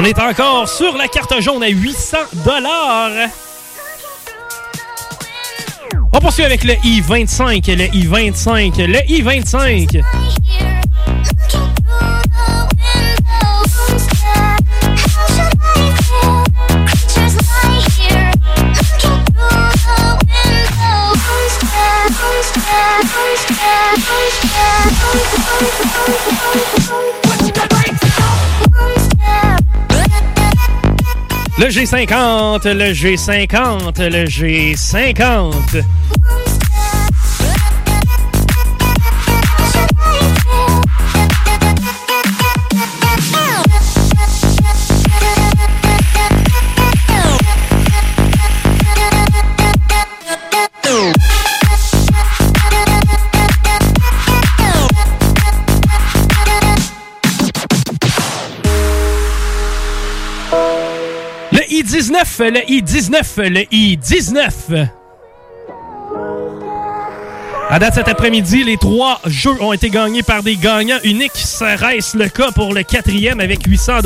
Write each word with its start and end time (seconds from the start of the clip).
On 0.00 0.04
est 0.04 0.20
encore 0.20 0.68
sur 0.68 0.96
la 0.96 1.08
carte 1.08 1.40
jaune 1.40 1.60
à 1.60 1.68
800 1.68 2.18
dollars. 2.44 3.10
On 6.12 6.20
poursuit 6.20 6.44
avec 6.44 6.62
le 6.62 6.74
I-25, 6.84 7.76
le 7.76 7.92
I-25, 7.92 8.86
le 8.86 9.10
I-25. 9.10 10.04
Le 31.58 31.66
G50, 31.66 32.68
le 32.72 32.92
G50, 32.92 34.08
le 34.08 34.24
G50. 34.26 35.84
I-19, 62.18 62.50
le 62.50 62.70
I-19, 62.70 63.48
le 63.48 63.60
I-19. 63.70 64.88
À 67.70 67.78
date 67.78 67.94
cet 67.94 68.08
après-midi, 68.08 68.64
les 68.64 68.76
trois 68.76 69.20
jeux 69.26 69.62
ont 69.62 69.72
été 69.72 69.88
gagnés 69.88 70.24
par 70.24 70.42
des 70.42 70.56
gagnants 70.56 70.98
uniques. 71.04 71.30
Reste 71.60 72.14
le 72.14 72.28
cas 72.28 72.50
pour 72.50 72.74
le 72.74 72.82
quatrième 72.82 73.38
avec 73.38 73.64
800 73.64 74.00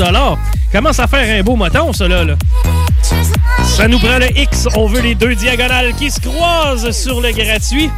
Commence 0.71 0.99
à 0.99 1.07
faire 1.07 1.39
un 1.39 1.41
beau 1.41 1.55
moton, 1.55 1.91
là. 2.01 2.23
là. 2.23 2.35
Ça 3.63 3.87
nous 3.87 3.97
prend 3.97 4.19
le 4.19 4.37
X. 4.37 4.67
On 4.75 4.85
veut 4.85 5.01
les 5.01 5.15
deux 5.15 5.33
diagonales 5.33 5.95
qui 5.95 6.11
se 6.11 6.19
croisent 6.19 6.91
sur 6.91 7.19
le 7.19 7.31
gratuit. 7.31 7.89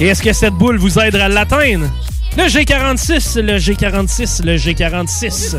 Et 0.00 0.08
est-ce 0.08 0.22
que 0.22 0.32
cette 0.32 0.54
boule 0.54 0.78
vous 0.78 0.98
aidera 0.98 1.24
à 1.24 1.28
l'atteindre? 1.28 1.86
Le 2.36 2.44
G46, 2.44 3.40
le 3.40 3.58
G46, 3.58 4.44
le 4.44 4.56
G46. 4.56 5.56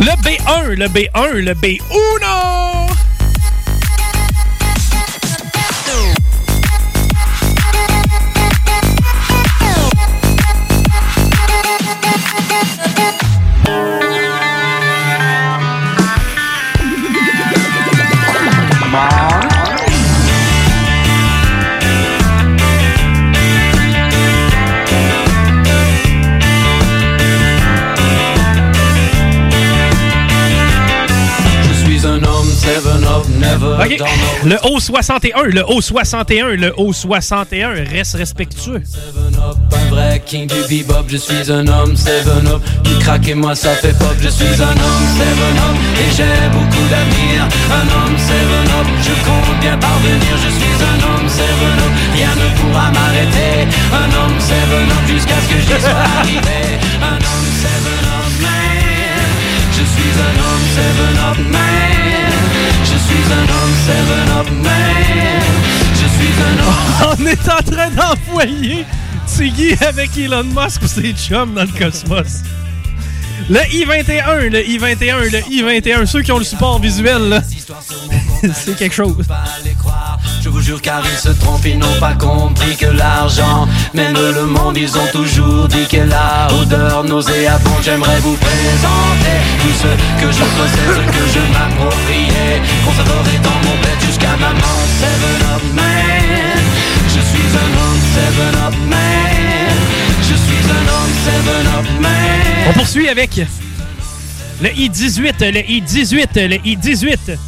Le 0.00 0.16
B1, 0.22 0.74
le 0.74 0.86
B1, 0.86 1.32
le 1.32 1.54
B1. 1.54 2.69
Never 33.80 33.94
OK. 33.94 33.98
done 33.98 34.08
Le 34.50 34.56
O61, 34.56 35.42
le 35.44 35.62
O61, 35.62 36.44
le 36.54 36.70
O61 36.70 37.88
reste 37.90 38.14
respectueux. 38.14 38.82
Un 39.72 39.90
vrai 39.90 40.22
king 40.24 40.46
du 40.46 40.62
bebop, 40.68 41.04
je 41.08 41.16
suis 41.16 41.50
un 41.50 41.66
homme, 41.66 41.96
seven 41.96 42.46
up. 42.46 42.62
Du 42.84 42.94
crack 42.98 43.26
et 43.28 43.34
moi 43.34 43.54
ça 43.54 43.70
fait 43.74 43.96
pop, 43.98 44.14
je 44.20 44.28
suis 44.28 44.44
un 44.44 44.76
homme, 44.84 45.06
seven 45.18 45.56
up. 45.56 45.76
Et 45.98 46.10
j'ai 46.16 46.48
beaucoup 46.52 46.86
d'avenir, 46.88 47.48
un 47.70 47.86
homme, 47.96 48.16
seven 48.18 48.66
up. 48.78 48.86
Je 49.02 49.14
compte 49.24 49.60
bien 49.60 49.76
parvenir, 49.78 50.34
je 50.44 50.50
suis 50.50 50.76
un 50.84 50.98
homme, 51.08 51.28
seven 51.28 51.78
up. 51.78 51.92
Rien 52.14 52.34
ne 52.36 52.48
pourra 52.60 52.90
m'arrêter, 52.90 53.68
un 53.92 54.08
homme, 54.18 54.38
seven 54.40 54.86
up 54.88 55.04
Jusqu'à 55.08 55.34
ce 55.42 55.48
que 55.48 55.60
j'y 55.60 55.80
sois 55.80 56.04
arrivé. 56.20 56.60
Un 57.02 57.16
homme, 57.16 57.50
seven 57.64 58.02
up, 58.06 58.32
man. 58.40 59.30
Je 59.72 59.84
suis 59.92 60.12
un 60.28 60.34
homme, 60.38 60.66
seven 60.76 61.14
up, 61.28 61.38
man. 61.50 62.30
Je 62.84 62.96
suis 63.06 63.26
un 63.32 63.42
homme, 63.42 63.59
On 67.18 67.26
est 67.26 67.48
en 67.48 67.62
train 67.62 67.90
d'envoyer 67.90 68.84
Tiggy 69.26 69.74
avec 69.80 70.16
Elon 70.18 70.44
Musk 70.44 70.82
ou 70.82 70.86
ses 70.86 71.12
chums 71.12 71.54
dans 71.54 71.62
le 71.62 71.78
cosmos. 71.78 72.42
Le 73.48 73.60
I-21, 73.72 74.48
le 74.48 74.68
I-21, 74.68 75.30
le 75.30 75.38
I-21, 75.50 76.04
ceux 76.06 76.22
qui 76.22 76.30
ont 76.30 76.38
le 76.38 76.44
support 76.44 76.78
visuel, 76.78 77.28
là, 77.28 77.42
c'est 78.54 78.76
quelque 78.76 78.94
chose. 78.94 79.16
Je 80.50 80.54
vous 80.56 80.62
jure 80.62 80.82
car 80.82 81.00
ils 81.04 81.16
se 81.16 81.28
trompent, 81.28 81.64
ils 81.64 81.78
n'ont 81.78 82.00
pas 82.00 82.14
compris 82.14 82.76
que 82.76 82.86
l'argent 82.86 83.68
mène 83.94 84.14
le 84.14 84.46
monde, 84.46 84.76
ils 84.76 84.98
ont 84.98 85.06
toujours 85.12 85.68
dit 85.68 85.86
que 85.86 85.98
la 85.98 86.48
odeur 86.60 87.04
nauséabonde 87.04 87.80
J'aimerais 87.84 88.18
vous 88.18 88.34
présenter 88.34 89.36
tout 89.60 89.72
ce 89.78 90.20
que 90.20 90.32
je 90.32 90.42
possède, 90.42 90.90
ce 90.90 91.18
que 91.18 91.24
je 91.34 91.52
m'appropriais. 91.52 92.60
Conserverai 92.84 93.38
dans 93.44 93.68
mon 93.68 93.76
bête 93.76 94.04
jusqu'à 94.04 94.36
ma 94.40 94.50
mort, 94.50 94.86
seven 94.98 95.40
up 95.54 95.62
man. 95.72 96.58
Je 97.06 97.20
suis 97.20 97.48
un 97.54 97.70
homme, 97.78 98.00
seven 98.16 98.54
up 98.66 98.74
man. 98.88 99.76
Je 100.22 100.34
suis 100.34 100.64
un 100.68 100.84
homme, 100.90 101.12
seven 101.26 101.66
up 101.78 102.00
man. 102.00 102.70
On 102.70 102.72
poursuit 102.72 103.08
avec 103.08 103.40
le 104.60 104.68
I-18, 104.68 105.52
le 105.52 105.70
I-18, 105.70 106.48
le 106.48 106.56
I-18. 106.66 107.38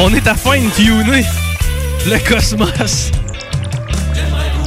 On 0.00 0.14
est 0.14 0.28
à 0.28 0.34
fin 0.36 0.60
de 0.60 0.70
tuner 0.70 1.24
le 2.06 2.18
cosmos. 2.18 3.10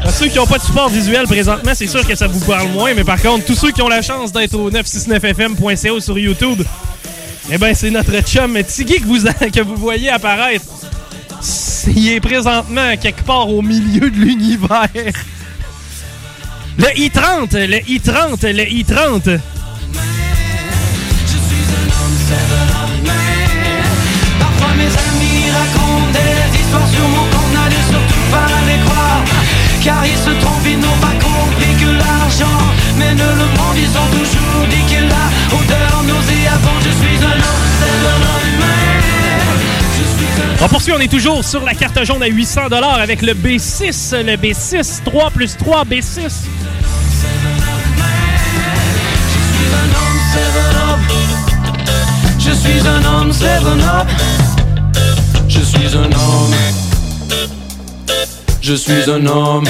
À 0.03 0.11
ceux 0.11 0.27
qui 0.27 0.37
n'ont 0.37 0.45
pas 0.45 0.57
de 0.57 0.63
support 0.63 0.89
visuel 0.89 1.23
présentement, 1.25 1.71
c'est 1.73 1.87
sûr 1.87 2.05
que 2.05 2.15
ça 2.15 2.27
vous 2.27 2.41
parle 2.41 2.67
moins, 2.69 2.93
mais 2.93 3.05
par 3.05 3.21
contre, 3.21 3.45
tous 3.45 3.55
ceux 3.55 3.71
qui 3.71 3.81
ont 3.81 3.87
la 3.87 4.01
chance 4.01 4.33
d'être 4.33 4.55
au 4.55 4.69
969fm.co 4.69 6.01
sur 6.01 6.19
YouTube, 6.19 6.61
eh 7.49 7.57
ben 7.57 7.73
c'est 7.73 7.91
notre 7.91 8.19
chum 8.23 8.61
Tiggy 8.61 8.99
que 8.99 9.05
vous, 9.05 9.23
que 9.53 9.61
vous 9.61 9.77
voyez 9.77 10.09
apparaître. 10.09 10.65
Il 11.95 12.09
est 12.09 12.19
présentement 12.19 12.97
quelque 12.97 13.23
part 13.23 13.47
au 13.49 13.61
milieu 13.61 14.09
de 14.11 14.17
l'univers. 14.17 14.89
Le 16.77 16.99
I-30, 16.99 17.67
le 17.67 17.89
I-30, 17.89 18.51
le 18.51 18.69
I-30. 18.69 19.39
Racontent 25.57 26.11
des 26.13 26.59
histoires 26.59 26.87
sur 26.87 27.07
mon 27.07 27.25
compte, 27.31 27.51
n'allez 27.53 27.83
surtout 27.89 28.25
pas 28.31 28.51
les 28.67 28.79
croire. 28.85 29.23
Car 29.83 30.05
ils 30.05 30.17
se 30.17 30.31
trompent, 30.41 30.65
ils 30.65 30.79
n'ont 30.79 30.99
pas 31.01 31.15
compris 31.19 31.73
que 31.81 31.91
l'argent 32.03 32.59
mène 32.97 33.17
le 33.17 33.47
monde, 33.57 33.77
ils 33.77 33.93
ont 33.97 34.09
toujours 34.17 34.67
dit 34.69 34.85
que 34.91 35.01
la 35.13 35.25
odeur 35.57 36.03
nauséabonde. 36.03 36.83
Je 36.85 36.91
suis 36.91 37.17
un 37.25 37.39
homme, 37.47 37.65
c'est 37.79 37.99
un 38.07 38.21
homme. 38.29 38.41
Je 39.97 40.03
suis 40.03 40.41
un 40.41 40.65
On 40.65 40.67
poursuit, 40.69 40.93
on 40.93 40.99
est 40.99 41.11
toujours 41.11 41.43
sur 41.43 41.63
la 41.65 41.73
carte 41.73 42.03
jaune 42.03 42.21
à 42.21 42.27
800 42.27 42.61
avec 42.99 43.21
le 43.21 43.33
B6, 43.33 44.23
le 44.23 44.37
B6, 44.37 45.03
3 45.03 45.31
plus 45.31 45.57
3, 45.57 45.85
B6. 45.85 46.29
Je 52.39 52.51
suis 52.51 52.87
un 52.87 53.05
homme, 53.05 53.33
seven 53.33 53.81
up. 53.81 54.07
Je 54.39 54.50
suis 55.77 55.97
un 55.97 56.11
homme. 56.11 56.55
Je 58.61 58.73
suis 58.73 59.09
un 59.09 59.25
homme. 59.25 59.67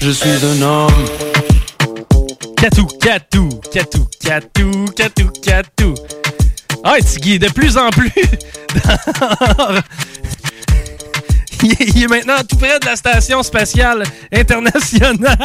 Je 0.00 0.10
suis 0.10 0.30
un 0.44 0.62
homme. 0.62 1.04
Catou, 2.56 2.86
catou, 3.00 3.48
catou, 3.72 4.06
catou, 4.20 4.84
catou, 4.96 5.30
catou. 5.42 5.94
Ah, 6.84 6.96
Tiggy, 7.00 7.38
de 7.38 7.48
plus 7.48 7.76
en 7.76 7.90
plus. 7.90 8.12
dans- 9.58 9.80
il, 11.62 11.72
est, 11.72 11.88
il 11.94 12.02
est 12.02 12.08
maintenant 12.08 12.38
tout 12.48 12.56
près 12.56 12.78
de 12.80 12.86
la 12.86 12.96
station 12.96 13.42
spatiale 13.42 14.04
internationale. 14.32 15.28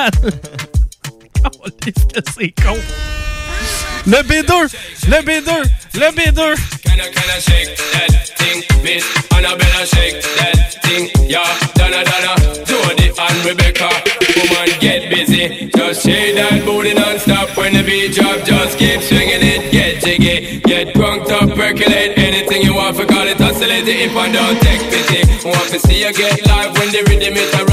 Oh, 1.45 1.69
que 1.79 1.91
c'est 2.35 2.51
con. 2.61 2.75
Le 4.05 4.23
B2, 4.23 4.51
le 5.09 5.21
B2, 5.21 5.51
le 5.95 6.11
B2. 6.11 6.55
Can 6.83 6.99
I, 7.01 7.09
can 7.09 7.29
I 7.29 7.39
shake 7.39 7.75
that 7.93 8.29
thing, 8.37 8.63
Miss 8.83 9.03
Annabella 9.31 9.85
shake 9.85 10.21
that 10.37 10.75
thing, 10.83 11.09
yeah. 11.27 11.43
Donna, 11.75 12.03
Donna, 12.03 12.33
Jody 12.65 13.11
and 13.11 13.45
Rebecca, 13.45 13.89
woman 14.37 14.69
get 14.79 15.09
busy. 15.09 15.69
Just 15.75 16.03
shake 16.03 16.35
that 16.35 16.63
booty 16.65 16.93
non-stop 16.93 17.55
when 17.57 17.73
the 17.73 17.83
beat 17.83 18.13
drop. 18.15 18.43
Just 18.45 18.77
keep 18.77 19.01
swinging 19.01 19.43
it, 19.43 19.71
get 19.71 20.03
jiggy, 20.03 20.59
get 20.61 20.93
drunk 20.93 21.29
up, 21.31 21.49
percolate 21.55 22.17
anything 22.17 22.61
you 22.61 22.75
want. 22.75 22.95
For 22.95 23.05
call 23.05 23.27
it 23.27 23.41
oscillate 23.41 23.87
if 23.87 24.15
I 24.15 24.31
don't 24.31 24.59
take 24.61 24.81
pity. 24.89 25.47
Want 25.47 25.69
to 25.69 25.79
see 25.79 25.99
you 26.05 26.13
get 26.13 26.45
live 26.47 26.77
when 26.77 26.91
the 26.91 27.03
rhythm 27.09 27.35
is 27.35 27.53
a 27.59 27.65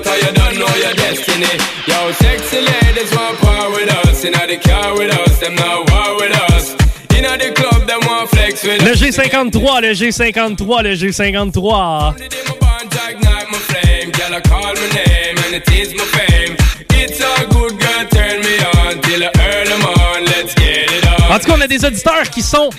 tell 0.00 0.18
you 0.18 0.22
nothing 0.22 0.22
'cause 0.22 0.22
you 0.22 0.32
don't 0.32 0.58
know 0.58 0.74
your 0.84 0.94
destiny. 0.94 1.54
Yo, 1.86 2.12
sexy 2.20 2.60
ladies 2.60 3.10
want 3.16 3.38
power 3.40 3.70
with 3.70 3.90
us. 4.04 4.24
Inna 4.24 4.46
the 4.46 4.56
car 4.58 4.94
with 4.98 5.12
us, 5.12 5.38
them 5.38 5.54
not 5.54 5.90
war 5.90 6.16
with 6.20 6.34
us. 6.50 6.74
Inna 7.16 7.36
the 7.38 7.50
club, 7.52 7.86
them 7.86 8.00
want 8.06 8.28
flex 8.30 8.62
with 8.62 8.82
Le 8.82 8.92
us. 8.92 9.00
G53, 9.00 9.80
le 9.80 9.94
G53, 9.94 10.82
le 10.82 10.94
G53. 10.96 12.14
The 12.16 12.28
day 12.28 12.42
my 12.48 12.56
bond 12.60 12.92
ignite 13.10 13.48
my 13.50 13.58
flame. 13.58 14.10
Girl, 14.12 14.34
I 14.34 14.40
call 14.40 14.74
my 14.74 14.88
name 14.94 15.36
and 15.44 15.54
it 15.54 15.68
is 15.70 15.94
my 15.94 16.04
fame. 16.16 16.56
It's 16.90 17.20
a 17.20 17.46
good 17.46 17.78
girl, 17.78 18.04
turn 18.10 18.40
me 18.40 18.56
on 18.74 19.00
till 19.02 19.22
I 19.22 19.30
earn 19.48 19.68
them 19.68 19.84
on. 19.84 20.24
Let's 20.24 20.54
get 20.54 20.90
it 20.90 21.04
on. 21.06 21.32
En 21.32 21.38
tout 21.38 21.46
cas, 21.46 21.54
on 21.54 21.60
a 21.60 21.66
des 21.66 21.84
auditeurs 21.84 22.28
qui 22.30 22.42
sont 22.42 22.70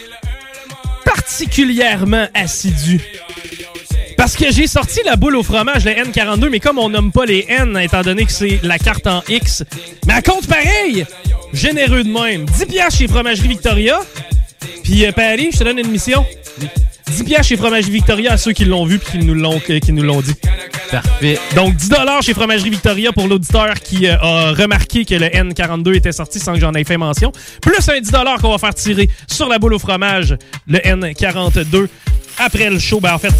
particulièrement 1.05 2.27
assidus. 2.33 3.01
Parce 4.17 4.35
que 4.35 4.51
j'ai 4.51 4.67
sorti 4.67 4.99
la 5.05 5.15
boule 5.15 5.35
au 5.35 5.43
fromage, 5.43 5.85
le 5.85 5.91
N42, 5.91 6.49
mais 6.49 6.59
comme 6.59 6.79
on 6.79 6.89
nomme 6.89 7.11
pas 7.11 7.25
les 7.25 7.45
N, 7.47 7.77
étant 7.77 8.01
donné 8.01 8.25
que 8.25 8.31
c'est 8.31 8.59
la 8.63 8.79
carte 8.79 9.07
en 9.07 9.23
X, 9.29 9.63
mais 10.05 10.13
à 10.13 10.21
compte 10.21 10.47
pareil! 10.47 11.05
Généreux 11.53 12.03
de 12.03 12.09
même. 12.09 12.45
10 12.45 12.65
piastres 12.65 12.99
chez 12.99 13.07
Fromagerie 13.07 13.47
Victoria. 13.47 13.99
Puis, 14.83 15.05
euh, 15.05 15.11
Paris, 15.11 15.49
je 15.53 15.59
te 15.59 15.63
donne 15.63 15.79
une 15.79 15.89
mission. 15.89 16.25
10 17.07 17.23
piastres 17.23 17.47
chez 17.47 17.57
Fromagerie 17.57 17.91
Victoria 17.91 18.33
à 18.33 18.37
ceux 18.37 18.51
qui 18.51 18.65
l'ont 18.65 18.85
vu 18.85 18.99
puis 18.99 19.19
qui 19.19 19.25
nous 19.25 19.33
l'ont 19.33 19.59
qui 19.59 19.93
nous 19.93 20.03
l'ont 20.03 20.21
dit. 20.21 20.33
Parfait. 20.91 21.39
Donc 21.55 21.75
10 21.75 21.89
chez 22.21 22.33
Fromagerie 22.33 22.69
Victoria 22.69 23.11
pour 23.11 23.27
l'auditeur 23.27 23.73
qui 23.75 24.07
euh, 24.07 24.17
a 24.19 24.51
remarqué 24.51 25.05
que 25.05 25.15
le 25.15 25.27
N42 25.27 25.95
était 25.95 26.11
sorti 26.11 26.39
sans 26.39 26.53
que 26.53 26.59
j'en 26.59 26.73
ai 26.73 26.83
fait 26.83 26.97
mention. 26.97 27.31
Plus 27.61 27.87
un 27.89 27.99
10 27.99 28.11
qu'on 28.41 28.51
va 28.51 28.57
faire 28.57 28.73
tirer 28.73 29.09
sur 29.27 29.47
la 29.47 29.57
boule 29.59 29.73
au 29.73 29.79
fromage, 29.79 30.35
le 30.67 30.79
N42 30.79 31.87
après 32.39 32.69
le 32.69 32.79
show. 32.79 32.99
Ben 32.99 33.13
en 33.13 33.19
fait, 33.19 33.33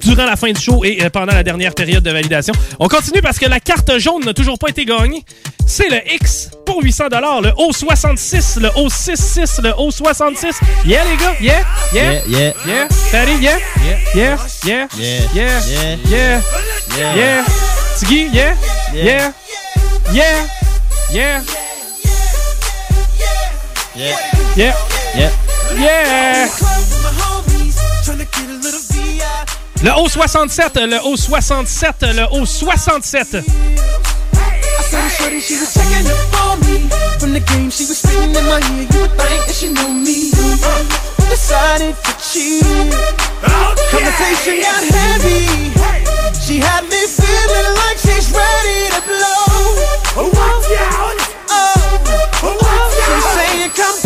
durant 0.00 0.24
la 0.26 0.36
fin 0.36 0.52
du 0.52 0.60
show 0.60 0.84
et 0.84 1.02
euh, 1.02 1.10
pendant 1.10 1.34
la 1.34 1.42
dernière 1.42 1.74
période 1.74 2.02
de 2.02 2.10
validation. 2.10 2.54
On 2.78 2.88
continue 2.88 3.20
parce 3.22 3.38
que 3.38 3.46
la 3.46 3.60
carte 3.60 3.98
jaune 3.98 4.24
n'a 4.24 4.34
toujours 4.34 4.58
pas 4.58 4.68
été 4.68 4.84
gagnée. 4.84 5.24
C'est 5.66 5.88
le 5.88 5.98
X 6.14 6.50
pour 6.66 6.82
800 6.82 7.04
le 7.10 7.48
O66, 7.50 8.60
le 8.60 8.68
O66, 8.68 9.62
le 9.62 9.70
O66. 9.70 10.52
Yeah 10.84 11.04
les 11.04 11.16
gars, 11.16 11.34
yeah, 11.40 11.60
yeah, 11.92 12.12
Yeah, 12.26 12.28
yeah. 12.28 12.48
yeah. 12.66 12.88
Yeah, 13.44 13.58
yeah, 14.14 14.14
yeah, 14.14 14.36
Yeah. 14.64 14.88
yeah, 14.94 15.60
Yeah. 15.66 15.96
yeah, 16.06 16.40
Yeah. 16.96 17.16
yeah. 17.16 17.44
Tiggy, 17.98 18.28
yeah, 18.32 18.54
yeah, 18.92 19.32
yeah, 20.12 20.46
yeah, 21.12 21.42
Yeah. 23.96 24.16
yeah, 24.56 24.74
Yeah. 25.16 25.32
yeah. 25.76 27.23
Le 29.84 29.90
O67, 29.90 30.86
le 30.86 30.96
O67, 30.96 32.14
le 32.14 32.22
O67. 32.40 33.44
Said 34.80 35.08
shorty, 35.10 35.40
she 35.40 35.60
was 35.60 35.74
checking 35.74 36.06
up 36.08 36.40
on 36.40 36.60
me. 36.60 36.88
From 37.20 37.34
the 37.34 37.40
game, 37.40 37.68
she 37.68 37.84
was 37.84 37.98
spitting 37.98 38.34
in 38.34 38.44
my 38.46 38.64
ear. 38.72 38.88
You 38.88 39.00
would 39.02 39.12
think 39.12 39.44
that 39.44 39.52
she 39.52 39.68
knew 39.68 39.92
me. 39.92 40.32
Decided 41.28 41.94
to 42.00 42.12
cheat. 42.16 42.64
Conversation 43.92 44.64
got 44.64 44.84
heavy. 44.88 45.52
She 46.40 46.60
had 46.64 46.84
me 46.88 47.04
feeling 47.04 47.70
like 47.84 47.98
she's 48.00 48.32
ready 48.32 48.88
to 48.88 49.00
blow. 49.04 50.32
Watch 50.32 50.72
out! 50.80 51.20
Oh, 51.52 52.56
she's 53.04 53.26
saying, 53.36 53.70
"Come 53.76 54.03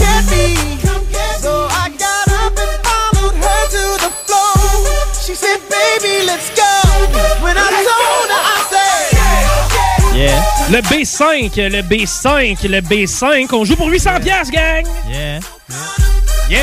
Le 10.71 10.81
B5, 10.81 11.57
le 11.71 11.81
B5, 11.81 12.69
le 12.69 12.81
B5. 12.83 13.47
On 13.53 13.65
joue 13.65 13.75
pour 13.75 13.89
800 13.89 14.21
pièces, 14.21 14.51
gang. 14.51 14.85
Yeah. 15.09 15.41
Yeah. 16.51 16.61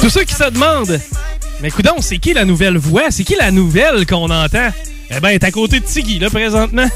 Tous 0.00 0.10
ceux 0.10 0.24
qui 0.24 0.34
se 0.34 0.48
demandent, 0.50 0.98
mais 1.60 1.70
coudon, 1.70 1.96
c'est 2.00 2.18
qui 2.18 2.34
la 2.34 2.44
nouvelle 2.44 2.76
voix? 2.76 3.10
C'est 3.10 3.24
qui 3.24 3.34
la 3.34 3.50
nouvelle 3.50 4.06
qu'on 4.06 4.30
entend? 4.30 4.70
Eh 5.10 5.20
ben, 5.20 5.28
elle 5.28 5.34
est 5.36 5.44
à 5.44 5.50
côté 5.50 5.80
de 5.80 5.84
Tiggy, 5.84 6.18
là, 6.18 6.28
présentement. 6.28 6.86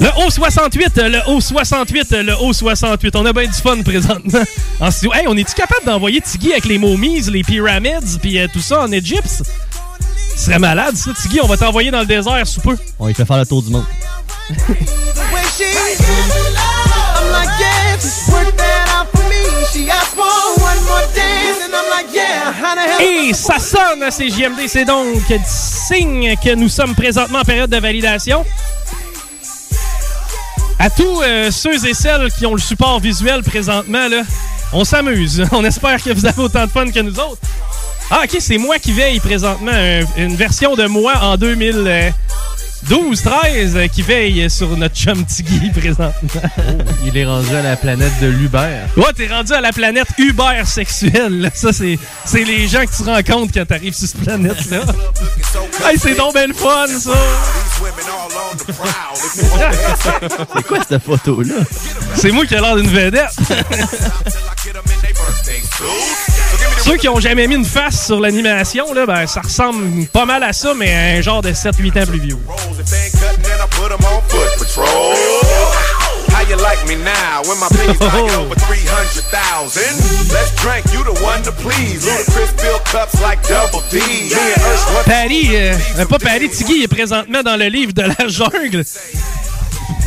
Le 0.00 0.08
O68, 0.26 1.00
le 1.02 1.18
O68, 1.18 2.16
le 2.22 2.32
O68. 2.32 3.10
On 3.14 3.26
a 3.26 3.32
bien 3.32 3.46
du 3.46 3.52
fun 3.52 3.82
présentement 3.82 4.42
en 4.80 4.90
studio. 4.90 5.12
Hey, 5.14 5.26
on 5.28 5.36
est-tu 5.36 5.54
capable 5.54 5.84
d'envoyer 5.84 6.20
Tiggy 6.20 6.52
avec 6.52 6.64
les 6.64 6.78
momies, 6.78 7.20
les 7.22 7.44
pyramids, 7.44 8.18
puis 8.20 8.38
euh, 8.38 8.46
tout 8.52 8.60
ça 8.60 8.80
en 8.80 8.90
Égypte? 8.90 9.42
Ce 10.36 10.46
serait 10.46 10.58
malade, 10.58 10.96
ça. 10.96 11.12
Tiggy, 11.12 11.40
on 11.42 11.46
va 11.46 11.56
t'envoyer 11.56 11.90
dans 11.90 12.00
le 12.00 12.06
désert 12.06 12.46
sous 12.46 12.60
peu. 12.60 12.76
On 12.98 13.06
lui 13.06 13.14
fait 13.14 13.26
faire 13.26 13.38
le 13.38 13.46
tour 13.46 13.62
du 13.62 13.70
monde. 13.70 13.84
Et 23.00 23.32
ça 23.34 23.58
sonne 23.58 24.02
à 24.02 24.10
CJMD, 24.10 24.66
c'est 24.68 24.84
donc 24.84 25.16
signe 25.46 26.34
que 26.42 26.54
nous 26.54 26.68
sommes 26.68 26.94
présentement 26.94 27.40
en 27.40 27.44
période 27.44 27.70
de 27.70 27.76
validation. 27.78 28.44
À 30.78 30.88
tous 30.90 31.22
euh, 31.22 31.50
ceux 31.50 31.86
et 31.86 31.94
celles 31.94 32.30
qui 32.32 32.46
ont 32.46 32.54
le 32.54 32.60
support 32.60 33.00
visuel 33.00 33.42
présentement, 33.42 34.06
on 34.72 34.84
s'amuse. 34.84 35.44
On 35.52 35.64
espère 35.64 36.02
que 36.02 36.10
vous 36.10 36.24
avez 36.26 36.40
autant 36.40 36.64
de 36.64 36.70
fun 36.70 36.90
que 36.90 37.00
nous 37.00 37.18
autres. 37.18 37.40
Ah, 38.10 38.22
ok, 38.24 38.36
c'est 38.40 38.56
moi 38.58 38.78
qui 38.78 38.92
veille 38.92 39.20
présentement. 39.20 39.72
un- 39.72 40.04
une 40.16 40.34
version 40.36 40.74
de 40.76 40.86
moi 40.86 41.14
en 41.22 41.36
2012-13 42.88 43.88
qui 43.90 44.02
veille 44.02 44.48
sur 44.50 44.76
notre 44.76 44.96
chum 44.96 45.24
Tiggy 45.24 45.70
présentement. 45.70 46.12
Il 47.04 47.16
est 47.16 47.24
rendu 47.26 47.54
à 47.54 47.62
la 47.62 47.76
planète 47.76 48.12
de 48.20 48.26
l'Uber. 48.28 48.58
Ouais, 48.96 49.12
t'es 49.14 49.26
rendu 49.28 49.52
à 49.52 49.60
la 49.60 49.72
planète 49.72 50.08
Uber 50.18 50.62
sexuelle. 50.64 51.40
là. 51.42 51.50
Ça, 51.54 51.72
c'est, 51.72 51.98
c'est 52.24 52.44
les 52.44 52.66
gens 52.68 52.84
que 52.84 52.96
tu 52.96 53.02
rencontres 53.02 53.52
quand 53.54 53.66
t'arrives 53.66 53.94
sur 53.94 54.08
cette 54.08 54.20
planète-là. 54.22 54.80
hey, 55.88 55.98
c'est 55.98 56.14
donc 56.14 56.34
ben 56.34 56.48
le 56.48 56.54
fun, 56.54 56.86
ça! 56.98 57.12
C'est 60.54 60.66
quoi 60.66 60.78
cette 60.88 61.02
photo-là? 61.02 61.54
C'est 62.16 62.30
moi 62.32 62.44
qui 62.46 62.54
ai 62.54 62.60
l'air 62.60 62.76
d'une 62.76 62.88
vedette. 62.88 63.36
Ceux 66.84 66.96
qui 66.96 67.08
ont 67.08 67.20
jamais 67.20 67.46
mis 67.46 67.54
une 67.54 67.64
face 67.64 68.06
sur 68.06 68.20
l'animation, 68.20 68.92
là, 68.94 69.06
ben, 69.06 69.26
ça 69.26 69.40
ressemble 69.40 70.06
pas 70.06 70.26
mal 70.26 70.42
à 70.42 70.52
ça, 70.52 70.72
mais 70.74 70.92
à 70.92 71.18
un 71.18 71.20
genre 71.20 71.42
de 71.42 71.52
7-8 71.52 72.02
ans 72.02 72.06
plus 72.06 72.20
vieux. 72.20 72.38
How 76.40 76.48
you 76.48 76.56
like 76.56 76.80
me 76.86 76.96
now? 76.96 77.42
When 77.44 77.58
my 77.58 77.68
pennies 77.68 77.98
valued 77.98 78.30
over 78.38 78.54
300,000? 78.54 80.32
Let's 80.32 80.54
drink, 80.56 80.86
you 80.92 81.04
the 81.04 81.12
one 81.22 81.42
to 81.42 81.52
please. 81.52 82.06
Ludacris 82.06 82.52
fill 82.58 82.78
cups 82.86 83.20
like 83.20 83.42
double 83.46 83.82
D. 83.90 83.98
Me 83.98 84.40
and 84.54 84.62
Ursh 84.62 84.94
want 84.94 85.04
Paris, 85.04 85.48
euh, 85.52 86.06
pas 86.06 86.18
Paris, 86.18 86.48
Tiggy 86.48 86.84
est 86.84 86.88
présentement 86.88 87.42
dans 87.42 87.56
le 87.56 87.66
livre 87.66 87.92
de 87.92 88.02
la 88.02 88.28
jungle. 88.28 88.84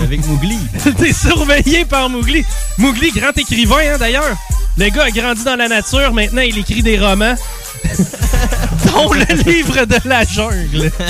Avec 0.01 0.25
Mowgli. 0.25 0.57
T'es 0.97 1.13
surveillé 1.13 1.85
par 1.85 2.09
Mowgli. 2.09 2.43
Mowgli, 2.77 3.11
grand 3.11 3.37
écrivain, 3.37 3.93
hein, 3.93 3.97
d'ailleurs. 3.99 4.35
Le 4.77 4.89
gars 4.89 5.03
a 5.03 5.11
grandi 5.11 5.43
dans 5.43 5.55
la 5.55 5.67
nature, 5.67 6.13
maintenant 6.13 6.41
il 6.41 6.57
écrit 6.57 6.81
des 6.81 6.97
romans. 6.99 7.35
dont 8.93 9.11
le 9.13 9.25
livre 9.51 9.85
de 9.85 9.97
la 10.07 10.23
jungle. 10.23 10.91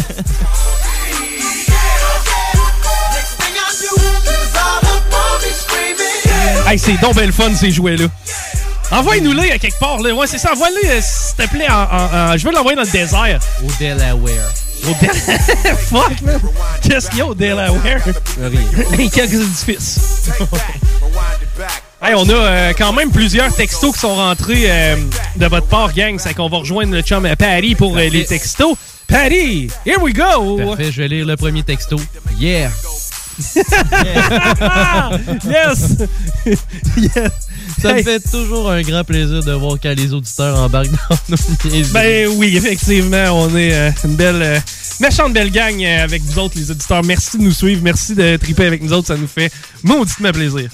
Hey, 6.68 6.80
c'est 6.80 6.98
donc 7.02 7.16
ben 7.16 7.26
le 7.26 7.32
fun, 7.32 7.54
ces 7.56 7.72
jouets-là. 7.72 8.06
Envoie-nous-les 8.92 9.52
à 9.52 9.58
quelque 9.58 9.80
part. 9.80 10.00
Là. 10.00 10.14
Ouais, 10.14 10.28
c'est 10.28 10.38
ça. 10.38 10.54
Envoie-les, 10.54 10.88
euh, 10.90 11.02
s'il 11.02 11.36
te 11.46 11.50
plaît. 11.50 11.68
En, 11.70 11.74
en- 11.84 12.32
en- 12.34 12.38
Je 12.38 12.48
veux 12.48 12.54
l'envoyer 12.54 12.76
dans 12.76 12.84
le 12.84 12.90
désert. 12.90 13.40
Au 13.64 13.72
Delaware. 13.80 14.54
Au 14.86 14.94
Delaware. 15.02 15.78
Fuck, 15.90 16.22
man. 16.22 16.40
Qu'est-ce 16.82 17.10
qu'il 17.10 17.20
y 17.20 17.22
a 17.22 17.26
au 17.28 17.34
Delaware? 17.36 18.02
Les 18.98 19.10
quelques 19.10 19.34
édifices. 19.34 20.00
Hey, 22.06 22.16
on 22.16 22.28
a 22.28 22.34
euh, 22.34 22.74
quand 22.78 22.92
même 22.92 23.12
plusieurs 23.12 23.56
textos 23.56 23.94
qui 23.94 24.00
sont 24.00 24.16
rentrés 24.16 24.66
euh, 24.70 24.98
de 25.38 25.46
votre 25.46 25.68
part, 25.68 25.94
gang. 25.94 26.20
C'est 26.20 26.34
qu'on 26.34 26.50
va 26.50 26.58
rejoindre 26.58 26.92
le 26.92 27.02
chum 27.02 27.26
à 27.26 27.38
Paris 27.38 27.76
pour 27.76 27.98
euh, 27.98 28.10
les 28.10 28.26
textos. 28.26 28.76
Paris, 29.08 29.70
here 29.86 30.02
we 30.02 30.14
go! 30.14 30.58
Parfait, 30.58 30.92
je 30.92 31.02
vais 31.02 31.08
lire 31.08 31.26
le 31.26 31.38
premier 31.38 31.64
texto. 31.64 31.96
Yeah! 32.38 32.72
yes! 35.46 35.98
yes! 36.98 37.32
Ça 37.82 37.94
me 37.94 38.04
fait 38.04 38.20
toujours 38.20 38.70
un 38.70 38.82
grand 38.82 39.04
plaisir 39.04 39.44
de 39.44 39.52
voir 39.54 39.78
quand 39.82 39.94
les 39.96 40.14
auditeurs 40.14 40.58
embarquent 40.60 40.92
dans 41.10 41.18
nos 41.30 41.38
niaiseries. 41.72 41.94
Ben 41.94 42.30
oui, 42.36 42.56
effectivement, 42.56 43.26
on 43.32 43.56
est 43.56 43.74
euh, 43.74 43.92
une 44.04 44.16
belle, 44.16 44.42
euh, 44.42 44.60
méchante 45.00 45.34
belle 45.34 45.52
gang 45.52 45.82
euh, 45.84 46.04
avec 46.04 46.22
vous 46.22 46.40
autres, 46.40 46.56
les 46.58 46.70
auditeurs. 46.70 47.04
Merci 47.04 47.38
de 47.38 47.44
nous 47.44 47.52
suivre, 47.52 47.82
merci 47.84 48.16
de 48.16 48.38
triper 48.38 48.68
avec 48.68 48.84
nous 48.84 48.94
autres, 48.94 49.08
ça 49.08 49.18
nous 49.18 49.28
fait 49.28 49.52
mauditement 49.84 50.32
plaisir. 50.32 50.70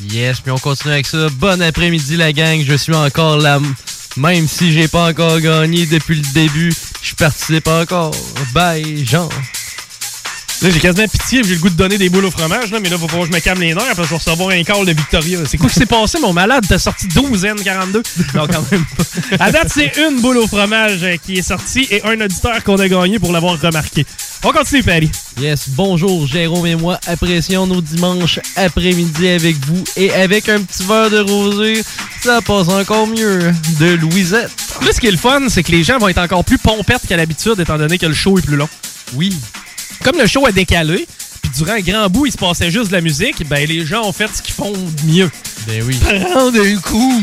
Yes, 0.00 0.40
puis 0.40 0.50
on 0.50 0.58
continue 0.58 0.92
avec 0.94 1.06
ça. 1.06 1.28
Bon 1.38 1.60
après-midi, 1.62 2.16
la 2.16 2.32
gang. 2.32 2.62
Je 2.64 2.74
suis 2.74 2.94
encore 2.94 3.38
là. 3.38 3.60
Même 4.16 4.46
si 4.46 4.72
j'ai 4.72 4.88
pas 4.88 5.10
encore 5.10 5.40
gagné 5.40 5.86
depuis 5.86 6.16
le 6.16 6.32
début, 6.32 6.72
je 7.02 7.14
participe 7.14 7.66
encore. 7.66 8.14
Bye, 8.52 9.04
Jean. 9.04 9.28
Là, 10.62 10.70
j'ai 10.70 10.80
quasiment 10.80 11.08
pitié, 11.08 11.42
j'ai 11.44 11.54
le 11.54 11.60
goût 11.60 11.68
de 11.68 11.74
donner 11.74 11.98
des 11.98 12.08
boules 12.08 12.24
au 12.24 12.30
fromage, 12.30 12.70
là, 12.70 12.78
mais 12.80 12.88
là, 12.88 12.96
faut 12.96 13.06
pas 13.06 13.18
que 13.18 13.26
je 13.26 13.32
me 13.32 13.40
calme 13.40 13.60
les 13.60 13.74
nerfs 13.74 13.84
parce 13.94 13.96
que 13.96 14.04
je 14.04 14.08
vais 14.10 14.16
recevoir 14.16 14.50
un 14.50 14.62
call 14.62 14.86
de 14.86 14.92
Victoria. 14.92 15.38
C'est 15.46 15.58
quoi 15.58 15.68
qui 15.68 15.74
s'est 15.74 15.86
passé, 15.86 16.18
mon 16.20 16.32
malade? 16.32 16.64
T'as 16.68 16.78
sorti 16.78 17.06
12 17.08 17.44
N42? 17.44 18.02
Non, 18.34 18.46
quand 18.46 18.70
même 18.70 18.84
pas. 18.96 19.44
À 19.44 19.50
date, 19.50 19.68
c'est 19.74 19.92
une 19.98 20.20
boule 20.20 20.38
au 20.38 20.46
fromage 20.46 21.02
euh, 21.02 21.16
qui 21.24 21.38
est 21.38 21.42
sortie 21.42 21.86
et 21.90 22.02
un 22.04 22.20
auditeur 22.20 22.62
qu'on 22.64 22.76
a 22.76 22.88
gagné 22.88 23.18
pour 23.18 23.32
l'avoir 23.32 23.60
remarqué. 23.60 24.06
On 24.42 24.52
continue, 24.52 24.82
Paris. 24.82 25.10
Yes, 25.40 25.70
bonjour 25.70 26.26
Jérôme 26.26 26.66
et 26.66 26.76
moi. 26.76 26.98
Apprécions 27.06 27.66
nos 27.66 27.80
dimanches 27.80 28.40
après-midi 28.56 29.28
avec 29.28 29.56
vous 29.66 29.82
et 29.96 30.12
avec 30.12 30.48
un 30.48 30.60
petit 30.62 30.84
verre 30.84 31.10
de 31.10 31.20
rosé, 31.20 31.82
ça 32.22 32.40
passe 32.42 32.68
encore 32.68 33.06
mieux. 33.06 33.52
De 33.80 33.94
Louisette. 33.94 34.50
Là, 34.82 34.92
ce 34.92 35.00
qui 35.00 35.06
est 35.06 35.12
le 35.12 35.16
fun, 35.16 35.48
c'est 35.48 35.62
que 35.62 35.72
les 35.72 35.82
gens 35.82 35.98
vont 35.98 36.08
être 36.08 36.18
encore 36.18 36.44
plus 36.44 36.58
pompettes 36.58 37.06
qu'à 37.08 37.16
l'habitude, 37.16 37.58
étant 37.58 37.78
donné 37.78 37.98
que 37.98 38.06
le 38.06 38.14
show 38.14 38.38
est 38.38 38.42
plus 38.42 38.56
long. 38.56 38.68
Oui. 39.14 39.34
Comme 40.04 40.18
le 40.18 40.26
show 40.26 40.44
a 40.46 40.52
décalé, 40.52 41.08
puis 41.40 41.50
durant 41.56 41.72
un 41.72 41.80
grand 41.80 42.10
bout, 42.10 42.26
il 42.26 42.32
se 42.32 42.36
passait 42.36 42.70
juste 42.70 42.88
de 42.88 42.92
la 42.92 43.00
musique, 43.00 43.48
ben 43.48 43.66
les 43.66 43.86
gens 43.86 44.02
ont 44.06 44.12
fait 44.12 44.28
ce 44.34 44.42
qu'ils 44.42 44.52
font 44.52 44.70
de 44.70 45.06
mieux. 45.10 45.30
Ben 45.66 45.82
oui. 45.82 45.96
Prendre 45.96 46.60
un 46.60 46.76
coup. 46.76 47.22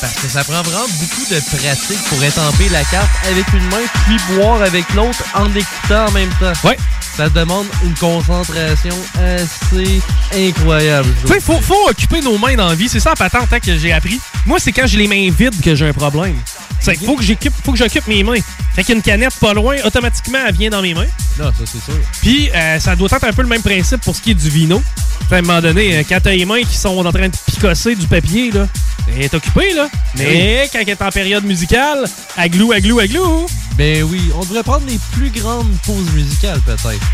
Parce 0.00 0.14
que 0.14 0.28
ça 0.28 0.42
prend 0.42 0.62
vraiment 0.62 0.86
beaucoup 0.98 1.24
de 1.30 1.38
pratique 1.40 2.02
pour 2.08 2.22
étamper 2.24 2.70
la 2.70 2.84
carte 2.84 3.10
avec 3.30 3.44
une 3.52 3.66
main 3.68 3.84
puis 4.06 4.16
boire 4.34 4.62
avec 4.62 4.84
l'autre 4.94 5.22
en 5.34 5.46
écoutant 5.54 6.06
en 6.06 6.10
même 6.12 6.30
temps. 6.40 6.52
Ouais. 6.66 6.78
Ça 7.16 7.28
demande 7.28 7.66
une 7.84 7.94
concentration 7.94 8.94
assez 9.18 10.00
incroyable. 10.34 11.08
Tu 11.26 11.34
sais, 11.34 11.40
faut, 11.40 11.60
faut 11.60 11.88
occuper 11.90 12.22
nos 12.22 12.38
mains 12.38 12.56
dans 12.56 12.68
la 12.68 12.74
vie. 12.74 12.88
C'est 12.88 13.00
ça 13.00 13.10
la 13.10 13.16
patente 13.16 13.52
hein, 13.52 13.60
que 13.60 13.76
j'ai 13.76 13.92
appris. 13.92 14.20
Moi, 14.46 14.58
c'est 14.58 14.72
quand 14.72 14.86
j'ai 14.86 14.98
les 14.98 15.06
mains 15.08 15.30
vides 15.30 15.60
que 15.62 15.74
j'ai 15.74 15.88
un 15.88 15.92
problème. 15.92 16.36
C'est 16.80 16.96
qu'il 16.96 17.06
faut 17.06 17.16
que 17.16 17.22
j'occupe, 17.22 17.54
faut 17.64 17.72
que 17.72 17.78
j'occupe 17.78 18.06
mes 18.06 18.22
mains. 18.22 18.40
Fait 18.74 18.84
qu'une 18.84 19.02
canette 19.02 19.34
pas 19.40 19.54
loin, 19.54 19.76
automatiquement, 19.84 20.38
elle 20.46 20.54
vient 20.54 20.70
dans 20.70 20.82
mes 20.82 20.94
mains. 20.94 21.06
Non, 21.38 21.46
ça 21.46 21.64
c'est 21.64 21.82
sûr. 21.82 21.98
Puis, 22.20 22.50
euh, 22.54 22.78
ça 22.78 22.94
doit 22.94 23.08
être 23.10 23.24
un 23.24 23.32
peu 23.32 23.42
le 23.42 23.48
même 23.48 23.62
principe 23.62 24.02
pour 24.02 24.14
ce 24.14 24.20
qui 24.20 24.32
est 24.32 24.34
du 24.34 24.48
vino. 24.50 24.82
À 25.30 25.36
un 25.36 25.42
moment 25.42 25.60
donné, 25.60 25.96
euh, 25.96 26.02
quand 26.08 26.18
t'as 26.22 26.32
les 26.32 26.44
mains 26.44 26.62
qui 26.62 26.76
sont 26.76 27.04
en 27.04 27.12
train 27.12 27.28
de 27.28 27.36
picosser 27.46 27.94
du 27.94 28.06
papier, 28.06 28.50
là, 28.50 28.68
elle 29.08 29.22
est 29.22 29.34
occupée, 29.34 29.72
là. 29.74 29.88
Mais 30.16 30.68
quand 30.72 30.78
elle 30.80 30.90
est 30.90 31.02
en 31.02 31.10
période 31.10 31.44
musicale, 31.44 32.04
aglou, 32.36 32.72
aglou, 32.72 33.00
aglou. 33.00 33.46
Ben 33.76 34.02
oui, 34.04 34.20
on 34.34 34.40
devrait 34.40 34.62
prendre 34.62 34.86
les 34.86 34.98
plus 35.12 35.30
grandes 35.30 35.70
pauses 35.84 36.10
musicales 36.14 36.60
peut-être. 36.60 37.04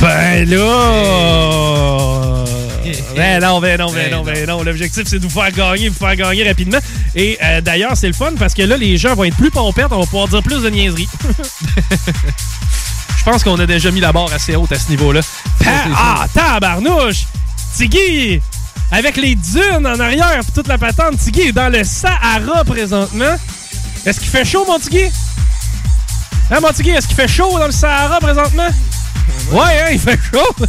Ben 0.00 0.48
là! 0.48 2.44
Ben 3.16 3.40
non, 3.40 3.60
ben 3.60 3.78
non, 3.78 3.90
ben 3.90 4.10
non, 4.10 4.22
ben 4.22 4.46
non. 4.46 4.62
L'objectif, 4.62 5.04
c'est 5.06 5.18
de 5.18 5.24
vous 5.24 5.30
faire 5.30 5.50
gagner, 5.50 5.88
vous 5.88 5.98
faire 5.98 6.14
gagner 6.16 6.46
rapidement. 6.46 6.78
Et 7.14 7.38
euh, 7.42 7.60
d'ailleurs, 7.62 7.96
c'est 7.96 8.06
le 8.06 8.12
fun 8.12 8.32
parce 8.38 8.52
que 8.52 8.62
là, 8.62 8.76
les 8.76 8.98
gens 8.98 9.14
vont 9.14 9.24
être 9.24 9.36
plus 9.36 9.50
pompettes, 9.50 9.86
on 9.90 10.00
va 10.00 10.04
pouvoir 10.04 10.28
dire 10.28 10.42
plus 10.42 10.62
de 10.62 10.68
niaiseries. 10.68 11.08
Je 13.18 13.24
pense 13.24 13.42
qu'on 13.42 13.58
a 13.58 13.66
déjà 13.66 13.90
mis 13.90 14.00
la 14.00 14.12
barre 14.12 14.32
assez 14.32 14.54
haute 14.54 14.70
à 14.70 14.78
ce 14.78 14.90
niveau-là. 14.90 15.20
Ah, 15.66 16.26
tabarnouche! 16.32 17.24
Tiggy! 17.76 18.40
Avec 18.92 19.16
les 19.16 19.34
dunes 19.34 19.86
en 19.86 19.98
arrière 19.98 20.40
puis 20.42 20.52
toute 20.54 20.68
la 20.68 20.78
patente, 20.78 21.18
Tiggy 21.18 21.48
est 21.48 21.52
dans 21.52 21.72
le 21.72 21.82
Sahara 21.82 22.62
présentement. 22.64 23.36
Est-ce 24.04 24.20
qu'il 24.20 24.28
fait 24.28 24.44
chaud, 24.44 24.64
mon 24.68 24.78
Tiggy? 24.78 25.06
Hein, 26.50 26.58
mon 26.60 26.70
Tiggy, 26.70 26.90
est-ce 26.90 27.08
qu'il 27.08 27.16
fait 27.16 27.26
chaud 27.26 27.58
dans 27.58 27.66
le 27.66 27.72
Sahara 27.72 28.20
présentement? 28.20 28.68
Ouais, 29.52 29.80
hein, 29.80 29.88
il 29.92 29.98
fait 30.00 30.18
chaud. 30.32 30.66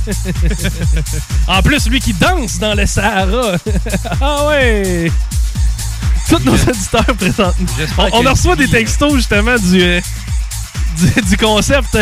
en 1.48 1.62
plus, 1.62 1.88
lui 1.90 2.00
qui 2.00 2.14
danse 2.14 2.60
dans 2.60 2.74
le 2.76 2.86
Sahara. 2.86 3.54
ah 4.22 4.48
ouais. 4.48 5.12
Tous 6.30 6.40
nos 6.44 6.54
auditeurs 6.54 7.06
présentement. 7.18 7.54
J'espère 7.78 8.14
On, 8.14 8.26
on 8.26 8.30
reçoit 8.30 8.56
des 8.56 8.66
Tiggy- 8.66 8.72
textos 8.72 9.16
justement 9.16 9.56
du, 9.56 9.82
euh, 9.82 10.02
du, 10.98 11.22
du 11.22 11.38
concept 11.38 11.98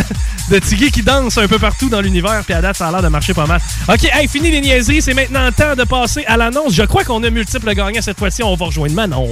de 0.50 0.60
Tiggy 0.60 0.92
qui 0.92 1.02
danse 1.04 1.38
un 1.38 1.48
peu 1.48 1.60
partout 1.60 1.90
dans 1.90 2.02
l'univers. 2.02 2.44
Puis 2.44 2.54
à 2.54 2.62
date, 2.62 2.76
ça 2.76 2.88
a 2.88 2.92
l'air 2.92 3.02
de 3.04 3.08
marcher 3.08 3.34
pas 3.34 3.46
mal. 3.46 3.62
OK, 3.88 4.04
hey, 4.12 4.28
fini 4.28 4.52
les 4.52 4.62
niaiseries. 4.62 5.02
C'est 5.02 5.14
maintenant 5.14 5.50
temps 5.52 5.76
de 5.76 5.84
passer 5.84 6.26
à 6.26 6.38
l'annonce. 6.38 6.74
Je 6.74 6.84
crois 6.84 7.04
qu'on 7.04 7.24
a 7.24 7.30
multiples 7.30 7.74
gagnants 7.74 8.02
cette 8.02 8.18
fois-ci. 8.20 8.44
On 8.44 8.56
va 8.56 8.66
rejoindre 8.66 8.96
Manon. 8.96 9.30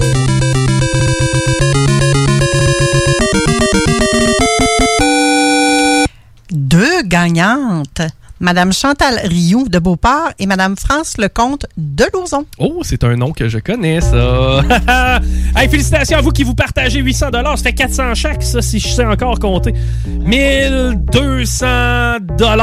Gagnantes. 7.14 8.02
Madame 8.40 8.74
Chantal 8.74 9.20
Rioux 9.26 9.68
de 9.70 9.78
Beauport 9.78 10.32
et 10.40 10.48
Madame 10.48 10.76
France 10.76 11.20
Lecomte 11.20 11.68
de 11.78 12.06
Lauzon. 12.12 12.48
Oh, 12.58 12.80
c'est 12.82 13.04
un 13.04 13.16
nom 13.16 13.34
que 13.34 13.48
je 13.48 13.60
connais, 13.60 14.02
ça. 14.02 14.62
hey, 15.56 15.70
félicitations 15.70 16.18
à 16.18 16.22
vous 16.22 16.32
qui 16.32 16.44
vous 16.44 16.56
partagez 16.56 17.02
800 17.02 17.28
Ça 17.32 17.56
fait 17.58 17.74
400 17.74 18.16
chaque, 18.16 18.42
ça, 18.42 18.64
si 18.64 18.80
je 18.80 18.88
sais 18.88 19.06
encore 19.06 19.38
compter. 19.38 19.76
1200 20.08 21.66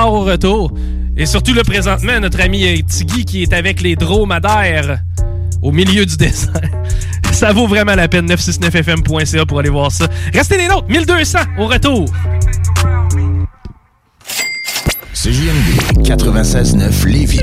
au 0.09 0.21
retour. 0.23 0.73
Et 1.17 1.27
surtout, 1.27 1.55
le 1.55 1.63
présentement, 1.63 2.19
notre 2.19 2.41
ami 2.41 2.83
Tiggy 2.83 3.25
qui 3.25 3.43
est 3.45 3.53
avec 3.53 3.83
les 3.83 3.95
dromadaires 3.95 4.99
au 5.63 5.71
milieu 5.71 6.05
du 6.05 6.17
désert. 6.17 6.51
Ça 7.31 7.53
vaut 7.53 7.69
vraiment 7.69 7.95
la 7.95 8.09
peine. 8.09 8.27
969fm.ca 8.27 9.47
pour 9.47 9.61
aller 9.61 9.71
voir 9.71 9.93
ça. 9.93 10.09
Restez 10.35 10.59
les 10.59 10.67
nôtres. 10.67 10.89
1200 10.89 11.39
au 11.59 11.69
retour. 11.69 12.07
CJMD 15.23 16.01
96.9 16.03 17.07
Lévis. 17.07 17.43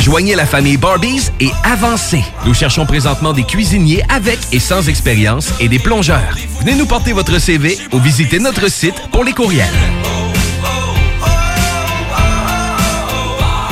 Joignez 0.00 0.34
la 0.34 0.46
famille 0.46 0.78
Barbies 0.78 1.30
et 1.40 1.50
avancez. 1.62 2.24
Nous 2.46 2.54
cherchons 2.54 2.86
présentement 2.86 3.34
des 3.34 3.42
cuisiniers 3.42 4.02
avec 4.08 4.38
et 4.50 4.58
sans 4.58 4.88
expérience 4.88 5.52
et 5.60 5.68
des 5.68 5.78
plongeurs. 5.78 6.36
Venez 6.60 6.74
nous 6.74 6.86
porter 6.86 7.12
votre 7.12 7.38
CV 7.38 7.78
ou 7.92 7.98
visitez 7.98 8.38
notre 8.38 8.70
site 8.70 8.94
pour 9.12 9.24
les 9.24 9.32
courriels. 9.32 9.66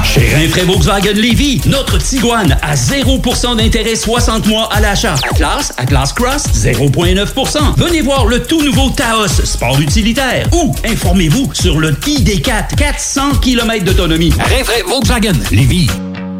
Chez 0.05 0.35
Rinfraie 0.35 0.65
Volkswagen 0.65 1.15
Lévy, 1.15 1.63
notre 1.67 1.97
Tiguan 1.97 2.59
à 2.61 2.75
0% 2.75 3.57
d'intérêt 3.57 3.97
60 3.97 4.47
mois 4.49 4.69
à 4.71 4.81
l'achat. 4.81 5.15
Atlas, 5.31 5.73
Atlas 5.79 6.13
Cross, 6.13 6.45
0,9%. 6.55 7.75
Venez 7.79 8.03
voir 8.03 8.27
le 8.27 8.43
tout 8.43 8.63
nouveau 8.63 8.91
Taos, 8.91 9.29
sport 9.29 9.81
utilitaire. 9.81 10.47
Ou 10.53 10.75
informez-vous 10.85 11.55
sur 11.55 11.79
le 11.79 11.93
ID4, 11.93 12.75
400 12.77 13.37
km 13.41 13.85
d'autonomie. 13.85 14.33
Rinfraie 14.39 14.83
Volkswagen 14.87 15.33
Lévy. 15.51 15.89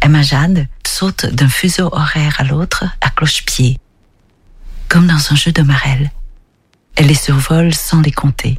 Emma 0.00 0.22
Jade 0.22 0.66
saute 0.86 1.26
d'un 1.26 1.48
fuseau 1.48 1.88
horaire 1.92 2.36
à 2.38 2.44
l'autre 2.44 2.84
à 3.00 3.10
cloche-pied, 3.10 3.78
comme 4.88 5.06
dans 5.06 5.32
un 5.32 5.36
jeu 5.36 5.52
de 5.52 5.62
marelle. 5.62 6.10
Elle 6.96 7.06
les 7.06 7.14
survole 7.14 7.74
sans 7.74 8.00
les 8.00 8.12
compter. 8.12 8.58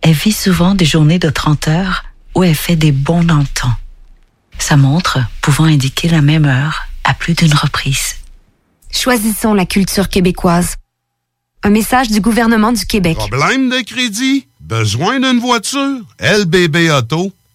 Elle 0.00 0.12
vit 0.12 0.32
souvent 0.32 0.74
des 0.74 0.84
journées 0.84 1.18
de 1.18 1.30
30 1.30 1.68
heures 1.68 2.04
où 2.34 2.44
elle 2.44 2.54
fait 2.54 2.76
des 2.76 2.92
bons 2.92 3.24
dans 3.24 3.38
le 3.38 3.46
temps. 3.46 3.74
Sa 4.58 4.76
montre 4.76 5.18
pouvant 5.40 5.64
indiquer 5.64 6.08
la 6.08 6.22
même 6.22 6.44
heure 6.44 6.86
à 7.04 7.14
plus 7.14 7.34
d'une 7.34 7.54
reprise. 7.54 8.16
Choisissons 8.90 9.54
la 9.54 9.66
culture 9.66 10.08
québécoise. 10.08 10.76
Un 11.62 11.70
message 11.70 12.08
du 12.08 12.20
gouvernement 12.20 12.72
du 12.72 12.86
Québec. 12.86 13.16
Problème 13.16 13.68
de 13.68 13.80
crédit? 13.80 14.46
Besoin 14.60 15.20
d'une 15.20 15.40
voiture? 15.40 16.00
LBB 16.20 16.90
Auto? 16.90 17.32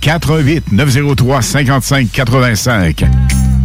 88 0.00 0.72
903 0.72 1.42
55 1.42 2.10
85. 2.12 3.39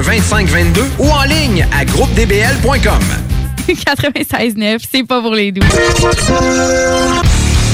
2522 0.00 0.82
ou 0.98 1.10
en 1.10 1.24
ligne 1.24 1.66
à 1.72 1.84
groupedbl.com. 1.84 3.02
96.9, 3.68 4.78
c'est 4.92 5.04
pas 5.04 5.20
pour 5.20 5.34
les 5.34 5.52
doux. 5.52 5.62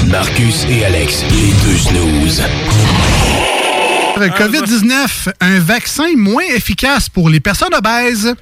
Marcus 0.08 0.66
et 0.68 0.84
Alex, 0.84 1.22
les 1.30 1.52
deux 1.64 1.78
snooze. 1.78 2.42
COVID-19, 4.16 5.30
un 5.40 5.58
vaccin 5.60 6.08
moins 6.16 6.44
efficace 6.54 7.08
pour 7.08 7.28
les 7.28 7.40
personnes 7.40 7.74
obèses. 7.74 8.34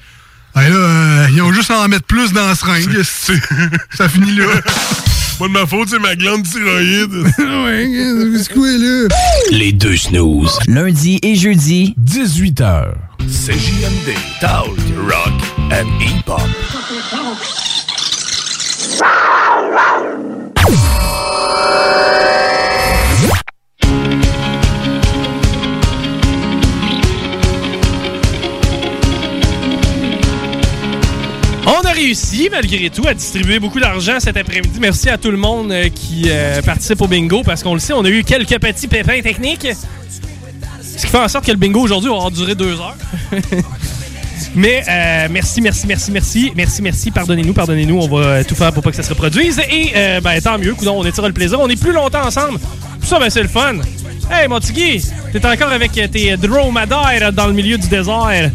Ben 0.55 0.69
là, 0.71 0.75
euh, 0.75 1.27
ils 1.33 1.43
ont 1.43 1.53
juste 1.53 1.71
à 1.71 1.81
en 1.81 1.89
mettre 1.89 2.07
plus 2.07 2.33
dans 2.33 2.47
la 2.47 2.55
seringue. 2.55 3.03
Ça 3.03 4.09
finit 4.09 4.37
là. 4.37 4.47
Pas 5.39 5.49
de 5.49 5.53
ma 5.53 5.67
faute, 5.67 5.91
c'est 5.91 5.99
ma 5.99 6.15
glande 6.17 6.45
thyroïde. 6.45 7.13
ouais, 7.39 8.39
c'est 8.39 8.55
quoi, 8.55 8.67
là? 8.69 9.09
Les 9.51 9.73
deux 9.73 9.97
snooze. 9.97 10.59
Lundi 10.67 11.19
et 11.23 11.35
jeudi, 11.35 11.95
18h. 12.03 12.95
CJMD, 13.29 14.15
Talk, 14.41 14.79
Rock 15.07 15.35
and 15.71 15.89
Hip-Hop. 16.01 16.41
Réussi, 32.07 32.49
malgré 32.53 32.89
tout, 32.89 33.07
à 33.09 33.15
distribuer 33.15 33.59
beaucoup 33.59 33.81
d'argent 33.81 34.21
cet 34.21 34.37
après-midi. 34.37 34.79
Merci 34.81 35.09
à 35.09 35.19
tout 35.19 35.33
le 35.33 35.37
monde 35.37 35.73
euh, 35.73 35.89
qui 35.89 36.27
euh, 36.29 36.63
participe 36.63 37.01
au 37.01 37.09
bingo, 37.09 37.43
parce 37.43 37.65
qu'on 37.65 37.75
le 37.75 37.81
sait, 37.81 37.93
on 37.95 38.05
a 38.05 38.09
eu 38.09 38.23
quelques 38.23 38.61
petits 38.61 38.87
pépins 38.87 39.21
techniques. 39.23 39.67
Ce 40.81 41.05
qui 41.05 41.09
fait 41.09 41.19
en 41.19 41.27
sorte 41.27 41.45
que 41.45 41.51
le 41.51 41.59
bingo 41.59 41.81
aujourd'hui 41.81 42.11
va 42.11 42.31
duré 42.31 42.55
deux 42.55 42.75
heures. 42.81 42.97
Mais 44.55 44.85
euh, 44.89 45.29
merci, 45.31 45.61
merci, 45.61 45.87
merci, 45.87 46.13
merci, 46.13 46.53
merci, 46.55 46.81
merci. 46.81 47.11
Pardonnez-nous, 47.11 47.53
pardonnez-nous. 47.53 47.99
On 47.99 48.09
va 48.09 48.45
tout 48.45 48.55
faire 48.55 48.73
pour 48.73 48.85
pas 48.85 48.91
que 48.91 48.97
ça 48.97 49.03
se 49.03 49.11
reproduise. 49.11 49.61
Et 49.69 49.91
euh, 49.97 50.21
ben, 50.21 50.41
tant 50.41 50.59
mieux, 50.59 50.75
on 50.87 51.05
étire 51.05 51.27
le 51.27 51.33
plaisir. 51.33 51.59
On 51.61 51.69
est 51.69 51.81
plus 51.81 51.93
longtemps 51.93 52.25
ensemble. 52.25 52.61
Ça, 53.03 53.19
ben, 53.19 53.29
c'est 53.31 53.43
le 53.43 53.49
fun. 53.49 53.75
Hey, 54.31 54.49
mon 54.49 54.61
t'es 54.61 55.47
encore 55.47 55.73
avec 55.73 55.93
tes 55.93 56.37
dromadaires 56.37 57.33
dans 57.33 57.49
le 57.49 57.53
milieu 57.53 57.77
du 57.77 57.89
désert. 57.89 58.51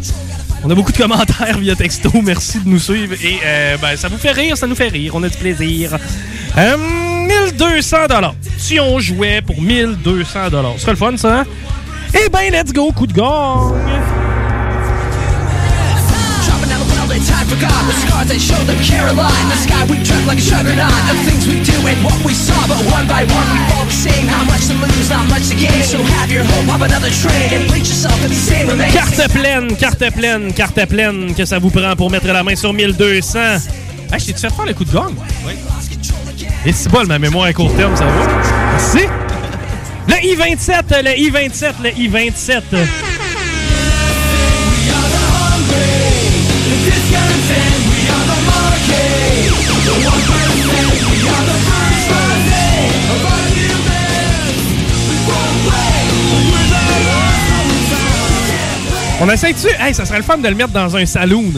On 0.64 0.70
a 0.70 0.74
beaucoup 0.74 0.92
de 0.92 0.96
commentaires 0.96 1.58
via 1.58 1.74
texto. 1.74 2.10
Merci 2.22 2.60
de 2.60 2.68
nous 2.68 2.78
suivre. 2.78 3.14
Et 3.14 3.38
euh, 3.44 3.76
ben, 3.78 3.96
ça 3.96 4.08
vous 4.08 4.18
fait 4.18 4.30
rire, 4.32 4.56
ça 4.56 4.66
nous 4.66 4.74
fait 4.76 4.88
rire. 4.88 5.12
On 5.14 5.22
a 5.22 5.28
du 5.28 5.36
plaisir. 5.36 5.96
Euh, 6.56 6.76
1200 6.76 7.96
Si 8.58 8.78
on 8.78 8.98
jouait 8.98 9.42
pour 9.42 9.60
1200 9.60 10.38
Ce 10.76 10.80
serait 10.80 10.92
le 10.92 10.96
fun, 10.96 11.16
ça. 11.16 11.40
hein? 11.40 11.44
Eh 12.14 12.28
ben, 12.28 12.50
let's 12.52 12.72
go, 12.72 12.92
coup 12.92 13.06
de 13.06 13.12
gang. 13.12 13.72
Forgot 17.62 17.86
the 17.86 17.94
scars 17.94 18.28
that 18.28 18.40
show 18.40 18.58
them 18.66 18.78
Caroline. 18.82 19.46
The 19.50 19.58
sky 19.62 19.82
we 19.86 20.02
dreamt 20.02 20.26
like 20.26 20.38
a 20.38 20.42
juggernaut 20.42 20.90
of 21.10 21.18
things 21.22 21.46
we 21.46 21.62
do 21.62 21.76
and 21.86 21.98
what 22.04 22.18
we 22.24 22.34
saw, 22.34 22.58
but 22.66 22.78
one 22.90 23.06
by 23.06 23.22
one 23.30 23.46
we 23.54 23.58
fall 23.70 23.84
the 23.86 23.92
same. 23.92 24.26
How 24.26 24.44
much 24.44 24.66
to 24.66 24.74
lose, 24.74 25.10
not 25.10 25.28
much 25.28 25.48
to 25.48 25.54
gain. 25.54 25.82
So 25.84 25.98
have 26.18 26.30
your 26.30 26.44
hope, 26.44 26.66
hop 26.66 26.82
another 26.82 27.10
train 27.10 27.54
and 27.54 27.68
bleach 27.68 27.88
yourself 27.88 28.18
in 28.24 28.30
the 28.30 28.34
same 28.34 28.68
remains. 28.68 28.94
Carte 28.94 29.30
pleine, 29.30 29.76
carte 29.76 30.10
pleine, 30.10 30.52
carte 30.52 30.86
pleine 30.86 31.34
que 31.34 31.44
ça 31.44 31.58
vous 31.58 31.70
prend 31.70 31.94
pour 31.96 32.10
mettre 32.10 32.26
la 32.26 32.42
main 32.42 32.56
sur 32.56 32.72
1200. 32.72 33.38
Hey, 34.12 34.18
je 34.18 34.26
t'ai-tu 34.26 34.40
fait 34.40 34.50
faire 34.50 34.66
le 34.66 34.74
coup 34.74 34.84
de 34.84 34.92
gang? 34.92 35.14
Oui. 35.46 35.52
Et 36.64 36.72
c'est 36.72 36.90
pas 36.90 37.04
ma 37.04 37.18
mémoire 37.18 37.46
à 37.46 37.52
court 37.52 37.74
terme, 37.76 37.96
ça 37.96 38.04
va? 38.04 38.10
Merci. 38.72 39.06
Le 40.06 40.14
I-27, 40.14 41.02
le 41.02 41.18
I-27, 41.18 41.72
le 41.82 41.90
I-27. 41.90 42.62
On 59.24 59.30
essaie-tu? 59.30 59.68
Hey, 59.78 59.94
ça 59.94 60.04
serait 60.04 60.18
le 60.18 60.24
fun 60.24 60.38
de 60.38 60.48
le 60.48 60.54
mettre 60.56 60.72
dans 60.72 60.96
un 60.96 61.06
saloon. 61.06 61.52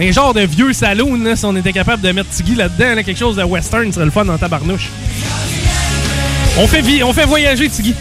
Un 0.00 0.12
genre 0.12 0.32
de 0.32 0.42
vieux 0.42 0.72
saloon, 0.72 1.34
si 1.34 1.44
on 1.44 1.56
était 1.56 1.72
capable 1.72 2.00
de 2.00 2.12
mettre 2.12 2.30
Tiggy 2.30 2.54
là-dedans, 2.54 2.94
là, 2.94 3.02
quelque 3.02 3.18
chose 3.18 3.34
de 3.34 3.42
western, 3.42 3.86
ça 3.86 3.94
serait 3.94 4.04
le 4.04 4.12
fun 4.12 4.24
dans 4.24 4.38
tabarnouche. 4.38 4.88
On 6.58 6.68
fait, 6.68 7.02
on 7.02 7.12
fait 7.12 7.24
voyager 7.24 7.68
Tiggy. 7.68 7.94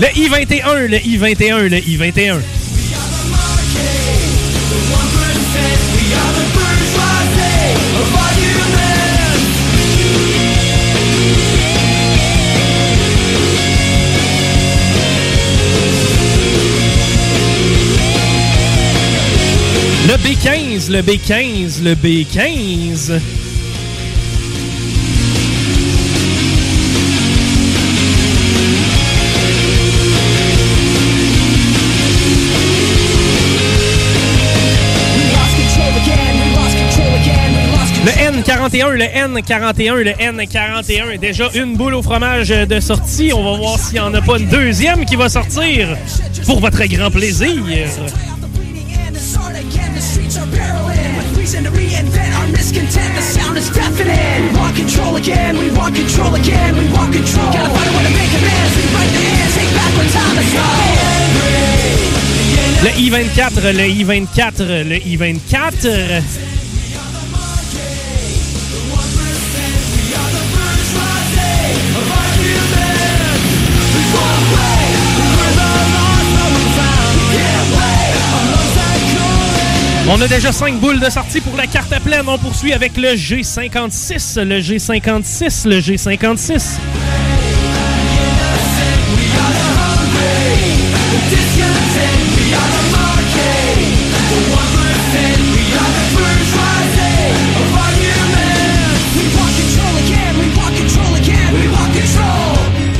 Le 0.00 0.06
I-21, 0.16 0.86
le 0.86 0.96
I-21, 0.96 1.68
le 1.68 1.76
I-21. 1.76 2.36
B15, 20.24 20.90
le 20.90 21.02
B15, 21.02 21.82
le 21.82 21.94
B15. 21.94 23.20
We 35.14 35.24
lost 35.32 35.54
control 35.56 35.92
again, 35.96 36.34
we 36.38 36.48
lost 36.56 36.76
control 36.76 37.14
again, 37.14 37.50
we 37.54 37.62
lost 37.72 37.88
Le 38.04 38.12
N41, 38.12 38.90
le 38.90 39.04
N41, 39.04 40.02
le 40.02 40.12
N41. 40.12 41.18
Déjà 41.18 41.50
une 41.54 41.76
boule 41.76 41.94
au 41.94 42.02
fromage 42.02 42.48
de 42.48 42.80
sortie. 42.80 43.32
On 43.34 43.42
va 43.42 43.58
voir 43.58 43.78
s'il 43.78 43.94
n'y 43.94 44.00
en 44.00 44.14
a 44.14 44.20
pas 44.20 44.38
une 44.38 44.48
deuxième 44.48 45.04
qui 45.04 45.16
va 45.16 45.28
sortir 45.28 45.96
pour 46.46 46.60
votre 46.60 46.84
grand 46.86 47.10
plaisir. 47.10 47.62
Reason 51.48 51.64
to 51.64 51.70
reinvent 51.70 52.32
our 52.38 52.46
miscontent. 52.48 53.14
The 53.16 53.22
sound 53.22 53.56
is 53.56 53.70
deafening. 53.70 54.52
We 54.52 54.58
want 54.58 54.76
control 54.76 55.16
again, 55.16 55.56
we 55.56 55.70
want 55.70 55.96
control 55.96 56.34
again, 56.34 56.76
we 56.76 56.92
want 56.92 57.14
control. 57.14 57.50
Gotta 57.52 57.72
find 57.72 57.88
a 57.88 57.92
way 57.96 58.04
to 58.04 58.10
make 58.12 58.32
amends. 58.36 58.76
We 58.76 58.84
write 58.92 59.08
the 59.08 59.20
hands, 59.24 59.54
take 59.56 59.72
back 59.72 59.96
when 59.96 60.08
time 60.12 60.36
is. 60.44 60.52
Le 62.84 62.90
I-24, 62.90 63.72
le 63.72 63.86
I-24, 63.88 64.84
le 64.84 64.96
I-24. 64.96 66.47
On 80.10 80.18
a 80.22 80.26
déjà 80.26 80.52
5 80.52 80.80
boules 80.80 81.00
de 81.00 81.10
sortie 81.10 81.42
pour 81.42 81.54
la 81.54 81.66
carte 81.66 81.92
à 81.92 82.00
pleine. 82.00 82.26
On 82.26 82.38
poursuit 82.38 82.72
avec 82.72 82.96
le 82.96 83.08
G56, 83.08 84.40
le 84.42 84.58
G56, 84.58 85.68
le 85.68 85.80
G56. 85.80 86.78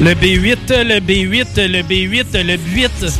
Le 0.01 0.15
B8, 0.15 0.85
le 0.85 1.01
B8, 1.01 1.67
le 1.67 1.83
B8, 1.83 2.43
le 2.45 2.57
B8. 2.57 3.19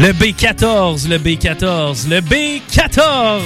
Le 0.00 0.12
B14, 0.12 1.08
le 1.08 1.18
B14, 1.18 2.08
le 2.08 2.20
B14. 2.20 3.40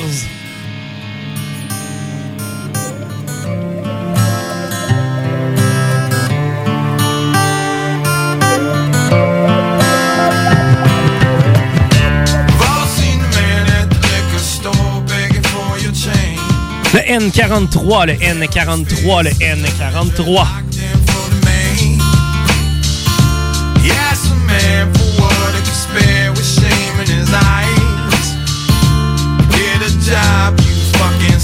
Le 16.93 17.01
N43, 17.01 18.07
le 18.07 18.13
N43, 18.13 19.23
le 19.23 19.31
N43. 19.31 20.47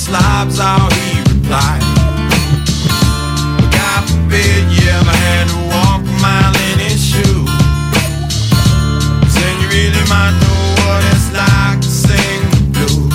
Slobs, 0.08 0.58
all 0.58 0.90
he 0.96 1.20
replied. 1.20 1.84
God 3.76 4.02
forbid 4.08 4.60
you 4.72 4.84
ever 4.98 5.16
had 5.26 5.44
to 5.52 5.58
walk 5.72 6.00
a 6.00 6.16
mile 6.24 6.56
in 6.68 6.76
his 6.88 7.00
shoes. 7.10 7.50
Then 9.36 9.54
you 9.60 9.68
really 9.68 10.04
might 10.08 10.34
know 10.40 10.60
what 10.80 11.00
it's 11.12 11.28
like 11.36 11.78
to 11.84 11.90
sing 12.04 12.40
the 12.52 12.60
blues. 12.72 13.12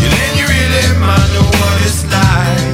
Yeah, 0.00 0.10
then 0.16 0.32
you 0.38 0.46
really 0.54 0.86
might 1.04 1.28
know 1.34 1.48
what 1.60 1.76
it's 1.84 2.02
like. 2.08 2.70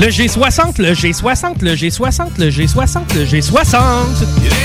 Le 0.00 0.08
G60, 0.08 0.78
le 0.78 0.94
G60, 0.94 1.62
le 1.62 1.74
G60, 1.76 2.38
le 2.38 2.48
G60, 2.50 3.14
le 3.14 3.24
G60. 3.26 4.62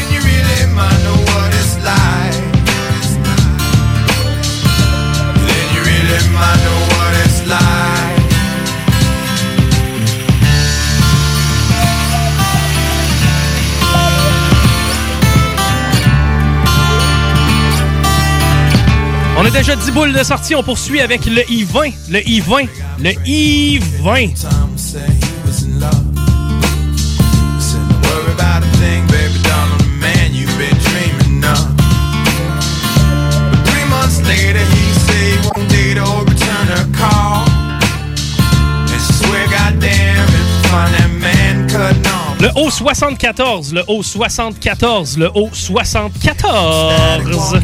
On 19.40 19.46
a 19.46 19.52
déjà 19.52 19.76
10 19.76 19.92
boules 19.92 20.14
de 20.14 20.24
sortie, 20.24 20.56
on 20.56 20.64
poursuit 20.64 21.00
avec 21.00 21.26
le 21.28 21.44
I-20, 21.50 21.94
le 22.10 22.28
I-20, 22.28 22.68
le 23.00 23.12
I-20. 23.24 24.57
haut 42.58 42.72
74, 42.72 43.74
le 43.74 43.84
haut 43.88 44.04
74, 44.04 45.18
le 45.18 45.32
haut 45.36 45.50
74. 45.54 47.62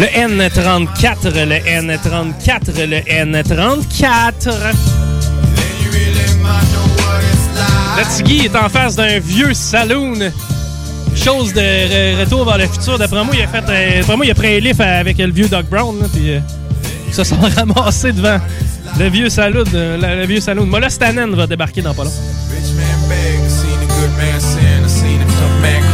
Le 0.00 0.06
N34, 0.06 1.44
le 1.44 1.56
N34, 1.56 2.86
le 2.86 2.96
N34. 2.96 4.72
Le 7.98 8.16
Tigui 8.16 8.46
est 8.46 8.56
en 8.56 8.68
face 8.68 8.96
d'un 8.96 9.18
vieux 9.18 9.52
saloon. 9.52 10.14
Chose 11.14 11.52
de 11.52 11.60
re- 11.60 12.20
retour 12.20 12.44
vers 12.46 12.56
le 12.58 12.66
futur. 12.66 12.98
D'après 12.98 13.22
moi, 13.24 13.34
il 13.36 13.42
a 13.42 13.46
fait. 13.48 13.64
euh, 14.08 14.16
moi, 14.16 14.24
il 14.24 14.30
a 14.30 14.34
pris 14.34 14.56
un 14.56 14.60
lift 14.60 14.80
avec 14.80 15.18
le 15.18 15.30
vieux 15.30 15.48
Doc 15.48 15.66
Brown. 15.68 15.96
puis 16.14 16.30
euh, 16.34 16.40
ils 17.08 17.14
se 17.14 17.24
sont 17.24 17.36
ramassés 17.56 18.12
devant 18.12 18.38
le 18.98 19.08
vieux 19.10 19.28
saloon. 19.28 19.64
euh, 19.74 19.98
le, 19.98 20.20
le 20.22 20.26
vieux 20.26 20.40
saloon. 20.40 20.64
Moi, 20.66 20.80
là, 20.80 20.88
Stanen 20.88 21.34
va 21.34 21.46
débarquer 21.46 21.82
dans 21.82 21.92
pas 21.92 22.04
long. 22.04 22.12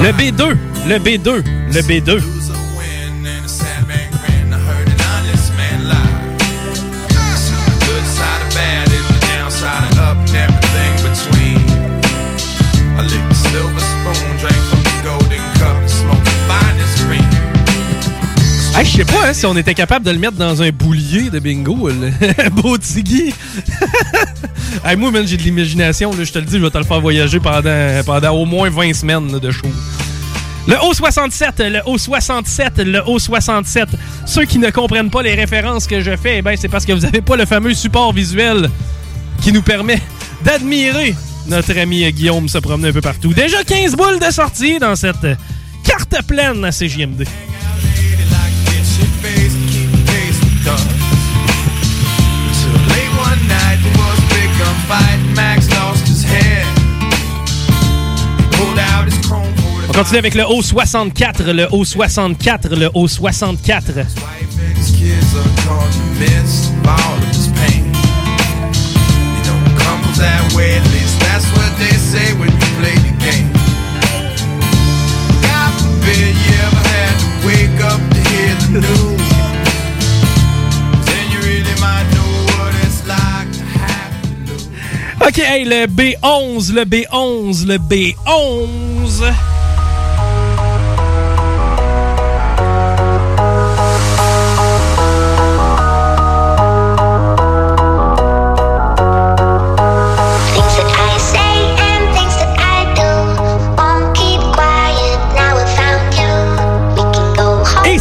Le 0.00 0.10
B2, 0.12 0.56
le 0.86 0.98
B2, 0.98 1.42
le 1.72 1.80
B2. 1.82 2.22
Je 18.84 18.90
sais 18.90 19.04
pas 19.04 19.28
hein, 19.28 19.32
si 19.32 19.46
on 19.46 19.56
était 19.56 19.74
capable 19.74 20.04
de 20.04 20.10
le 20.10 20.18
mettre 20.18 20.36
dans 20.36 20.62
un 20.62 20.70
boulier 20.70 21.30
de 21.30 21.38
bingo, 21.38 21.88
le 21.88 22.50
beau 22.52 22.76
moi, 24.96 25.10
man, 25.10 25.26
j'ai 25.26 25.36
de 25.36 25.42
l'imagination. 25.42 26.12
Je 26.12 26.30
te 26.30 26.38
le 26.38 26.44
dis, 26.44 26.58
je 26.58 26.62
vais 26.62 26.70
te 26.70 26.78
le 26.78 26.84
faire 26.84 27.00
voyager 27.00 27.40
pendant, 27.40 28.02
pendant 28.04 28.32
au 28.32 28.44
moins 28.44 28.70
20 28.70 28.94
semaines 28.94 29.38
de 29.38 29.50
show. 29.50 29.66
Le 30.68 30.74
O67, 30.74 31.68
le 31.68 31.78
O67, 31.80 32.82
le 32.82 32.98
O67. 33.00 33.86
Ceux 34.26 34.44
qui 34.44 34.58
ne 34.58 34.70
comprennent 34.70 35.10
pas 35.10 35.22
les 35.22 35.34
références 35.34 35.86
que 35.86 36.00
je 36.00 36.16
fais, 36.16 36.38
eh 36.38 36.42
ben, 36.42 36.56
c'est 36.56 36.68
parce 36.68 36.84
que 36.84 36.92
vous 36.92 37.00
n'avez 37.00 37.22
pas 37.22 37.36
le 37.36 37.46
fameux 37.46 37.74
support 37.74 38.12
visuel 38.12 38.70
qui 39.42 39.52
nous 39.52 39.62
permet 39.62 40.00
d'admirer 40.44 41.14
notre 41.48 41.78
ami 41.78 42.10
Guillaume 42.12 42.48
se 42.48 42.58
promener 42.58 42.88
un 42.88 42.92
peu 42.92 43.00
partout. 43.00 43.32
Déjà 43.32 43.62
15 43.64 43.96
boules 43.96 44.18
de 44.18 44.32
sortie 44.32 44.78
dans 44.78 44.96
cette 44.96 45.26
carte 45.84 46.16
pleine 46.26 46.64
à 46.64 46.70
CJMD. 46.70 47.24
Really 81.40 81.80
might 81.80 82.06
know 82.12 82.30
what 82.52 82.74
it's 82.84 83.00
like 83.08 83.50
to 83.50 83.64
have 83.80 85.26
OK, 85.26 85.40
hey, 85.42 85.64
le 85.64 85.86
B11, 85.86 86.74
le 86.74 86.84
B11, 86.84 87.66
le 87.66 87.78
B11. 87.78 89.55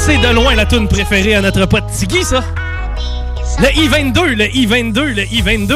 c'est 0.05 0.17
de 0.19 0.27
loin 0.27 0.53
la 0.53 0.67
tune 0.67 0.87
préférée 0.87 1.33
à 1.33 1.41
notre 1.41 1.65
pote 1.65 1.85
Tiggy, 1.91 2.23
ça. 2.23 2.43
Le 3.59 3.75
I-22, 3.75 4.35
le 4.35 4.55
I-22, 4.55 5.01
le 5.01 5.23
I-22. 5.23 5.75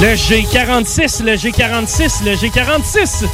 Le 0.00 0.14
G46, 0.14 1.24
le 1.24 1.32
G46, 1.32 2.24
le 2.24 2.34
G46. 2.36 3.24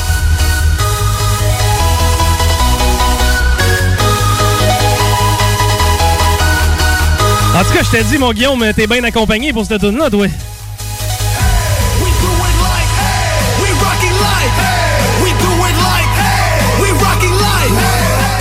Je 7.90 7.96
t'ai 7.96 8.04
dit, 8.04 8.18
mon 8.18 8.32
Guillaume, 8.32 8.64
t'es 8.74 8.86
bien 8.86 9.02
accompagné 9.04 9.52
pour 9.52 9.64
cette 9.64 9.80
tune 9.80 9.96
là 9.96 10.10
toi. 10.10 10.26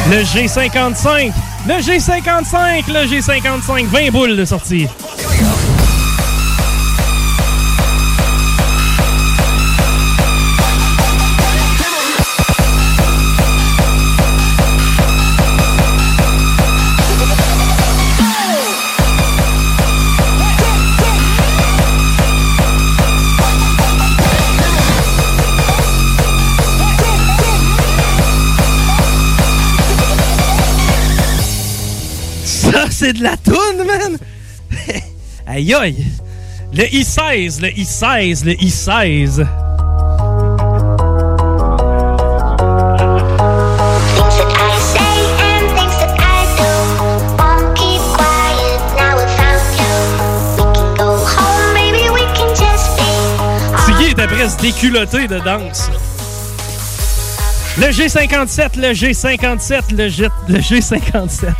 Le 0.10 0.24
G55, 0.24 1.32
le 1.68 1.74
G55, 1.76 2.88
le 2.88 3.08
G55, 3.08 3.86
20 3.88 4.12
boules 4.12 4.36
de 4.36 4.46
sortie. 4.46 4.88
C'est 32.90 33.14
de 33.14 33.24
la 33.24 33.38
toune, 33.38 33.86
man! 33.86 34.18
aïe 35.48 35.74
aïe! 35.74 36.06
Le 36.74 36.84
I-16, 36.94 37.62
le 37.62 37.70
I-16, 37.78 38.46
le 38.46 38.54
I-16. 38.54 39.48
était 54.10 54.28
presque 54.28 54.62
déculotté 54.62 55.28
de 55.28 55.38
danse. 55.40 55.92
Le 57.78 57.88
G57, 57.88 58.80
le 58.80 58.94
G57, 58.94 59.96
le, 59.96 60.10
G, 60.10 60.28
le 60.48 60.60
G57. 60.60 61.54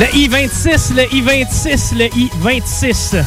Le 0.00 0.06
I-26, 0.16 0.94
le 0.94 1.02
I-26, 1.14 1.94
le 1.94 2.06
I-26. 2.06 3.22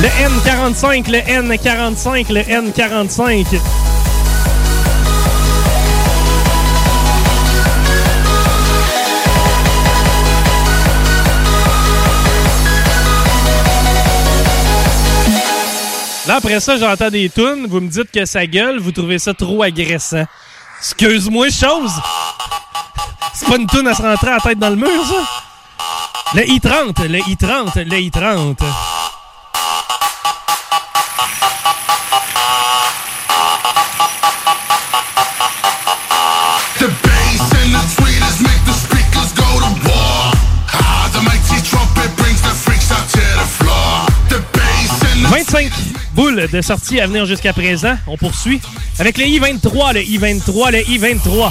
Le 0.00 0.08
N45, 0.08 1.10
le 1.12 1.18
N45, 1.20 2.32
le 2.32 2.40
N45. 2.40 3.83
Là, 16.26 16.36
après 16.36 16.58
ça, 16.60 16.78
j'entends 16.78 17.10
des 17.10 17.28
tunes. 17.28 17.66
Vous 17.68 17.80
me 17.80 17.88
dites 17.88 18.10
que 18.10 18.24
ça 18.24 18.46
gueule. 18.46 18.78
Vous 18.78 18.92
trouvez 18.92 19.18
ça 19.18 19.34
trop 19.34 19.62
agressant. 19.62 20.24
Excuse-moi, 20.78 21.50
chose. 21.50 21.92
C'est 23.34 23.46
pas 23.46 23.56
une 23.56 23.66
tune 23.66 23.86
à 23.88 23.94
se 23.94 24.02
rentrer 24.02 24.30
la 24.30 24.40
tête 24.40 24.58
dans 24.58 24.70
le 24.70 24.76
mur, 24.76 24.88
ça? 25.06 26.34
Le 26.34 26.48
I-30, 26.48 27.06
le 27.08 27.18
I-30, 27.18 27.84
le 27.84 27.98
I-30. 27.98 28.56
De 46.34 46.60
sortie 46.60 47.00
à 47.00 47.06
venir 47.06 47.26
jusqu'à 47.26 47.52
présent. 47.52 47.96
On 48.06 48.16
poursuit 48.16 48.60
avec 48.98 49.18
le 49.18 49.24
I-23, 49.24 49.94
le 49.94 50.02
I-23, 50.02 50.72
le 50.72 50.80
I-23. 50.90 51.50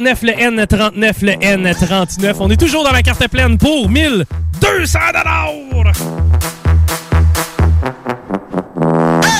Le 0.00 0.06
N39, 0.06 0.16
le 0.22 0.32
N39, 0.32 1.14
le 1.22 1.32
N39. 1.32 2.36
On 2.40 2.50
est 2.50 2.56
toujours 2.56 2.82
dans 2.82 2.92
la 2.92 3.02
carte 3.02 3.28
pleine 3.28 3.58
pour 3.58 3.90
1200 3.90 4.98
dollars. 5.12 5.92
The 5.92 6.00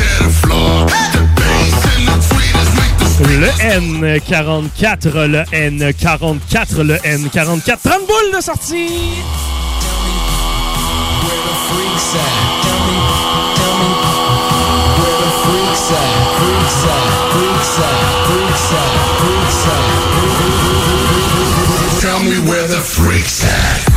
Le 3.23 3.51
N44, 3.61 5.27
le 5.27 5.43
N44, 5.53 6.83
le 6.83 6.97
N44. 6.97 7.79
30 7.79 8.07
boules 8.07 8.33
de 8.35 8.41
sortie. 8.41 8.89
freaks 11.71 12.15
at? 12.15 12.63
Tell 12.65 12.81
me, 12.87 13.00
Tell 22.01 22.21
me 22.21 22.39
where 22.49 22.67
the 22.67 22.81
freaks 22.81 23.45
at. 23.45 23.90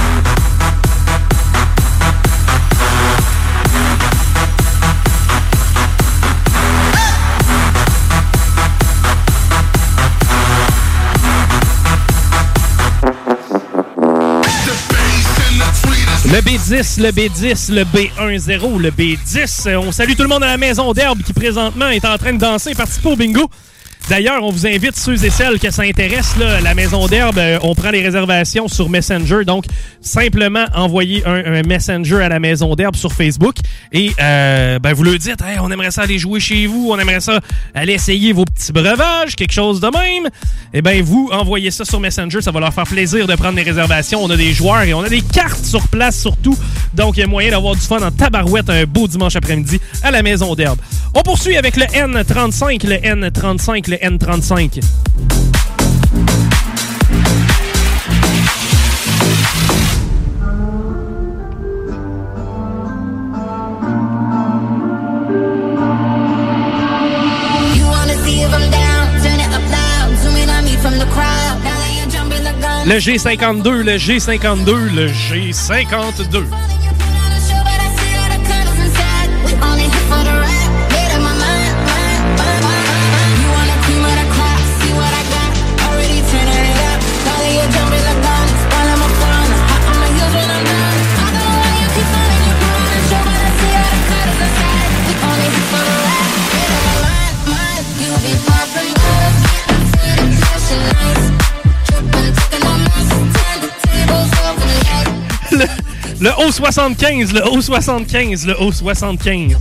Le 16.33 16.39
B10, 16.39 16.99
le 16.99 17.11
B10, 17.11 17.71
le 17.71 17.83
B10, 17.83 18.79
le 18.79 18.89
B10. 18.89 19.69
Euh, 19.69 19.77
On 19.77 19.91
salue 19.91 20.13
tout 20.17 20.23
le 20.23 20.29
monde 20.29 20.41
à 20.41 20.47
la 20.47 20.57
maison 20.57 20.91
d'herbe 20.91 21.21
qui 21.21 21.31
présentement 21.31 21.89
est 21.89 22.03
en 22.05 22.17
train 22.17 22.33
de 22.33 22.39
danser 22.39 22.71
et 22.71 22.73
participer 22.73 23.09
au 23.09 23.15
bingo. 23.15 23.47
D'ailleurs, 24.09 24.43
on 24.43 24.51
vous 24.51 24.67
invite, 24.67 24.97
ceux 24.97 25.23
et 25.23 25.29
celles 25.29 25.59
que 25.59 25.71
ça 25.71 25.83
intéresse, 25.83 26.35
la 26.37 26.73
maison 26.73 27.07
d'herbe, 27.07 27.37
euh, 27.37 27.57
on 27.63 27.73
prend 27.73 27.89
les 27.89 28.01
réservations 28.01 28.67
sur 28.67 28.89
Messenger. 28.89 29.45
Donc, 29.45 29.63
simplement 30.01 30.65
envoyez 30.75 31.25
un, 31.25 31.63
Messenger 31.63 32.21
à 32.21 32.29
la 32.29 32.39
maison 32.39 32.75
d'herbe 32.75 32.95
sur 32.95 33.13
Facebook 33.13 33.55
et 33.93 34.11
euh, 34.21 34.77
ben, 34.79 34.93
vous 34.93 35.03
leur 35.03 35.17
dites, 35.17 35.41
Hey, 35.41 35.57
on 35.61 35.71
aimerait 35.71 35.91
ça 35.91 36.01
aller 36.01 36.19
jouer 36.19 36.41
chez 36.41 36.67
vous, 36.67 36.89
on 36.91 36.99
aimerait 36.99 37.21
ça 37.21 37.39
aller 37.73 37.93
essayer 37.93 38.33
vos 38.33 38.43
petits 38.43 38.73
breuvages, 38.73 39.35
quelque 39.37 39.53
chose 39.53 39.79
de 39.79 39.87
même. 39.87 40.29
Eh 40.73 40.81
ben 40.81 41.01
vous 41.01 41.29
envoyez 41.31 41.71
ça 41.71 41.85
sur 41.85 41.99
Messenger, 41.99 42.41
ça 42.41 42.51
va 42.51 42.59
leur 42.59 42.73
faire 42.73 42.83
plaisir 42.83 43.25
de 43.25 43.35
prendre 43.35 43.55
les 43.55 43.63
réservations. 43.63 44.21
On 44.21 44.29
a 44.29 44.35
des 44.35 44.51
joueurs 44.51 44.81
et 44.81 44.93
on 44.93 45.01
a 45.01 45.09
des 45.09 45.21
cartes 45.21 45.63
sur 45.63 45.87
place 45.87 46.19
surtout. 46.19 46.57
Donc, 46.93 47.17
il 47.17 47.21
y 47.21 47.23
a 47.23 47.27
moyen 47.27 47.51
d'avoir 47.51 47.75
du 47.75 47.81
fun 47.81 48.01
en 48.01 48.11
tabarouette 48.11 48.69
un 48.69 48.83
beau 48.85 49.07
dimanche 49.07 49.35
après-midi 49.35 49.79
à 50.03 50.11
la 50.11 50.21
maison 50.21 50.53
d'herbe. 50.55 50.79
On 51.15 51.21
poursuit 51.21 51.57
avec 51.57 51.77
le 51.77 51.85
N35, 51.85 52.87
le 52.87 52.95
N35, 52.95 53.89
le 53.89 53.92
N35. 54.01 54.81
The 70.93 72.53
gun. 72.61 72.87
Le 72.87 72.99
G52, 72.99 73.83
le 73.83 73.97
G52, 73.97 74.93
le 74.93 75.07
G52. 75.07 76.72
Le 106.23 106.29
O75, 106.29 107.33
le 107.33 107.41
O75, 107.41 108.47
le 108.47 108.53
O75. 108.53 109.57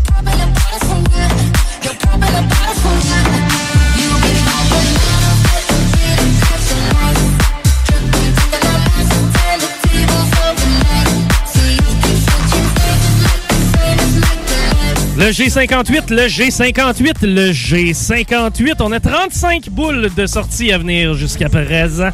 Le 15.18 15.30
G58, 15.30 16.10
le 16.10 16.28
G58, 16.28 17.26
le 17.26 17.50
G58. 17.50 18.74
On 18.78 18.92
a 18.92 19.00
35 19.00 19.68
boules 19.68 20.10
de 20.16 20.26
sortie 20.26 20.70
à 20.70 20.78
venir 20.78 21.14
jusqu'à 21.14 21.48
présent. 21.48 22.10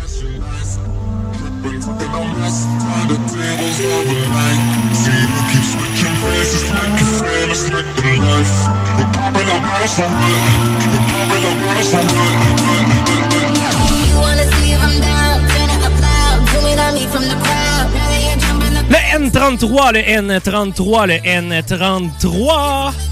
Le 18.91 18.97
N33, 19.17 19.93
le 19.93 20.01
N33, 20.01 21.07
le 21.07 21.15
N33. 21.25 23.08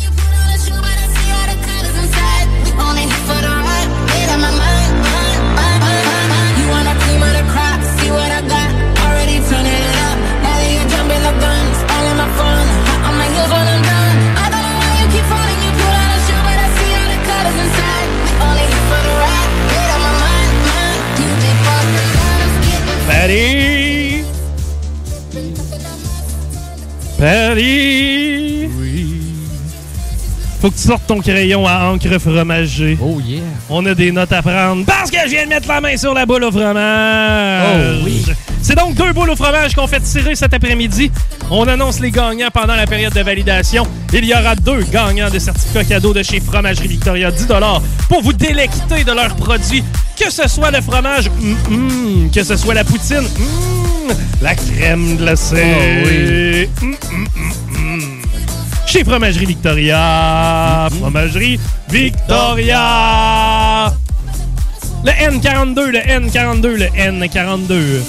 Oui. 23.27 24.25
Faut 30.61 30.71
que 30.71 30.77
tu 30.77 30.83
sortes 30.83 31.07
ton 31.09 31.21
crayon 31.21 31.67
à 31.67 31.87
encre 31.91 32.19
fromagée. 32.21 32.97
Oh 33.03 33.21
yeah! 33.21 33.41
On 33.69 33.85
a 33.87 33.95
des 33.95 34.13
notes 34.13 34.33
à 34.33 34.43
prendre 34.43 34.85
parce 34.85 35.11
que 35.11 35.17
je 35.25 35.31
viens 35.31 35.45
de 35.45 35.49
mettre 35.49 35.67
la 35.67 35.81
main 35.81 35.97
sur 35.97 36.15
la 36.15 36.25
boule 36.25 36.45
au 36.45 36.53
fromage. 36.53 37.99
Oh 38.01 38.05
oui. 38.05 38.25
C'est 38.63 38.77
donc 38.77 38.95
deux 38.95 39.13
boules 39.13 39.31
au 39.31 39.37
fromage 39.37 39.75
qu'on 39.75 39.87
fait 39.87 40.01
tirer 40.01 40.37
cet 40.37 40.55
après-midi. 40.55 41.11
On 41.51 41.67
annonce 41.67 41.99
les 42.01 42.11
gagnants 42.11 42.51
pendant 42.53 42.77
la 42.77 42.87
période 42.87 43.13
de 43.13 43.23
validation. 43.23 43.85
Il 44.13 44.25
y 44.25 44.35
aura 44.35 44.55
deux 44.55 44.83
gagnants 44.85 45.31
de 45.31 45.39
certificats 45.39 45.85
cadeaux 45.85 46.13
de 46.13 46.23
chez 46.23 46.41
Fromagerie 46.41 46.89
Victoria, 46.89 47.31
10 47.31 47.47
pour 48.09 48.23
vous 48.23 48.33
délecter 48.33 49.05
de 49.05 49.13
leurs 49.13 49.35
produits. 49.37 49.83
Que 50.27 50.33
ce 50.33 50.49
soit 50.49 50.73
le 50.73 50.81
fromage, 50.81 51.31
mm, 51.31 51.55
mm, 51.71 52.31
que 52.33 52.43
ce 52.43 52.57
soit 52.57 52.75
la 52.75 52.83
poutine, 52.83 53.23
mm, 53.23 54.11
la 54.43 54.57
crème 54.57 55.17
glacée. 55.17 55.63
Oh 55.63 56.05
oui. 56.05 56.69
Mm, 56.83 56.91
mm. 56.91 56.97
Chez 58.87 59.05
Fromagerie 59.05 59.47
Victoria. 59.47 60.89
Fromagerie 60.99 61.61
Victoria. 61.89 63.95
Le 65.05 65.13
N42, 65.13 65.91
le 65.91 65.99
N42, 66.01 66.75
le 66.75 66.87
N42. 66.87 68.03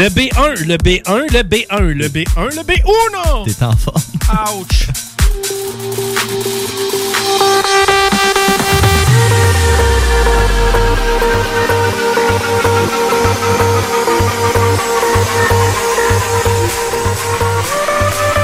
Le 0.00 0.08
B1, 0.08 0.64
le 0.64 0.76
B1, 0.78 1.30
le 1.30 1.42
B1, 1.42 1.92
le 1.92 2.08
B1, 2.08 2.56
le 2.56 2.62
B1. 2.62 3.44
T'es 3.44 3.62
en 3.62 3.76
forme. 3.76 4.00
Ouch. 4.56 4.88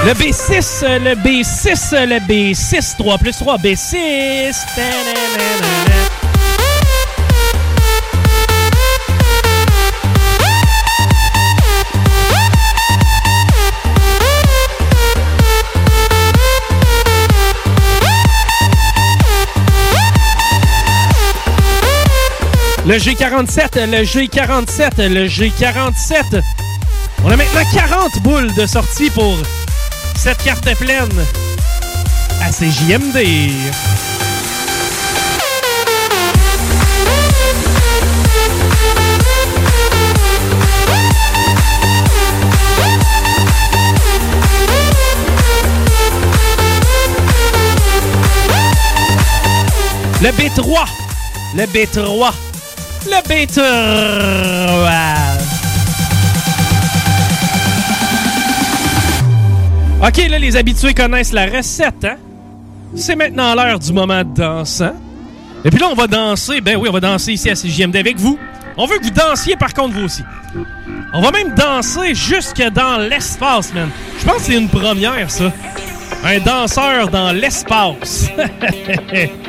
Le 0.05 0.13
B6, 0.13 0.85
le 0.99 1.15
B6, 1.15 2.07
le 2.07 2.19
B6, 2.21 2.97
3 2.99 3.17
plus 3.17 3.33
3, 3.33 3.57
B6. 3.57 4.55
Ta-na-na-na-na. 4.75 5.96
Le 22.87 22.99
G47, 22.99 23.91
le 23.91 24.05
G47, 24.05 25.09
le 25.09 25.27
G47. 25.27 26.41
On 27.25 27.31
a 27.31 27.37
maintenant 27.37 27.63
40 27.75 28.23
boules 28.23 28.55
de 28.55 28.65
sortie 28.65 29.11
pour 29.11 29.37
cette 30.15 30.41
carte 30.45 30.73
pleine 30.77 31.11
à 32.41 32.53
CJMD. 32.53 33.51
Le 50.23 50.29
B3, 50.29 50.87
le 51.57 51.65
B3, 51.65 52.33
le 53.07 53.23
B3. 53.29 53.63
OK, 60.07 60.29
là, 60.29 60.39
les 60.39 60.57
habitués 60.57 60.95
connaissent 60.95 61.33
la 61.33 61.47
recette, 61.47 62.05
hein? 62.05 62.17
C'est 62.95 63.17
maintenant 63.17 63.55
l'heure 63.55 63.79
du 63.79 63.93
moment 63.93 64.23
dansant. 64.25 64.95
Et 65.65 65.71
puis 65.71 65.81
là, 65.81 65.89
on 65.91 65.95
va 65.95 66.07
danser. 66.07 66.61
Ben 66.61 66.77
oui, 66.77 66.89
on 66.89 66.93
va 66.93 67.01
danser 67.01 67.33
ici 67.33 67.51
à 67.51 67.55
CJMD 67.55 67.97
avec 67.97 68.19
vous. 68.19 68.39
On 68.77 68.87
veut 68.87 68.99
que 68.99 69.05
vous 69.05 69.11
dansiez, 69.11 69.57
par 69.57 69.75
contre, 69.75 69.95
vous 69.95 70.05
aussi. 70.05 70.23
On 71.13 71.23
va 71.23 71.31
même 71.31 71.55
danser 71.55 72.15
jusque 72.15 72.63
dans 72.75 72.99
l'espace, 72.99 73.73
man. 73.75 73.89
Je 74.21 74.25
pense 74.25 74.37
que 74.37 74.43
c'est 74.43 74.57
une 74.57 74.69
première, 74.69 75.31
ça. 75.31 75.53
Un 76.25 76.39
danseur 76.41 77.09
dans 77.09 77.33
l'espace. 77.33 78.29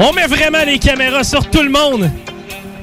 on 0.00 0.12
met 0.12 0.26
vraiment 0.26 0.64
les 0.64 0.78
caméras 0.78 1.24
sur 1.24 1.48
tout 1.50 1.62
le 1.62 1.68
monde. 1.68 2.10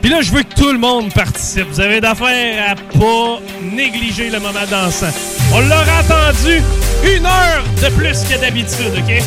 Puis 0.01 0.11
là, 0.11 0.21
je 0.21 0.31
veux 0.31 0.43
que 0.43 0.53
tout 0.53 0.71
le 0.71 0.77
monde 0.77 1.11
participe. 1.11 1.67
Vous 1.69 1.79
avez 1.79 1.99
d'affaires 1.99 2.71
à 2.71 2.75
pas 2.75 3.39
négliger 3.61 4.29
le 4.29 4.39
moment 4.39 4.65
dansant. 4.69 5.09
On 5.51 5.59
l'aura 5.61 5.97
attendu 5.99 6.61
une 7.03 7.25
heure 7.25 7.63
de 7.81 7.89
plus 7.95 8.23
que 8.23 8.39
d'habitude, 8.39 8.93
OK? 8.95 9.23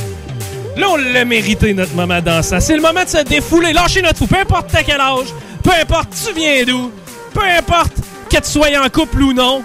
Là, 0.77 0.87
on 0.89 0.97
l'a 0.97 1.25
mérité, 1.25 1.75
notre 1.75 1.95
moment 1.95 2.21
dansant. 2.23 2.61
C'est 2.61 2.77
le 2.77 2.83
moment 2.83 3.03
de 3.03 3.09
se 3.09 3.25
défouler, 3.25 3.73
lâcher 3.73 4.03
notre 4.03 4.19
fou, 4.19 4.27
peu 4.29 4.39
importe 4.39 4.73
à 4.75 4.85
quel 4.85 5.01
âge, 5.01 5.27
peu 5.63 5.73
importe 5.73 6.11
tu 6.25 6.33
viens 6.33 6.65
d'où, 6.65 6.93
peu 7.35 7.45
importe 7.45 7.95
que 8.31 8.37
tu 8.37 8.51
sois 8.51 8.69
en 8.83 8.89
couple 8.89 9.21
ou 9.23 9.33
non. 9.33 9.63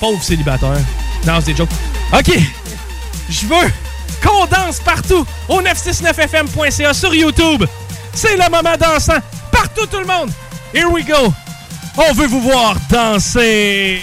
Pauvre 0.00 0.22
célibataire. 0.22 0.80
Non, 1.24 1.34
c'est 1.38 1.52
des 1.52 1.56
jokes. 1.56 1.70
OK. 2.12 2.32
Je 3.30 3.46
veux 3.46 3.72
qu'on 4.20 4.46
danse 4.46 4.80
partout 4.80 5.24
au 5.48 5.62
969fm.ca 5.62 6.94
sur 6.94 7.14
YouTube. 7.14 7.64
C'est 8.14 8.36
le 8.36 8.50
moment 8.50 8.76
dansant. 8.78 9.18
Partout, 9.50 9.86
tout 9.86 10.00
le 10.00 10.06
monde. 10.06 10.30
Here 10.74 10.90
we 10.90 11.04
go. 11.04 11.32
On 11.96 12.12
veut 12.14 12.26
vous 12.26 12.40
voir 12.40 12.76
danser. 12.90 14.02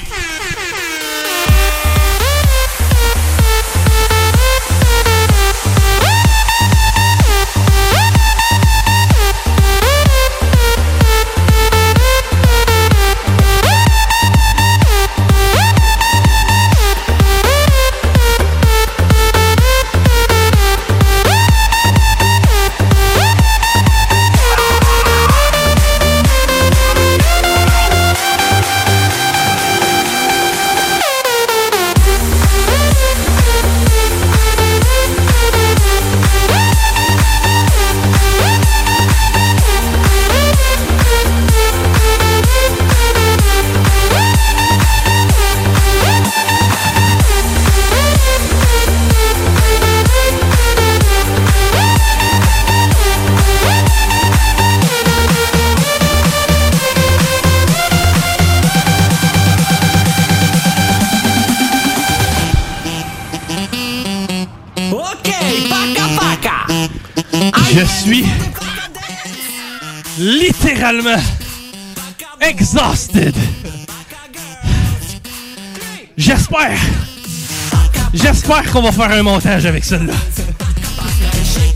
J'espère, 78.13 78.71
qu'on 78.71 78.81
va 78.81 78.91
faire 78.91 79.11
un 79.11 79.23
montage 79.23 79.65
avec 79.65 79.85
celle-là. 79.85 80.13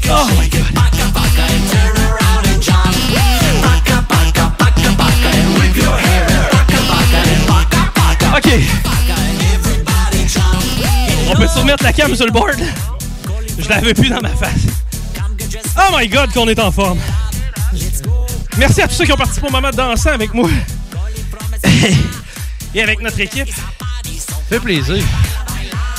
Oh. 0.09 0.27
OK. 8.35 8.49
On 11.29 11.35
peut 11.35 11.45
remettre 11.55 11.83
la 11.83 11.93
cam 11.93 12.15
sur 12.15 12.25
le 12.25 12.31
board? 12.31 12.57
Je 13.59 13.69
l'avais 13.69 13.93
plus 13.93 14.09
dans 14.09 14.21
ma 14.21 14.29
face. 14.29 14.49
Oh 15.77 15.95
my 15.97 16.07
god, 16.07 16.31
qu'on 16.33 16.47
est 16.47 16.59
en 16.59 16.71
forme. 16.71 16.99
Merci 18.57 18.81
à 18.81 18.87
tous 18.87 18.95
ceux 18.95 19.05
qui 19.05 19.11
ont 19.11 19.17
participé 19.17 19.47
au 19.47 19.51
moment 19.51 19.69
de 19.69 19.75
danser 19.75 20.09
avec 20.09 20.33
moi. 20.33 20.49
Et 22.75 22.81
avec 22.81 23.01
notre 23.01 23.19
équipe. 23.19 23.49
Fait 24.49 24.59
plaisir. 24.59 25.03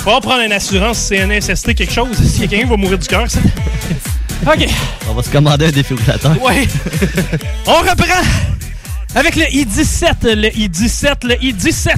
On 0.07 0.13
va 0.13 0.21
prendre 0.21 0.43
une 0.43 0.53
assurance 0.53 0.99
CNSST 1.09 1.75
quelque 1.75 1.93
chose. 1.93 2.17
Si 2.17 2.47
quelqu'un 2.47 2.67
va 2.69 2.77
mourir 2.77 2.99
du 2.99 3.07
cœur, 3.07 3.31
ça. 3.31 3.39
OK. 4.47 4.67
On 5.09 5.15
va 5.15 5.23
se 5.23 5.31
commander 5.31 5.67
un 5.67 5.71
défibrillateur. 5.71 6.41
Ouais. 6.43 6.69
On 7.67 7.75
reprend 7.75 8.23
avec 9.15 9.37
le 9.37 9.45
I-17, 9.55 10.35
le 10.35 10.49
I-17, 10.57 11.27
le 11.27 11.43
I-17. 11.43 11.95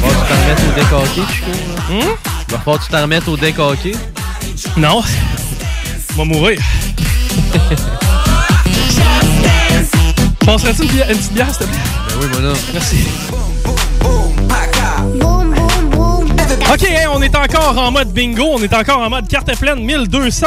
Va 0.00 0.08
falloir 0.08 0.26
que 0.26 0.28
tu 0.28 0.28
t'en 0.28 0.40
remettes 0.40 0.60
au 0.68 0.74
deck 0.74 0.92
hockey, 0.92 1.32
Chico. 1.32 1.50
là. 1.50 2.23
Hmm? 2.54 2.58
Va 2.58 2.60
falloir 2.60 2.78
que 2.78 2.84
tu 2.84 2.90
t'en 2.90 3.02
remettes 3.02 3.28
au 3.28 3.36
deck 3.36 3.58
hockey. 3.58 3.92
Non. 4.76 5.02
Je 6.10 6.16
vais 6.16 6.24
mourir. 6.24 6.60
Passerais-tu 10.46 10.82
une, 10.82 10.88
petite 10.88 11.32
bière, 11.32 11.48
s'il 11.48 11.58
te 11.58 11.64
plaît? 11.64 11.78
Ben 12.08 12.14
oui, 12.20 12.26
voilà. 12.32 12.52
Merci. 12.72 12.96
OK, 16.72 16.84
hein, 16.90 17.08
on 17.12 17.22
est 17.22 17.34
encore 17.34 17.78
en 17.78 17.90
mode 17.90 18.12
bingo. 18.12 18.44
On 18.52 18.62
est 18.62 18.72
encore 18.72 19.00
en 19.00 19.10
mode 19.10 19.26
carte 19.28 19.56
pleine, 19.58 19.80
1200 19.80 20.46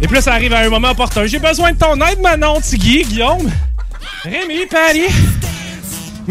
Et 0.00 0.06
puis 0.06 0.16
là, 0.16 0.20
ça 0.20 0.32
arrive 0.32 0.52
à 0.52 0.58
un 0.58 0.68
moment 0.68 0.90
opportun. 0.90 1.26
J'ai 1.26 1.38
besoin 1.38 1.72
de 1.72 1.78
ton 1.78 1.94
aide, 2.06 2.20
Manon, 2.20 2.60
Tigui, 2.60 3.04
Guillaume, 3.04 3.50
Rémi, 4.24 4.66
Paris. 4.70 5.08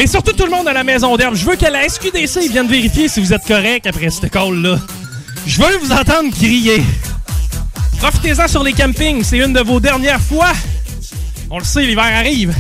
Mais 0.02 0.08
surtout 0.08 0.34
tout 0.34 0.45
le 0.45 0.49
monde 0.49 0.68
à 0.68 0.74
la 0.74 0.84
maison 0.84 1.16
d'herbe. 1.16 1.36
Je 1.36 1.45
veux 1.45 1.56
que 1.56 1.68
la 1.68 1.88
SQDC 1.88 2.49
vienne 2.49 2.68
vérifier 2.68 3.08
si 3.08 3.20
vous 3.20 3.34
êtes 3.34 3.45
correct 3.45 3.86
après 3.86 4.10
ce 4.10 4.26
call-là. 4.26 4.80
Je 5.45 5.62
veux 5.62 5.78
vous 5.78 5.91
entendre 5.91 6.34
crier. 6.34 6.82
Profitez-en 7.99 8.47
sur 8.47 8.64
les 8.64 8.74
campings. 8.74 9.24
C'est 9.24 9.38
une 9.38 9.54
de 9.54 9.60
vos 9.60 9.80
dernières 9.80 10.20
fois. 10.20 10.54
On 11.52 11.60
le 11.60 11.64
sait, 11.64 11.84
l'hiver 11.84 12.04
arrive. 12.04 12.52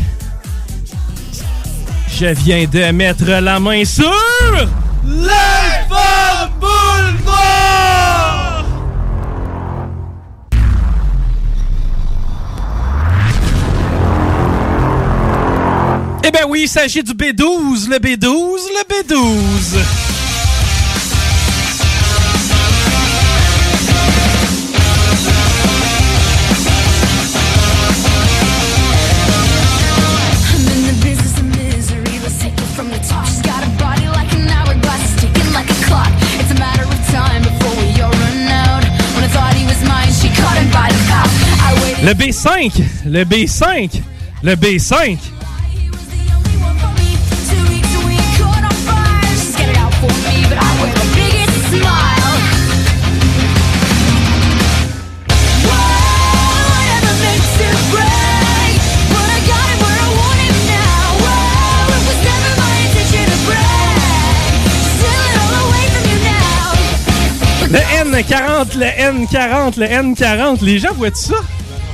Je 2.15 2.27
viens 2.27 2.67
de 2.67 2.91
mettre 2.91 3.25
la 3.25 3.59
main 3.59 3.83
sur... 3.85 4.13
L'Info 5.03 5.95
Boulevard! 6.59 8.10
Mine, 39.87 40.11
she 40.11 40.29
caught 40.29 40.57
him 40.57 40.69
by 40.71 40.89
the 40.89 41.03
mouth. 41.07 41.31
I 41.61 41.71
waited. 41.81 42.05
Le 42.05 42.13
B5, 42.13 43.05
le 43.05 43.23
B5, 43.23 44.01
le 44.43 44.55
B5. 44.55 45.40
N40, 68.11 68.77
le 68.77 68.85
N40, 68.85 69.79
le 69.79 69.85
N40. 69.85 70.63
Les 70.63 70.79
gens 70.79 70.93
voient 70.93 71.09
ça? 71.13 71.35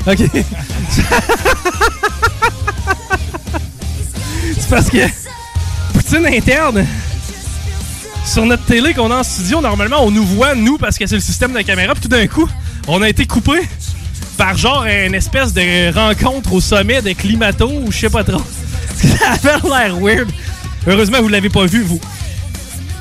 OK. 0.05 0.17
C'est 4.59 4.69
parce 4.69 4.89
que 4.89 4.97
Poutine 5.93 6.25
interne 6.25 6.85
sur 8.25 8.45
notre 8.45 8.65
télé 8.65 8.93
qu'on 8.93 9.09
a 9.11 9.19
en 9.19 9.23
studio, 9.23 9.61
normalement, 9.61 10.03
on 10.03 10.11
nous 10.11 10.25
voit, 10.25 10.55
nous, 10.55 10.77
parce 10.77 10.97
que 10.97 11.07
c'est 11.07 11.15
le 11.15 11.21
système 11.21 11.53
de 11.53 11.61
caméra. 11.61 11.93
Puis 11.93 12.03
tout 12.03 12.09
d'un 12.09 12.27
coup, 12.27 12.47
on 12.87 13.01
a 13.01 13.09
été 13.09 13.25
coupé 13.25 13.61
par 14.37 14.57
genre 14.57 14.85
une 14.85 15.15
espèce 15.15 15.53
de 15.53 15.93
rencontre 15.93 16.53
au 16.53 16.61
sommet 16.61 17.01
de 17.01 17.13
Climato 17.13 17.69
ou 17.69 17.91
je 17.91 17.97
sais 17.97 18.09
pas 18.09 18.23
trop. 18.23 18.41
Ça 19.41 19.53
avait 19.53 19.69
l'air 19.69 19.97
weird. 19.99 20.29
Heureusement, 20.85 21.21
vous 21.21 21.29
l'avez 21.29 21.49
pas 21.49 21.65
vu, 21.65 21.83
vous. 21.83 21.99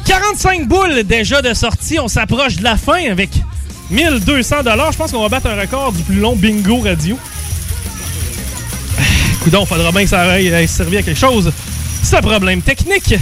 45 0.06 0.68
boules 0.68 1.02
déjà 1.02 1.42
de 1.42 1.52
sortie. 1.52 1.98
On 1.98 2.08
s'approche 2.08 2.56
de 2.56 2.64
la 2.64 2.76
fin 2.76 3.10
avec 3.10 3.30
1200 3.90 4.56
Je 4.64 4.96
pense 4.96 5.12
qu'on 5.12 5.22
va 5.22 5.28
battre 5.28 5.48
un 5.48 5.60
record 5.60 5.92
du 5.92 6.02
plus 6.02 6.20
long 6.20 6.36
bingo 6.36 6.80
radio. 6.80 7.18
Coudon, 9.42 9.66
faudra 9.66 9.90
bien 9.92 10.04
que 10.04 10.08
ça 10.08 10.22
aille 10.22 10.68
servir 10.68 11.00
à 11.00 11.02
quelque 11.02 11.18
chose. 11.18 11.52
C'est 12.02 12.16
un 12.16 12.22
problème 12.22 12.62
technique. 12.62 13.14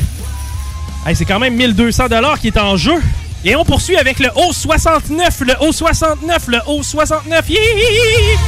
C'est 1.14 1.24
quand 1.24 1.39
même 1.39 1.55
1200 1.55 2.05
qui 2.41 2.49
est 2.49 2.59
en 2.59 2.76
jeu. 2.76 2.95
Et 3.47 3.57
on 3.57 3.64
poursuit 3.64 3.97
avec 3.97 4.20
le 4.20 4.28
O69, 4.28 5.45
le 5.45 5.53
O69, 5.55 6.39
le 6.49 6.59
O69. 6.59 7.43
Hi, 7.49 7.53
hi, 7.53 7.59
hi, 7.59 7.99
hi. 8.01 8.39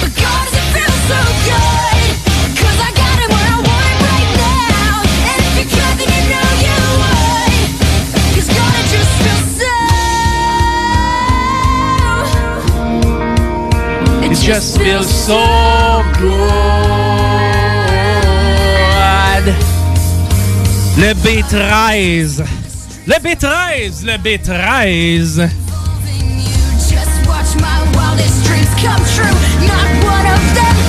But 0.00 0.14
God, 0.16 0.44
does 0.44 0.54
it 0.54 0.64
feel 0.74 0.90
so 1.08 1.14
good? 1.44 1.69
Just 14.52 14.78
feels 14.78 15.08
so 15.08 16.02
good. 16.18 16.28
Le 20.98 21.14
B13. 21.22 22.44
Le 23.06 23.14
B13, 23.20 24.04
le 24.04 24.18
B13. 24.18 25.48
Just 26.88 27.28
watch 27.28 27.54
my 27.60 27.78
wildest 27.94 28.44
dreams 28.44 28.74
come 28.82 29.04
true. 29.14 29.36
Not 29.68 29.88
one 30.02 30.26
of 30.26 30.54
them 30.56 30.79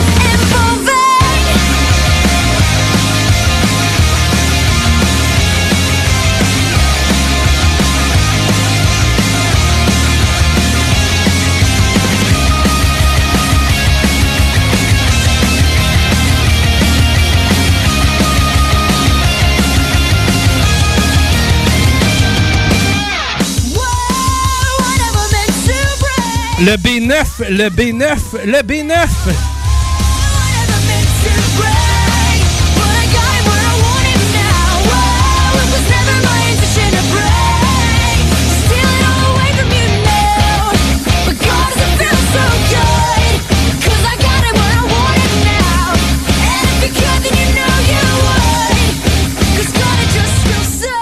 'Cause 49.55 49.71
God, 49.73 49.97
it 50.03 50.09
just 50.13 50.35
feels 50.45 50.71
so. 50.81 50.93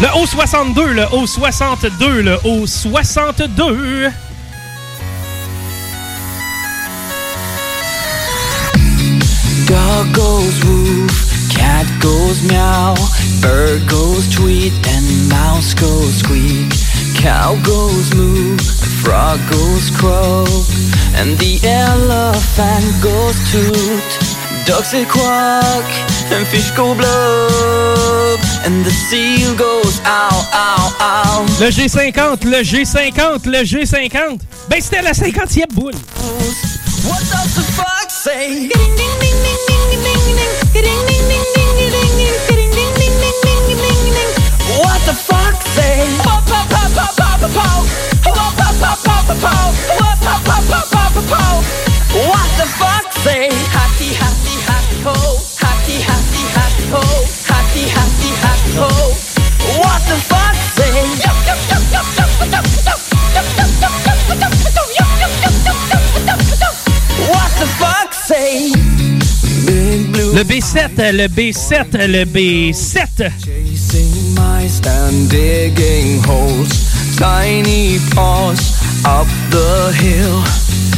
Le 0.00 0.08
O62, 0.20 0.92
le 0.92 1.04
O62, 1.12 2.22
le 2.22 2.36
O62. 2.44 4.12
Dog 9.72 10.12
goes 10.14 10.64
woof, 10.66 11.48
cat 11.48 11.86
goes 11.98 12.42
meow, 12.46 12.94
bird 13.40 13.88
goes 13.88 14.28
tweet, 14.28 14.72
and 14.86 15.28
mouse 15.30 15.72
goes 15.72 16.16
squeak. 16.16 16.68
Cow 17.16 17.56
goes 17.64 18.14
moo, 18.14 18.58
frog 19.00 19.40
goes 19.48 19.88
croak, 19.96 20.68
and 21.16 21.38
the 21.38 21.58
elephant 21.64 22.84
goes 23.00 23.38
toot. 23.50 24.08
Ducks 24.66 24.90
say 24.90 25.06
quack, 25.06 25.88
and 26.30 26.46
fish 26.48 26.70
go 26.72 26.94
blub, 26.94 28.40
and 28.66 28.84
the 28.84 28.90
seal 28.90 29.56
goes 29.56 30.00
ow, 30.04 30.50
ow, 30.52 30.96
ow. 31.00 31.46
Le 31.60 31.70
G50, 31.70 32.44
le 32.44 32.62
G50, 32.62 33.48
le 33.48 33.64
G50. 33.64 34.38
Ben, 34.68 34.80
c'était 34.82 35.00
la 35.00 35.12
50e 35.12 35.72
boule. 35.72 35.94
What 37.04 37.20
does 37.30 37.54
the 37.54 37.62
fox 37.72 38.14
say? 38.22 38.68
The 38.68 38.74
fuck 38.74 38.90
say? 38.92 39.61
What 59.64 60.02
the 60.06 60.16
fuck? 60.16 60.54
Say, 60.54 60.90
yo, 60.92 61.32
yo, 61.46 61.54
yo, 61.68 61.78
yo, 61.92 62.02
yo, 62.16 62.26
yo, 62.46 62.62
yo. 62.86 63.11
Le 70.34 70.44
B7, 70.44 71.12
le 71.12 71.28
B7, 71.28 72.06
le 72.06 72.24
B7. 72.24 73.30
chasing 73.44 74.34
mice 74.34 74.80
and 74.86 75.28
digging 75.28 76.22
holes. 76.24 77.16
Tiny 77.18 77.98
paws 78.14 78.80
up 79.04 79.26
the 79.50 79.92
hill. 79.92 80.42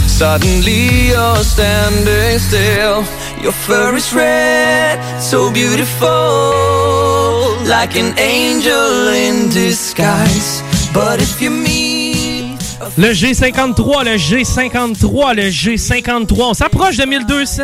Suddenly 0.06 1.08
you're 1.08 1.42
standing 1.42 2.38
still. 2.38 3.02
Your 3.42 3.52
fur 3.52 3.96
is 3.96 4.14
red, 4.14 5.00
so 5.20 5.50
beautiful, 5.50 6.08
like 7.66 7.96
an 7.96 8.16
angel 8.18 9.08
in 9.08 9.48
disguise. 9.48 10.62
But 10.94 11.20
if 11.20 11.42
you 11.42 11.50
meet 11.50 11.83
Le 12.96 13.12
G53, 13.12 14.04
le 14.04 14.16
G53, 14.16 15.34
le 15.34 15.42
G53. 15.50 16.42
On 16.42 16.54
s'approche 16.54 16.96
de 16.96 17.06
1200. 17.06 17.62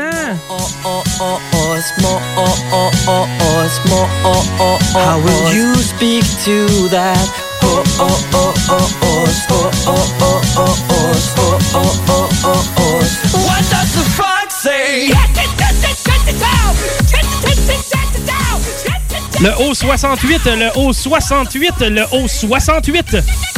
Le 19.43 19.59
haut 19.59 19.75
68, 19.75 20.45
le 20.45 20.79
haut 20.79 20.93
68, 20.93 21.81
le 21.81 22.05
haut 22.13 22.29
68. 22.29 23.50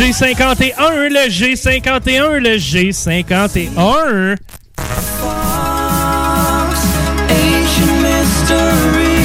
G51, 0.00 1.10
le 1.10 1.28
G51, 1.28 2.38
le 2.38 2.56
G51. 2.56 4.38
Ancient 7.28 8.00
mystery, 8.00 9.20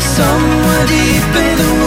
somewhere 0.00 0.86
deep 0.86 1.36
in 1.36 1.56
the 1.58 1.81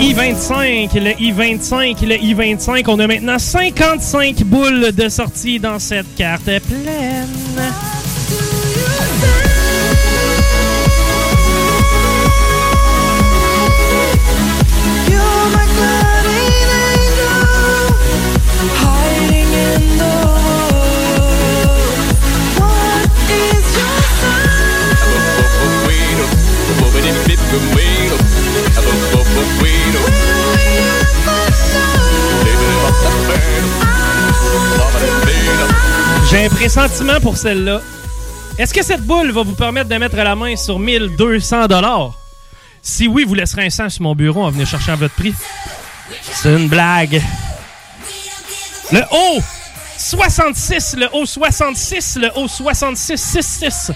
I-25, 0.00 0.94
le 0.94 1.20
I-25, 1.20 2.06
le 2.06 2.14
I-25. 2.22 2.84
On 2.86 3.00
a 3.00 3.08
maintenant 3.08 3.38
55 3.38 4.44
boules 4.44 4.92
de 4.92 5.08
sortie 5.08 5.58
dans 5.58 5.80
cette 5.80 6.14
carte 6.14 6.44
pleine. 6.44 7.87
J'ai 36.30 36.44
un 36.44 36.48
pressentiment 36.50 37.20
pour 37.20 37.38
celle-là. 37.38 37.80
Est-ce 38.58 38.74
que 38.74 38.84
cette 38.84 39.02
boule 39.02 39.30
va 39.30 39.42
vous 39.42 39.54
permettre 39.54 39.88
de 39.88 39.96
mettre 39.96 40.16
la 40.16 40.36
main 40.36 40.56
sur 40.56 40.78
1200 40.78 41.68
dollars? 41.68 42.12
Si 42.82 43.08
oui, 43.08 43.24
vous 43.24 43.34
laisserez 43.34 43.66
un 43.66 43.70
100 43.70 43.88
sur 43.88 44.02
mon 44.02 44.14
bureau 44.14 44.44
en 44.44 44.50
venant 44.50 44.66
chercher 44.66 44.92
à 44.92 44.96
votre 44.96 45.14
prix. 45.14 45.34
C'est 46.22 46.54
une 46.54 46.68
blague. 46.68 47.22
Le 48.92 49.00
O 49.10 49.40
66, 49.96 50.96
le 50.98 51.08
O 51.14 51.24
66, 51.24 52.18
le 52.20 52.30
O 52.36 52.46
66, 52.46 53.16
66. 53.16 53.92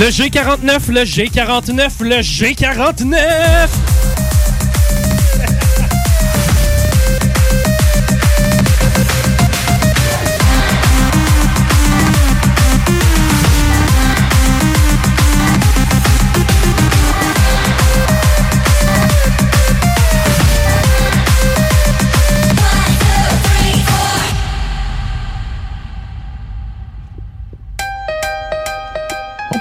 Le 0.00 0.06
G49, 0.06 0.90
le 0.92 1.02
G49, 1.02 1.90
le 2.00 2.20
G49. 2.22 3.89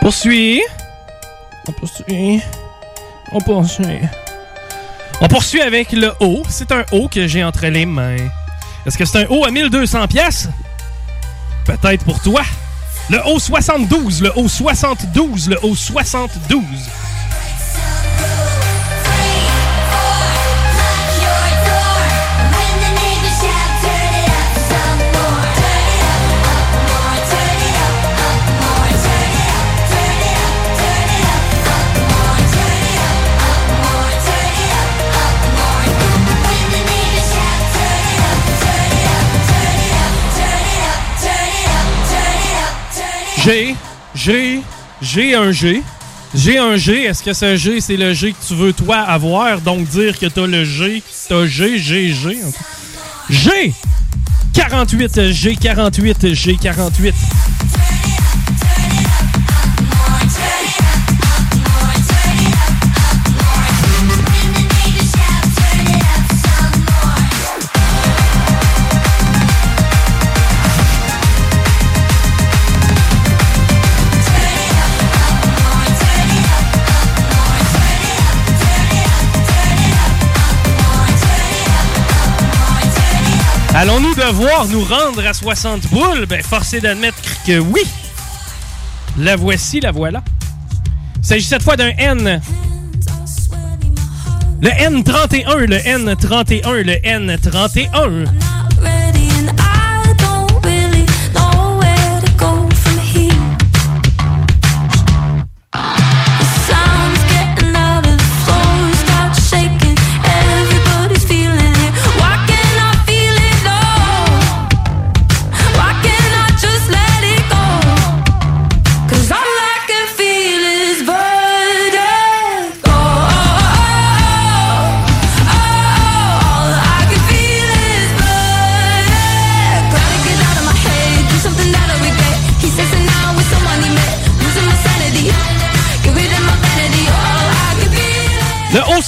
Poursuit. 0.09 0.63
On 1.67 1.71
poursuit. 1.71 2.41
On 3.31 3.41
poursuit. 3.41 3.99
On 5.21 5.27
poursuit 5.27 5.61
avec 5.61 5.91
le 5.91 6.11
haut. 6.19 6.41
C'est 6.49 6.71
un 6.71 6.83
haut 6.91 7.07
que 7.07 7.27
j'ai 7.27 7.43
entre 7.43 7.67
les 7.67 7.85
mains. 7.85 8.15
Est-ce 8.87 8.97
que 8.97 9.05
c'est 9.05 9.19
un 9.19 9.27
haut 9.29 9.45
à 9.45 9.51
1200 9.51 10.07
pièces 10.07 10.49
Peut-être 11.63 12.03
pour 12.05 12.19
toi. 12.23 12.41
Le 13.11 13.19
haut 13.27 13.37
72, 13.37 14.23
le 14.23 14.31
haut 14.35 14.47
72, 14.47 15.49
le 15.49 15.63
haut 15.63 15.75
72. 15.75 16.63
G, 43.49 43.75
G, 44.13 44.61
G, 45.01 45.33
un 45.33 45.51
G. 45.51 45.81
G, 46.35 46.57
un 46.59 46.75
G. 46.75 47.05
Est-ce 47.05 47.23
que 47.23 47.33
ce 47.33 47.55
G, 47.55 47.81
c'est 47.81 47.97
le 47.97 48.13
G 48.13 48.33
que 48.33 48.47
tu 48.47 48.53
veux, 48.53 48.73
toi, 48.73 48.97
avoir? 48.97 49.59
Donc, 49.61 49.87
dire 49.87 50.19
que 50.19 50.27
t'as 50.27 50.45
le 50.45 50.63
G, 50.63 51.01
t'as 51.27 51.47
G, 51.47 51.79
G, 51.79 52.13
G. 52.13 52.37
G! 53.27 53.73
48, 54.53 55.31
G, 55.31 55.55
48, 55.55 57.15
Allons-nous 83.81 84.13
devoir 84.13 84.67
nous 84.67 84.83
rendre 84.83 85.25
à 85.25 85.33
60 85.33 85.87
boules? 85.87 86.25
Ben, 86.25 86.43
forcé 86.43 86.81
d'admettre 86.81 87.17
que 87.47 87.59
oui. 87.59 87.79
La 89.17 89.37
voici, 89.37 89.79
la 89.79 89.93
voilà. 89.93 90.21
Il 91.19 91.25
s'agit 91.25 91.45
cette 91.45 91.63
fois 91.63 91.77
d'un 91.77 91.91
N? 91.97 92.41
Le 94.61 94.69
N31, 94.69 95.59
le 95.59 95.77
N31, 95.77 96.81
le 96.81 96.95
N31. 96.95 98.48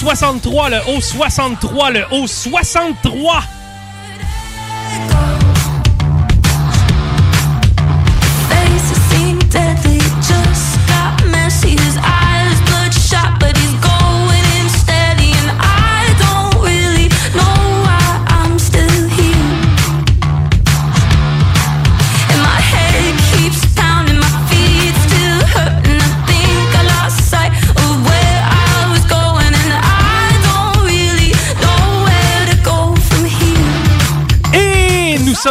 63, 0.01 0.69
le 0.69 0.77
haut 0.87 0.99
63, 0.99 1.91
le 1.91 2.03
haut 2.09 2.25
63. 2.25 3.43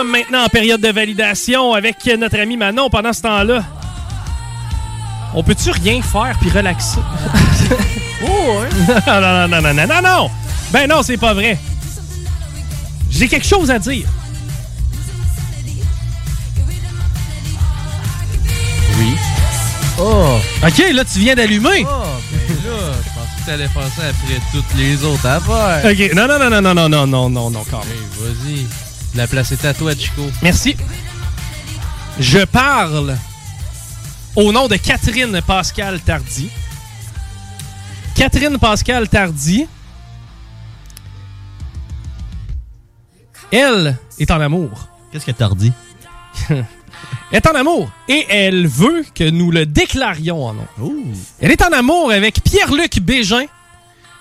Sommes 0.01 0.11
maintenant 0.11 0.45
en 0.45 0.49
période 0.49 0.81
de 0.81 0.89
validation 0.89 1.75
avec 1.75 1.97
notre 2.19 2.39
ami 2.41 2.57
Manon 2.57 2.89
pendant 2.89 3.13
ce 3.13 3.21
temps-là. 3.21 3.63
On 5.35 5.43
peut-tu 5.43 5.71
rien 5.71 6.01
faire 6.01 6.37
puis 6.41 6.49
relaxer? 6.49 7.01
oh, 8.25 8.63
non, 9.07 9.21
non, 9.21 9.49
non, 9.49 9.61
non, 9.61 9.75
non, 9.75 9.87
non, 9.87 10.03
non! 10.03 10.31
Ben 10.73 10.89
non, 10.89 11.03
c'est 11.03 11.19
pas 11.19 11.35
vrai. 11.35 11.59
J'ai 13.11 13.29
quelque 13.29 13.47
chose 13.47 13.71
à 13.71 13.79
dire. 13.79 14.07
Oui. 18.99 19.15
Oh! 19.99 20.39
OK, 20.67 20.79
là, 20.95 21.05
tu 21.05 21.19
viens 21.19 21.35
d'allumer. 21.35 21.85
Oh, 21.87 22.05
ben 22.33 22.57
là, 22.65 22.93
je 23.05 23.11
pensais 23.11 23.41
que 23.41 23.47
t'allais 23.47 23.69
faire 23.69 23.83
ça 23.83 24.03
après 24.09 24.41
toutes 24.51 24.79
les 24.79 25.05
autres 25.05 25.27
affaires. 25.27 25.85
OK, 25.85 26.15
non, 26.15 26.27
non, 26.27 26.39
non, 26.39 26.49
non, 26.49 26.63
non, 26.63 26.75
non, 26.75 26.89
non, 26.89 27.07
non, 27.07 27.29
non, 27.29 27.51
non, 27.51 27.65
quand 27.71 27.81
même. 27.81 27.89
Hey, 27.91 28.07
vas-y. 28.19 28.89
La 29.15 29.27
place 29.27 29.53
est 29.53 29.65
à 29.65 29.75
toi, 29.75 29.95
Chico. 29.95 30.23
Merci. 30.43 30.77
Je 32.19 32.45
parle 32.45 33.17
au 34.37 34.53
nom 34.53 34.69
de 34.69 34.77
Catherine 34.77 35.41
Pascal 35.47 36.01
Tardy. 36.01 36.49
Catherine 38.15 38.59
Pascal 38.59 39.09
Tardy, 39.09 39.67
elle 43.51 43.97
est 44.19 44.31
en 44.31 44.41
amour. 44.41 44.89
Qu'est-ce 45.11 45.27
que 45.27 45.33
Tardy? 45.33 45.73
Elle 47.33 47.39
est 47.39 47.47
en 47.47 47.55
amour 47.55 47.91
et 48.09 48.27
elle 48.29 48.67
veut 48.67 49.05
que 49.15 49.29
nous 49.29 49.53
le 49.53 49.65
déclarions 49.65 50.47
en 50.47 50.55
nom. 50.55 50.67
Elle 51.41 51.53
est 51.53 51.63
en 51.63 51.73
amour 51.73 52.11
avec 52.11 52.43
Pierre-Luc 52.43 53.01
Bégin, 53.01 53.47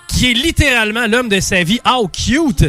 qui 0.08 0.30
est 0.30 0.34
littéralement 0.34 1.08
l'homme 1.08 1.28
de 1.28 1.40
sa 1.40 1.64
vie. 1.64 1.80
How 1.86 2.08
cute! 2.08 2.66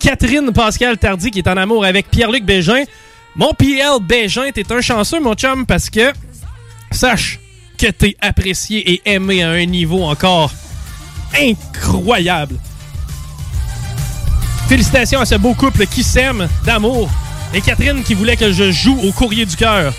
Catherine 0.00 0.50
Pascal 0.52 0.98
Tardy, 0.98 1.30
qui 1.30 1.38
est 1.38 1.48
en 1.48 1.56
amour 1.56 1.84
avec 1.84 2.10
Pierre-Luc 2.10 2.44
Bégin. 2.44 2.84
Mon 3.36 3.52
PL 3.52 4.00
Bégin, 4.02 4.50
t'es 4.52 4.72
un 4.72 4.80
chanceux, 4.80 5.20
mon 5.20 5.34
chum, 5.34 5.66
parce 5.66 5.88
que 5.90 6.12
sache 6.90 7.38
que 7.78 7.86
t'es 7.86 8.16
apprécié 8.20 8.92
et 8.92 9.02
aimé 9.04 9.42
à 9.42 9.50
un 9.50 9.64
niveau 9.66 10.02
encore 10.02 10.50
incroyable. 11.38 12.56
Félicitations 14.68 15.20
à 15.20 15.26
ce 15.26 15.34
beau 15.36 15.54
couple 15.54 15.86
qui 15.86 16.02
s'aime 16.02 16.48
d'amour. 16.64 17.08
Et 17.52 17.60
Catherine 17.60 18.02
qui 18.02 18.14
voulait 18.14 18.36
que 18.36 18.52
je 18.52 18.70
joue 18.70 18.98
au 19.02 19.12
courrier 19.12 19.44
du 19.44 19.56
cœur. 19.56 19.92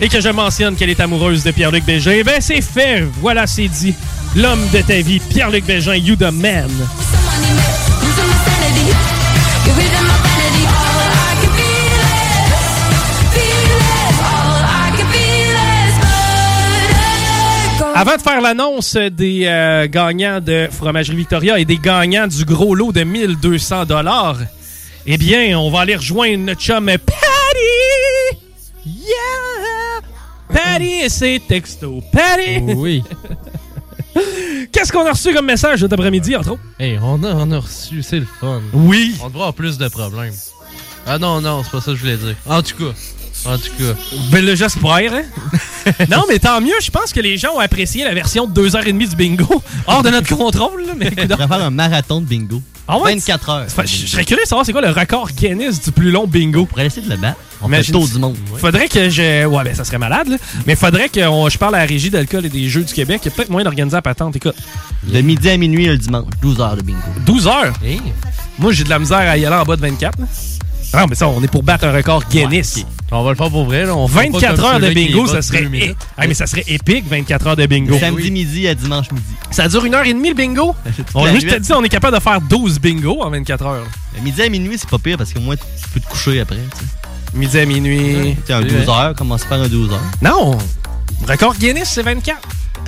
Et 0.00 0.08
que 0.08 0.20
je 0.20 0.28
mentionne 0.28 0.76
qu'elle 0.76 0.90
est 0.90 1.00
amoureuse 1.00 1.44
de 1.44 1.50
Pierre-Luc 1.50 1.84
Bégin. 1.84 2.22
Ben 2.24 2.40
c'est 2.40 2.62
fait. 2.62 3.04
Voilà, 3.20 3.46
c'est 3.46 3.68
dit. 3.68 3.94
L'homme 4.36 4.66
de 4.72 4.80
ta 4.80 5.00
vie, 5.00 5.20
Pierre-Luc 5.20 5.64
Bégin, 5.64 5.96
you 5.96 6.16
the 6.16 6.30
man. 6.32 6.70
Avant 18.00 18.16
de 18.16 18.22
faire 18.22 18.40
l'annonce 18.40 18.94
des 18.94 19.42
euh, 19.46 19.88
gagnants 19.88 20.40
de 20.40 20.68
Fromagerie 20.70 21.16
Victoria 21.16 21.58
et 21.58 21.64
des 21.64 21.78
gagnants 21.78 22.28
du 22.28 22.44
gros 22.44 22.76
lot 22.76 22.92
de 22.92 23.02
1200 23.02 23.86
dollars, 23.86 24.36
eh 25.04 25.18
bien, 25.18 25.58
on 25.58 25.68
va 25.68 25.80
aller 25.80 25.96
rejoindre 25.96 26.44
notre 26.44 26.60
chum 26.60 26.86
Patty! 26.86 28.38
Yeah! 28.86 30.00
Patty 30.48 30.90
et 31.06 31.08
ses 31.08 31.40
textos. 31.40 32.00
Patty! 32.12 32.60
Oui. 32.76 33.02
Qu'est-ce 34.72 34.92
qu'on 34.92 35.04
a 35.04 35.10
reçu 35.10 35.34
comme 35.34 35.46
message 35.46 35.80
cet 35.80 35.92
après-midi, 35.92 36.36
entre 36.36 36.52
autres? 36.52 36.62
Hey, 36.78 37.00
on 37.02 37.24
a, 37.24 37.34
on 37.34 37.50
a 37.50 37.58
reçu, 37.58 38.04
c'est 38.04 38.20
le 38.20 38.28
fun. 38.40 38.62
Oui. 38.74 39.16
On 39.20 39.26
devrait 39.26 39.40
avoir 39.40 39.54
plus 39.54 39.76
de 39.76 39.88
problèmes. 39.88 40.34
Ah 41.04 41.18
non, 41.18 41.40
non, 41.40 41.64
c'est 41.64 41.72
pas 41.72 41.80
ça 41.80 41.90
que 41.90 41.96
je 41.96 42.02
voulais 42.02 42.16
dire. 42.16 42.36
En 42.46 42.62
tout 42.62 42.76
cas, 42.76 42.94
en 43.46 43.56
tout 43.58 43.70
cas. 43.78 43.94
Ben 44.30 44.44
là, 44.44 44.54
j'espère, 44.54 45.12
hein? 45.12 45.22
non, 46.10 46.24
mais 46.28 46.38
tant 46.38 46.60
mieux. 46.60 46.74
Je 46.82 46.90
pense 46.90 47.12
que 47.12 47.20
les 47.20 47.36
gens 47.36 47.54
ont 47.54 47.60
apprécié 47.60 48.04
la 48.04 48.14
version 48.14 48.46
de 48.46 48.60
2h30 48.68 49.08
du 49.10 49.16
bingo. 49.16 49.62
Hors 49.86 50.02
de 50.02 50.10
notre 50.10 50.34
contrôle, 50.36 50.84
là, 50.86 50.92
mais 50.96 51.10
On 51.22 51.36
va 51.36 51.48
faire 51.48 51.64
un 51.64 51.70
marathon 51.70 52.20
de 52.20 52.26
bingo. 52.26 52.60
Ah 52.90 52.98
ouais, 52.98 53.12
24 53.14 53.48
heures. 53.50 53.66
Je 53.84 54.06
serais 54.06 54.24
curieux 54.24 54.42
de 54.44 54.48
savoir 54.48 54.64
c'est 54.64 54.72
quoi 54.72 54.80
le 54.80 54.88
record 54.90 55.28
Guinness 55.30 55.80
du 55.82 55.92
plus 55.92 56.10
long 56.10 56.26
bingo. 56.26 56.60
On 56.62 56.66
pourrait 56.66 56.86
essayer 56.86 57.06
de 57.06 57.10
le 57.10 57.18
battre. 57.18 57.36
On 57.60 57.68
fait 57.68 57.78
le 57.86 57.92
tour 57.92 58.08
du 58.08 58.18
monde. 58.18 58.36
ouais. 58.52 58.58
Faudrait 58.58 58.88
que 58.88 59.10
je. 59.10 59.44
Ouais, 59.44 59.62
ben 59.64 59.74
ça 59.74 59.84
serait 59.84 59.98
malade, 59.98 60.28
là. 60.28 60.36
Mais 60.66 60.74
faudrait 60.74 61.10
que 61.10 61.20
on- 61.28 61.50
je 61.50 61.58
parle 61.58 61.74
à 61.74 61.80
la 61.80 61.84
régie 61.84 62.08
d'alcool 62.08 62.46
et 62.46 62.48
des 62.48 62.66
jeux 62.68 62.82
du 62.84 62.94
Québec. 62.94 63.20
Il 63.24 63.28
y 63.28 63.28
a 63.28 63.34
peut-être 63.34 63.50
moyen 63.50 63.64
d'organiser 63.64 63.96
la 63.96 64.00
patente. 64.02 64.36
Écoute. 64.36 64.54
De 65.04 65.20
midi 65.20 65.50
à 65.50 65.56
minuit 65.58 65.86
le 65.86 65.98
dimanche, 65.98 66.24
12 66.40 66.60
heures 66.60 66.76
de 66.76 66.82
bingo. 66.82 66.98
12 67.26 67.46
heures? 67.46 67.72
Moi, 68.58 68.72
j'ai 68.72 68.84
de 68.84 68.90
la 68.90 68.98
misère 68.98 69.18
à 69.18 69.36
y 69.36 69.44
aller 69.44 69.54
en 69.56 69.64
bas 69.64 69.76
de 69.76 69.80
24. 69.82 70.18
là. 70.18 70.26
Non, 71.00 71.06
mais 71.08 71.14
ça, 71.14 71.28
on 71.28 71.42
est 71.42 71.48
pour 71.48 71.62
battre 71.62 71.84
un 71.84 71.92
record 71.92 72.24
Guinness. 72.30 72.84
On 73.10 73.22
va 73.22 73.30
le 73.30 73.36
faire 73.36 73.50
pour 73.50 73.64
vrai. 73.64 73.86
Là. 73.86 73.96
On 73.96 74.06
fera 74.06 74.20
pas 74.24 74.28
24 74.28 74.56
comme 74.56 74.64
heures 74.66 74.80
de 74.80 74.90
bingo, 74.90 75.26
ça 75.26 75.40
serait, 75.42 75.64
é- 75.72 75.96
Ah, 76.16 76.26
mais 76.26 76.34
ça 76.34 76.46
serait 76.46 76.64
épique, 76.68 77.06
24 77.08 77.46
heures 77.46 77.56
de 77.56 77.64
bingo. 77.66 77.98
Samedi 77.98 78.30
midi 78.30 78.68
à 78.68 78.74
dimanche 78.74 79.10
midi. 79.10 79.24
Ça 79.50 79.66
dure 79.68 79.84
une 79.86 79.94
heure 79.94 80.04
et 80.04 80.12
demie 80.12 80.28
le 80.28 80.34
bingo? 80.34 80.74
On, 81.14 81.24
la 81.24 81.30
moi, 81.32 81.40
je 81.40 81.46
te 81.46 81.56
dis, 81.58 81.72
on 81.72 81.82
est 81.82 81.88
capable 81.88 82.16
de 82.16 82.22
faire 82.22 82.40
12 82.40 82.78
bingo 82.80 83.22
en 83.22 83.30
24 83.30 83.64
heures. 83.66 83.86
De 84.16 84.22
midi 84.22 84.42
à 84.42 84.48
minuit, 84.50 84.76
c'est 84.78 84.90
pas 84.90 84.98
pire 84.98 85.16
parce 85.16 85.32
que 85.32 85.38
moi, 85.38 85.56
tu 85.56 85.62
peux 85.94 86.00
te 86.00 86.06
coucher 86.08 86.40
après. 86.40 86.56
tu 86.56 86.78
sais. 86.78 86.84
Midi 87.38 87.58
à 87.58 87.64
minuit. 87.64 88.36
Tu 88.36 88.46
sais, 88.46 88.52
un 88.52 88.60
12 88.60 88.88
heures, 88.88 89.14
commencer 89.14 89.46
par 89.48 89.60
un 89.62 89.68
12 89.68 89.90
heures. 89.92 90.00
Non! 90.22 90.58
Record 91.26 91.54
Guinness, 91.56 91.88
c'est 91.90 92.02
24. 92.02 92.38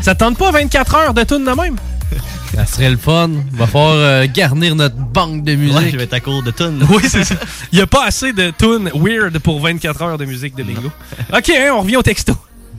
Ça 0.03 0.15
te 0.15 0.21
tente 0.21 0.37
pas 0.39 0.51
24 0.51 0.95
heures 0.97 1.15
de 1.15 1.23
tune 1.25 1.45
de 1.45 1.51
même? 1.51 1.77
Ça 2.55 2.67
serait 2.67 2.91
le 2.91 2.97
fun. 2.97 3.31
Va 3.53 3.67
falloir 3.67 3.95
euh, 3.95 4.27
garnir 4.33 4.75
notre 4.75 4.97
banque 4.97 5.45
de 5.45 5.55
musique. 5.55 5.77
Ouais, 5.77 5.91
je 5.91 5.97
vais 5.97 6.05
être 6.05 6.15
à 6.15 6.21
court 6.21 6.43
de 6.43 6.51
tonnes. 6.51 6.85
Oui, 6.91 7.03
c'est 7.09 7.25
ça. 7.25 7.37
Il 7.73 7.77
n'y 7.77 7.83
a 7.83 7.87
pas 7.87 8.07
assez 8.07 8.33
de 8.33 8.53
tunes 8.59 8.91
weird 8.95 9.39
pour 9.39 9.61
24 9.61 10.03
heures 10.03 10.19
de 10.19 10.25
musique 10.25 10.57
de 10.57 10.63
bingo. 10.63 10.91
OK, 11.33 11.51
hein, 11.51 11.71
on 11.75 11.81
revient 11.83 11.97
au 11.97 12.03
texto. 12.03 12.35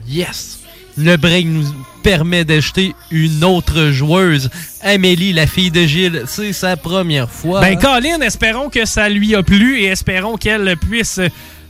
Yes! 0.06 0.58
Le 0.98 1.16
break 1.16 1.46
nous 1.46 1.64
permet 2.02 2.44
d'acheter 2.44 2.94
une 3.10 3.44
autre 3.44 3.90
joueuse. 3.90 4.50
Amélie, 4.82 5.32
la 5.32 5.46
fille 5.46 5.70
de 5.70 5.86
Gilles, 5.86 6.24
c'est 6.26 6.52
sa 6.52 6.76
première 6.76 7.30
fois. 7.30 7.60
Ben, 7.60 7.78
Colin, 7.78 8.20
espérons 8.20 8.68
que 8.68 8.84
ça 8.84 9.08
lui 9.08 9.34
a 9.34 9.42
plu 9.42 9.80
et 9.80 9.86
espérons 9.86 10.36
qu'elle 10.36 10.76
puisse, 10.76 11.20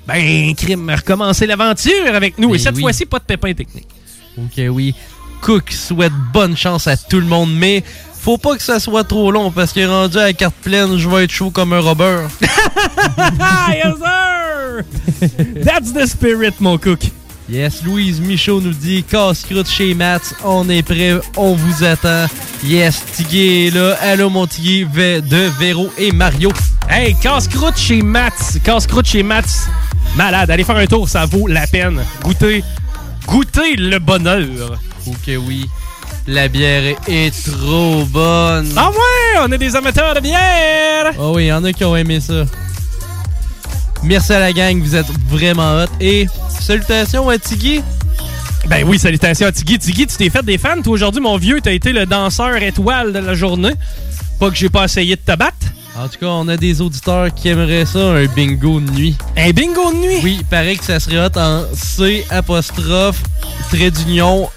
ben, 0.08 0.54
crime, 0.56 0.90
recommencer 0.90 1.46
l'aventure 1.46 2.06
avec 2.12 2.38
nous. 2.38 2.48
Ben 2.48 2.54
et 2.56 2.58
cette 2.58 2.74
oui. 2.76 2.82
fois-ci, 2.82 3.06
pas 3.06 3.20
de 3.20 3.24
pépin 3.24 3.52
technique. 3.52 3.88
Ok, 4.38 4.60
oui. 4.70 4.94
Cook 5.42 5.72
souhaite 5.72 6.12
bonne 6.32 6.56
chance 6.56 6.86
à 6.86 6.96
tout 6.96 7.18
le 7.18 7.26
monde, 7.26 7.50
mais 7.52 7.82
faut 8.20 8.38
pas 8.38 8.56
que 8.56 8.62
ça 8.62 8.78
soit 8.78 9.02
trop 9.02 9.32
long 9.32 9.50
parce 9.50 9.72
que 9.72 9.84
rendu 9.84 10.16
à 10.16 10.26
la 10.26 10.32
carte 10.32 10.54
pleine, 10.62 10.96
je 10.96 11.08
vais 11.08 11.24
être 11.24 11.32
chaud 11.32 11.50
comme 11.50 11.72
un 11.72 11.80
robber. 11.80 12.28
yes, 12.40 13.96
sir! 13.98 14.84
That's 15.64 15.92
the 15.92 16.06
spirit, 16.06 16.54
mon 16.60 16.78
cook. 16.78 17.00
Yes, 17.48 17.82
Louise 17.84 18.20
Michaud 18.20 18.60
nous 18.60 18.72
dit 18.72 19.02
casse-croûte 19.02 19.68
chez 19.68 19.94
Matt, 19.94 20.32
on 20.44 20.68
est 20.68 20.84
prêt, 20.84 21.14
on 21.36 21.54
vous 21.54 21.84
attend. 21.84 22.26
Yes, 22.64 23.02
Tigué 23.12 23.66
est 23.66 23.74
là. 23.74 23.96
Allô, 24.00 24.30
mon 24.30 24.46
Tigué 24.46 24.84
de 24.84 25.50
Véro 25.58 25.90
et 25.98 26.12
Mario. 26.12 26.52
Hey, 26.88 27.16
casse-croûte 27.20 27.76
chez 27.76 28.00
Mats. 28.00 28.58
Casse-croûte 28.62 29.06
chez 29.06 29.24
Mats. 29.24 29.68
Malade. 30.14 30.50
Allez 30.50 30.62
faire 30.62 30.76
un 30.76 30.86
tour, 30.86 31.08
ça 31.08 31.26
vaut 31.26 31.48
la 31.48 31.66
peine. 31.66 32.00
Goûtez. 32.22 32.62
Goûtez 33.26 33.74
le 33.76 33.98
bonheur. 33.98 34.78
Ok, 35.06 35.30
oui. 35.46 35.68
La 36.26 36.48
bière 36.48 36.96
est 37.08 37.50
trop 37.50 38.04
bonne. 38.04 38.72
Ah 38.76 38.90
ouais, 38.90 39.40
on 39.42 39.50
est 39.50 39.58
des 39.58 39.74
amateurs 39.74 40.14
de 40.14 40.20
bière. 40.20 41.12
Ah 41.18 41.30
oui, 41.30 41.44
il 41.44 41.46
y 41.48 41.52
en 41.52 41.64
a 41.64 41.72
qui 41.72 41.84
ont 41.84 41.96
aimé 41.96 42.20
ça. 42.20 42.44
Merci 44.04 44.32
à 44.32 44.40
la 44.40 44.52
gang, 44.52 44.80
vous 44.80 44.94
êtes 44.94 45.06
vraiment 45.28 45.82
hot. 45.82 45.86
Et 46.00 46.26
salutations 46.48 47.28
à 47.28 47.38
Tiggy. 47.38 47.82
Ben 48.68 48.84
oui, 48.86 48.98
salutations 48.98 49.46
à 49.46 49.52
Tiggy. 49.52 49.78
Tiggy, 49.78 50.06
tu 50.06 50.16
t'es 50.16 50.30
fait 50.30 50.44
des 50.44 50.58
fans, 50.58 50.80
toi, 50.82 50.92
aujourd'hui, 50.92 51.20
mon 51.20 51.36
vieux. 51.36 51.60
T'as 51.60 51.72
été 51.72 51.92
le 51.92 52.06
danseur 52.06 52.56
étoile 52.56 53.12
de 53.12 53.18
la 53.18 53.34
journée. 53.34 53.72
Pas 54.38 54.50
que 54.50 54.56
j'ai 54.56 54.68
pas 54.68 54.84
essayé 54.84 55.16
de 55.16 55.20
te 55.20 55.36
battre. 55.36 55.56
En 55.96 56.08
tout 56.08 56.18
cas, 56.18 56.26
on 56.26 56.48
a 56.48 56.56
des 56.56 56.80
auditeurs 56.80 57.34
qui 57.34 57.48
aimeraient 57.48 57.84
ça, 57.84 57.98
un 57.98 58.24
bingo 58.26 58.80
de 58.80 58.90
nuit. 58.90 59.16
Un 59.36 59.50
bingo 59.50 59.92
de 59.92 59.96
nuit? 59.98 60.20
Oui, 60.24 60.36
il 60.40 60.44
paraît 60.46 60.76
que 60.76 60.84
ça 60.84 60.98
serait 60.98 61.18
hot 61.18 61.36
en 61.36 61.64
C, 61.74 62.24
apostrophe, 62.30 63.22
trait 63.70 63.90
d'union, 63.90 64.48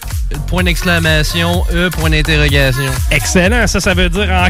point 0.47 0.63
d'exclamation, 0.63 1.63
E, 1.73 1.89
point 1.89 2.09
d'interrogation. 2.09 2.91
Excellent, 3.11 3.67
ça, 3.67 3.79
ça 3.79 3.93
veut 3.93 4.09
dire 4.09 4.29
en... 4.29 4.47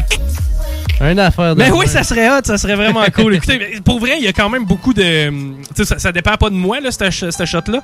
Un 0.98 1.18
affaire 1.18 1.54
de 1.54 1.60
Mais 1.62 1.70
oui, 1.70 1.86
ça 1.86 2.02
serait 2.02 2.30
hot, 2.30 2.40
ça 2.44 2.56
serait 2.56 2.74
vraiment 2.74 3.04
cool. 3.14 3.34
Écoutez, 3.34 3.80
pour 3.84 4.00
vrai, 4.00 4.12
il 4.18 4.24
y 4.24 4.28
a 4.28 4.32
quand 4.32 4.48
même 4.48 4.64
beaucoup 4.64 4.94
de. 4.94 5.28
Tu 5.28 5.56
sais, 5.74 5.84
ça, 5.84 5.98
ça 5.98 6.10
dépend 6.10 6.36
pas 6.36 6.48
de 6.48 6.54
moi, 6.54 6.80
là, 6.80 6.90
cette, 6.90 7.10
shot-là. 7.12 7.80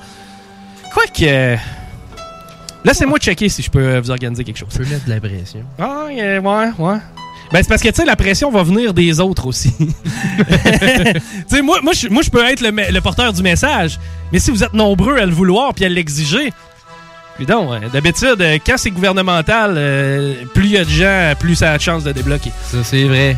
Quoique. 0.95 1.22
euh, 1.22 1.57
Laissez-moi 2.84 3.18
checker 3.18 3.51
si 3.51 3.62
je 3.62 3.70
peux 3.70 3.99
vous 3.99 4.11
organiser 4.11 4.45
quelque 4.45 4.57
chose. 4.57 4.70
Tu 4.72 4.78
peux 4.78 4.86
mettre 4.88 5.05
de 5.05 5.11
la 5.11 5.20
pression. 5.20 5.61
Ah, 5.78 6.07
euh, 6.11 6.40
ouais, 6.40 6.68
ouais. 6.78 6.97
Ben, 7.53 7.62
c'est 7.62 7.68
parce 7.68 7.82
que, 7.82 7.88
tu 7.88 7.97
sais, 7.97 8.05
la 8.07 8.16
pression 8.16 8.51
va 8.51 8.62
venir 8.62 8.95
des 8.95 9.20
autres 9.20 9.47
aussi. 9.47 9.74
tu 9.78 9.84
sais, 11.49 11.61
moi, 11.61 11.80
moi, 11.82 11.93
je 11.93 12.09
moi, 12.09 12.22
je 12.22 12.30
peux 12.30 12.43
être 12.49 12.62
le, 12.62 12.70
le 12.70 13.01
porteur 13.03 13.32
du 13.34 13.43
message, 13.43 14.01
mais 14.32 14.38
si 14.38 14.51
vous 14.51 14.64
êtes 14.64 14.72
nombreux 14.72 15.18
à 15.18 15.26
le 15.26 15.32
vouloir 15.32 15.74
puis 15.74 15.84
à 15.84 15.88
l'exiger, 15.90 16.51
puis 17.35 17.47
donc, 17.47 17.70
euh, 17.72 17.89
d'habitude, 17.89 18.41
euh, 18.41 18.59
quand 18.64 18.76
c'est 18.76 18.91
gouvernemental, 18.91 19.74
euh, 19.76 20.45
plus 20.55 20.66
il 20.66 20.72
y 20.72 20.76
a 20.78 20.85
de 20.85 20.91
gens, 20.91 21.33
plus 21.39 21.55
ça 21.57 21.72
a 21.72 21.78
de 21.78 21.83
chance 21.83 22.05
de 22.05 22.12
débloquer. 22.12 22.53
Ça, 22.64 22.85
c'est 22.85 23.05
vrai. 23.05 23.37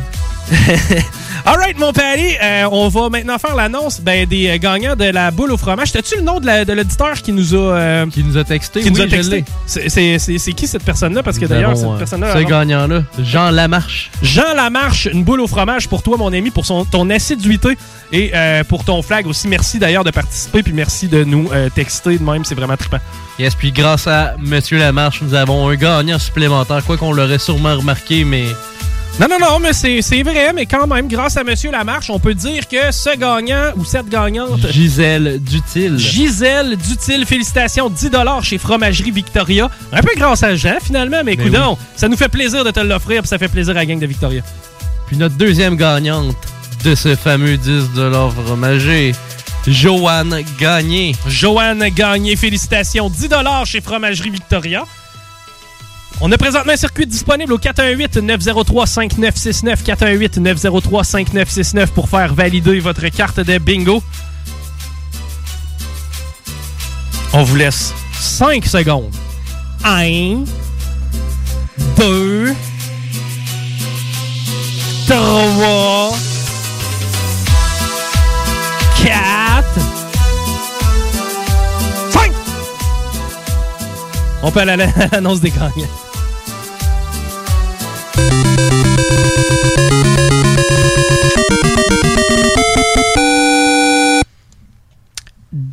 Alright, 1.45 1.77
mon 1.77 1.93
pari, 1.93 2.35
euh, 2.41 2.63
on 2.71 2.87
va 2.89 3.09
maintenant 3.09 3.37
faire 3.37 3.55
l'annonce 3.55 3.99
ben, 4.01 4.25
des 4.25 4.47
euh, 4.49 4.57
gagnants 4.57 4.95
de 4.95 5.05
la 5.05 5.29
boule 5.31 5.51
au 5.51 5.57
fromage. 5.57 5.91
T'as-tu 5.91 6.15
le 6.17 6.21
nom 6.23 6.39
de 6.39 6.45
la- 6.45 6.65
de 6.65 6.73
l'auditeur 6.73 7.13
qui 7.21 7.31
nous 7.33 7.53
a. 7.53 7.57
euh, 7.77 8.05
Qui 8.07 8.23
nous 8.23 8.37
a 8.37 8.43
texté? 8.43 8.81
qui 8.81 8.91
nous 8.91 9.01
a 9.01 9.07
texté? 9.07 9.43
C'est- 9.67 10.53
qui 10.53 10.67
cette 10.67 10.83
personne-là? 10.83 11.21
Parce 11.23 11.37
que 11.37 11.45
d'ailleurs, 11.45 11.75
cette 11.77 11.85
euh, 11.87 11.97
personne-là. 11.97 12.33
Ce 12.33 12.43
gagnant-là, 12.43 13.03
Jean 13.19 13.51
Lamarche. 13.51 14.09
Jean 14.23 14.53
Lamarche, 14.55 15.07
une 15.11 15.23
boule 15.23 15.41
au 15.41 15.47
fromage 15.47 15.87
pour 15.87 16.01
toi, 16.01 16.17
mon 16.17 16.33
ami, 16.33 16.49
pour 16.49 16.65
son, 16.65 16.83
ton 16.85 17.09
assiduité 17.09 17.77
et 18.11 18.31
euh, 18.33 18.63
pour 18.63 18.83
ton 18.83 19.01
flag 19.03 19.27
aussi. 19.27 19.47
Merci 19.47 19.77
d'ailleurs 19.77 20.03
de 20.03 20.11
participer, 20.11 20.63
puis 20.63 20.73
merci 20.73 21.07
de 21.07 21.23
nous 21.23 21.49
texter 21.75 22.17
de 22.17 22.23
même, 22.23 22.43
c'est 22.43 22.55
vraiment 22.55 22.77
trippant. 22.77 22.99
Yes, 23.37 23.53
puis 23.53 23.71
grâce 23.71 24.07
à 24.07 24.35
Monsieur 24.39 24.77
Lamarche, 24.79 25.21
nous 25.21 25.33
avons 25.33 25.67
un 25.69 25.75
gagnant 25.75 26.17
supplémentaire. 26.17 26.83
Quoi 26.85 26.97
qu'on 26.97 27.11
l'aurait 27.13 27.39
sûrement 27.39 27.75
remarqué, 27.75 28.23
mais. 28.23 28.45
Non, 29.17 29.27
non, 29.29 29.39
non, 29.39 29.59
mais 29.59 29.71
c'est 29.71 30.23
vrai, 30.23 30.51
mais 30.53 30.65
quand 30.65 30.87
même, 30.87 31.07
grâce 31.07 31.37
à 31.37 31.43
Monsieur 31.45 31.71
Lamarche, 31.71 32.09
on 32.09 32.19
peut 32.19 32.33
dire 32.33 32.67
que 32.67 32.91
ce 32.91 33.17
gagnant 33.17 33.71
ou 33.77 33.85
cette 33.85 34.09
gagnante. 34.09 34.69
Gisèle 34.69 35.39
Dutil. 35.41 35.97
Gisèle 35.97 36.75
Dutil, 36.75 37.25
félicitations, 37.25 37.89
10 37.89 38.09
chez 38.41 38.57
Fromagerie 38.57 39.11
Victoria. 39.11 39.69
Un 39.93 40.01
peu 40.01 40.11
grâce 40.17 40.43
à 40.43 40.55
Jean, 40.55 40.79
finalement, 40.83 41.21
mais 41.23 41.37
Ben 41.37 41.45
coudonc, 41.45 41.77
ça 41.95 42.09
nous 42.09 42.17
fait 42.17 42.27
plaisir 42.27 42.65
de 42.65 42.71
te 42.71 42.81
l'offrir, 42.81 43.21
puis 43.21 43.29
ça 43.29 43.37
fait 43.37 43.47
plaisir 43.47 43.71
à 43.71 43.79
la 43.79 43.85
gang 43.85 43.99
de 43.99 44.05
Victoria. 44.05 44.41
Puis 45.07 45.15
notre 45.15 45.35
deuxième 45.35 45.77
gagnante 45.77 46.35
de 46.83 46.93
ce 46.93 47.15
fameux 47.15 47.55
10 47.55 47.83
fromager, 48.45 49.13
Joanne 49.65 50.41
Gagné. 50.59 51.15
Joanne 51.25 51.87
Gagné, 51.87 52.35
félicitations, 52.35 53.09
10 53.09 53.29
chez 53.63 53.79
Fromagerie 53.79 54.29
Victoria. 54.29 54.83
On 56.21 56.31
a 56.31 56.37
présentement 56.37 56.71
un 56.73 56.77
circuit 56.77 57.05
disponible 57.05 57.51
au 57.53 57.57
418-903-5969, 57.59 59.83
418-903-5969 59.83 61.87
pour 61.87 62.07
faire 62.09 62.33
valider 62.33 62.79
votre 62.79 63.05
carte 63.09 63.39
de 63.41 63.57
bingo. 63.57 64.01
On 67.33 67.43
vous 67.43 67.55
laisse 67.57 67.93
5 68.19 68.65
secondes. 68.65 69.11
1, 69.83 70.45
2, 71.97 72.55
3, 75.07 76.13
4, 79.03 79.65
5. 82.11 82.31
On 84.43 84.51
peut 84.51 84.59
aller 84.61 84.71
à 84.71 84.77
la- 84.77 84.85
à 84.85 85.07
l'annonce 85.11 85.41
des 85.41 85.51
gagnants. 85.51 85.71
Thank 88.17 88.73
you. 88.73 88.84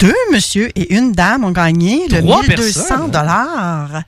Deux 0.03 0.12
monsieur 0.32 0.68
et 0.74 0.94
une 0.96 1.12
dame 1.12 1.44
ont 1.44 1.53
gagné 1.53 2.09
le 2.09 2.18
Trois 2.18 2.42
1200 2.42 2.48
personnes. 2.88 3.11
dollars. 3.12 4.03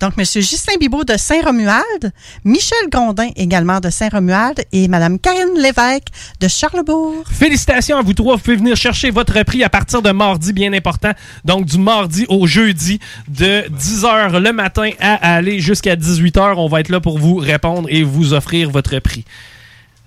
Donc, 0.00 0.16
monsieur 0.16 0.40
Justin 0.40 0.74
Bibot 0.78 1.02
de 1.02 1.16
Saint-Romuald, 1.16 2.12
Michel 2.44 2.88
Grondin 2.88 3.30
également 3.34 3.80
de 3.80 3.90
Saint-Romuald 3.90 4.64
et 4.70 4.86
madame 4.86 5.18
Karine 5.18 5.56
Lévesque 5.56 6.06
de 6.38 6.46
Charlebourg. 6.46 7.24
Félicitations 7.28 7.96
à 7.98 8.02
vous 8.02 8.14
trois. 8.14 8.36
Vous 8.36 8.42
pouvez 8.42 8.58
venir 8.58 8.76
chercher 8.76 9.10
votre 9.10 9.42
prix 9.42 9.64
à 9.64 9.68
partir 9.68 10.02
de 10.02 10.12
mardi, 10.12 10.52
bien 10.52 10.72
important. 10.72 11.10
Donc, 11.44 11.64
du 11.64 11.78
mardi 11.78 12.26
au 12.28 12.46
jeudi, 12.46 13.00
de 13.26 13.64
10h 13.76 14.38
le 14.38 14.52
matin 14.52 14.90
à 15.00 15.34
aller 15.34 15.58
jusqu'à 15.58 15.96
18h. 15.96 16.54
On 16.58 16.68
va 16.68 16.78
être 16.78 16.90
là 16.90 17.00
pour 17.00 17.18
vous 17.18 17.34
répondre 17.34 17.88
et 17.90 18.04
vous 18.04 18.34
offrir 18.34 18.70
votre 18.70 19.00
prix. 19.00 19.24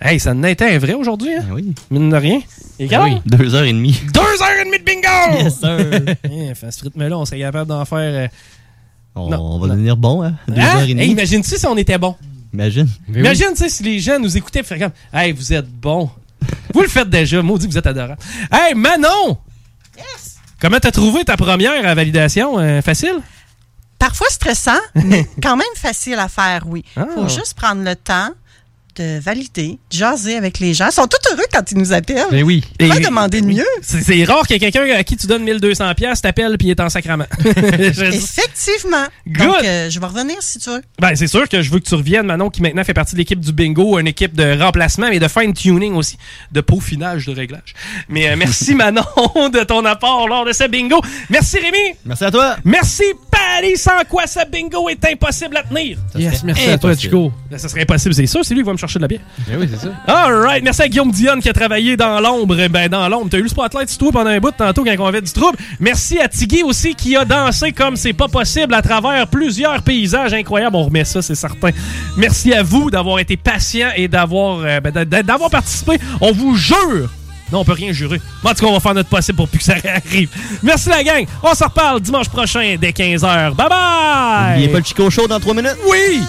Hey, 0.05 0.19
ça 0.19 0.33
n'était 0.33 0.65
un 0.75 0.77
vrai 0.79 0.93
aujourd'hui, 0.93 1.33
hein? 1.33 1.45
oui. 1.53 1.73
Mine 1.89 2.09
de 2.09 2.15
rien. 2.17 2.41
Et 2.77 2.93
Ah 2.93 3.03
oui, 3.03 3.21
deux 3.25 3.55
heures 3.55 3.63
et 3.63 3.71
demie. 3.71 3.97
Deux 4.13 4.19
heures 4.19 4.59
et 4.61 4.65
demie 4.65 4.79
de 4.79 4.83
bingo! 4.83 5.43
Yes, 5.43 5.59
sir. 5.59 6.55
Fait 6.55 6.71
ce 6.71 6.83
rythme-là, 6.83 7.17
on 7.17 7.25
serait 7.25 7.39
capable 7.39 7.69
d'en 7.69 7.85
faire. 7.85 7.99
euh, 7.99 8.27
On, 9.15 9.29
Non, 9.29 9.41
on 9.55 9.59
va 9.59 9.67
devenir 9.69 9.95
bon, 9.95 10.23
hein? 10.23 10.33
Deux 10.49 10.59
Hein? 10.59 10.75
heures 10.75 10.81
et 10.81 10.87
demie. 10.87 11.01
Hey, 11.03 11.11
Imagine-tu 11.11 11.55
si 11.57 11.65
on 11.67 11.77
était 11.77 11.97
bon? 11.97 12.15
Imagine. 12.53 12.89
Imagine, 13.15 13.47
tu 13.51 13.57
sais, 13.57 13.69
si 13.69 13.83
les 13.83 13.99
gens 13.99 14.19
nous 14.19 14.35
écoutaient 14.35 14.59
et 14.59 14.63
feraient 14.63 14.79
comme 14.81 14.91
Hey, 15.13 15.31
vous 15.31 15.53
êtes 15.53 15.69
bons. 15.69 16.09
vous 16.73 16.81
le 16.81 16.87
faites 16.89 17.09
déjà. 17.09 17.41
Maudit, 17.41 17.67
vous 17.67 17.77
êtes 17.77 17.87
adorable. 17.87 18.17
Hey, 18.51 18.73
Manon! 18.75 19.37
Yes! 19.97 20.35
Comment 20.59 20.79
t'as 20.79 20.91
trouvé 20.91 21.23
ta 21.23 21.37
première 21.37 21.87
à 21.87 21.95
validation? 21.95 22.59
Euh, 22.59 22.81
facile? 22.81 23.15
Parfois 23.99 24.27
stressant, 24.29 24.79
mais 24.95 25.25
quand 25.41 25.55
même 25.55 25.65
facile 25.77 26.15
à 26.19 26.27
faire, 26.27 26.63
oui. 26.67 26.83
Il 26.97 27.03
Ah. 27.03 27.07
faut 27.15 27.27
juste 27.29 27.53
prendre 27.53 27.83
le 27.83 27.95
temps 27.95 28.29
de 28.95 29.19
valider, 29.19 29.79
de 29.91 29.97
jaser 29.97 30.35
avec 30.35 30.59
les 30.59 30.73
gens. 30.73 30.87
Ils 30.87 30.93
sont 30.93 31.07
tous 31.07 31.31
heureux 31.31 31.43
quand 31.51 31.71
ils 31.71 31.77
nous 31.77 31.93
appellent. 31.93 32.25
Ben 32.31 32.43
oui. 32.43 32.63
Pas 32.79 32.99
demander 32.99 33.41
de 33.41 33.47
mieux. 33.47 33.65
C'est 33.81 34.01
c'est 34.01 34.23
rare 34.25 34.45
qu'il 34.45 34.55
y 34.61 34.65
ait 34.65 34.71
quelqu'un 34.71 34.95
à 34.95 35.03
qui 35.03 35.17
tu 35.17 35.27
donnes 35.27 35.45
1200$ 35.45 35.95
piastres, 35.95 36.21
t'appelles 36.21 36.57
puis 36.57 36.67
il 36.67 36.71
est 36.71 36.79
en 36.79 36.89
sacrament. 36.89 37.25
Effectivement. 37.45 39.05
Good. 39.27 39.47
Donc, 39.47 39.63
euh, 39.63 39.89
je 39.89 39.99
vais 39.99 40.05
revenir 40.05 40.37
si 40.41 40.59
tu 40.59 40.69
veux. 40.69 40.81
Ben, 40.99 41.15
c'est 41.15 41.27
sûr 41.27 41.47
que 41.49 41.61
je 41.61 41.71
veux 41.71 41.79
que 41.79 41.87
tu 41.87 41.95
reviennes, 41.95 42.25
Manon, 42.25 42.49
qui 42.49 42.61
maintenant 42.61 42.83
fait 42.83 42.93
partie 42.93 43.13
de 43.13 43.19
l'équipe 43.19 43.39
du 43.39 43.51
bingo, 43.51 43.99
une 43.99 44.07
équipe 44.07 44.35
de 44.35 44.59
remplacement, 44.61 45.07
mais 45.09 45.19
de 45.19 45.27
fine-tuning 45.27 45.95
aussi, 45.95 46.17
de 46.51 46.61
peaufinage, 46.61 47.25
de 47.25 47.33
réglage. 47.33 47.73
Mais 48.09 48.29
euh, 48.29 48.35
merci, 48.37 48.75
Manon, 48.75 49.03
de 49.51 49.63
ton 49.63 49.83
apport 49.85 50.27
lors 50.27 50.45
de 50.45 50.53
ce 50.53 50.67
bingo. 50.67 51.01
Merci, 51.29 51.57
Rémi. 51.57 51.95
Merci 52.05 52.25
à 52.25 52.31
toi. 52.31 52.55
Merci, 52.63 53.03
Paris, 53.31 53.77
sans 53.77 54.03
quoi 54.09 54.27
ce 54.27 54.39
bingo 54.49 54.89
est 54.89 55.03
impossible 55.05 55.57
à 55.57 55.63
tenir? 55.63 55.97
Yes, 56.15 56.43
merci 56.43 56.69
à 56.69 56.77
toi, 56.77 56.95
Chico. 56.95 57.31
Ben, 57.49 57.57
ça 57.57 57.67
serait 57.69 57.81
impossible, 57.81 58.13
c'est 58.13 58.27
sûr. 58.27 58.41
C'est 58.43 58.53
lui 58.53 58.61
qui 58.61 58.67
va 58.67 58.73
me 58.73 58.77
chercher 58.87 58.99
de 58.99 59.03
la 59.03 59.07
bière. 59.07 59.21
Ben 59.47 59.57
oui, 59.59 59.67
c'est 59.71 59.79
ça. 59.87 59.93
All 60.07 60.33
right. 60.45 60.63
Merci 60.63 60.81
à 60.83 60.87
Guillaume 60.87 61.11
Dionne 61.11 61.39
qui 61.39 61.49
a 61.49 61.53
travaillé 61.53 61.95
dans 61.97 62.19
l'ombre. 62.19 62.55
Ben, 62.67 62.87
dans 62.89 63.07
l'ombre. 63.09 63.27
T'as 63.31 63.37
eu 63.37 63.43
le 63.43 63.47
spotlight 63.49 63.89
sur 63.89 63.97
toi 63.99 64.11
pendant 64.11 64.29
un 64.29 64.39
bout 64.39 64.51
tantôt 64.51 64.83
quand 64.83 64.95
on 64.99 65.05
avait 65.05 65.21
du 65.21 65.31
trouble. 65.31 65.57
Merci 65.79 66.19
à 66.19 66.27
Tiggy 66.27 66.63
aussi 66.63 66.95
qui 66.95 67.15
a 67.15 67.25
dansé 67.25 67.71
comme 67.71 67.95
c'est 67.95 68.13
pas 68.13 68.27
possible 68.27 68.73
à 68.73 68.81
travers 68.81 69.27
plusieurs 69.27 69.81
paysages 69.81 70.33
incroyables. 70.33 70.75
On 70.75 70.83
remet 70.83 71.05
ça, 71.05 71.21
c'est 71.21 71.35
certain. 71.35 71.69
Merci 72.17 72.53
à 72.53 72.63
vous 72.63 72.89
d'avoir 72.91 73.19
été 73.19 73.37
patient 73.37 73.89
et 73.95 74.07
d'avoir 74.07 74.59
euh, 74.65 74.79
ben, 74.79 74.91
d'a- 75.05 75.23
d'avoir 75.23 75.49
participé. 75.49 75.99
On 76.21 76.31
vous 76.31 76.55
jure. 76.55 77.09
Non, 77.51 77.59
on 77.59 77.65
peut 77.65 77.73
rien 77.73 77.91
jurer. 77.91 78.19
Mais 78.43 78.49
En 78.49 78.53
tout 78.55 78.61
cas, 78.65 78.71
on 78.71 78.73
va 78.73 78.79
faire 78.79 78.95
notre 78.95 79.09
possible 79.09 79.35
pour 79.35 79.47
plus 79.47 79.59
que 79.59 79.63
ça 79.65 79.75
arrive. 80.07 80.29
Merci 80.63 80.89
la 80.89 81.03
gang. 81.03 81.25
On 81.43 81.53
se 81.53 81.63
reparle 81.63 82.01
dimanche 82.01 82.29
prochain 82.29 82.75
dès 82.81 82.89
15h. 82.91 83.53
Bye 83.53 83.69
bye! 83.69 84.49
N'oubliez 84.51 84.67
pas 84.69 84.79
le 84.79 84.83
Chico 84.83 85.09
Show 85.09 85.27
dans 85.27 85.39
3 85.39 85.53
minutes. 85.53 85.77
Oui! 85.87 86.21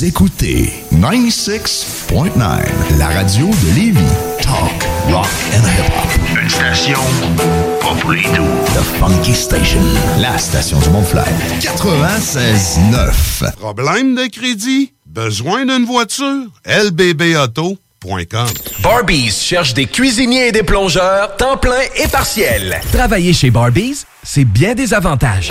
Vous 0.00 0.06
écoutez 0.06 0.72
96.9, 0.94 2.38
la 2.98 3.08
radio 3.08 3.48
de 3.48 3.74
Lévis. 3.74 4.00
Talk, 4.40 4.88
rock 5.10 5.26
and 5.52 5.68
hip-hop. 5.68 6.08
Une 6.42 6.48
station 6.48 6.98
pas 7.82 7.94
pour 8.00 8.12
les 8.12 8.22
doux. 8.22 8.48
The 8.72 8.80
Funky 8.98 9.34
Station, 9.34 9.82
la 10.18 10.38
station 10.38 10.78
du 10.78 10.88
Mont-Fly. 10.88 11.20
96.9. 11.60 13.52
Problème 13.58 14.14
de 14.14 14.24
crédit? 14.30 14.94
Besoin 15.04 15.66
d'une 15.66 15.84
voiture? 15.84 16.46
lbbauto.com 16.64 18.48
Barbies 18.82 19.32
cherche 19.32 19.74
des 19.74 19.84
cuisiniers 19.84 20.48
et 20.48 20.52
des 20.52 20.62
plongeurs, 20.62 21.36
temps 21.36 21.58
plein 21.58 21.82
et 22.02 22.08
partiel. 22.08 22.80
Travailler 22.90 23.34
chez 23.34 23.50
Barbies, 23.50 24.06
c'est 24.22 24.46
bien 24.46 24.74
des 24.74 24.94
avantages. 24.94 25.50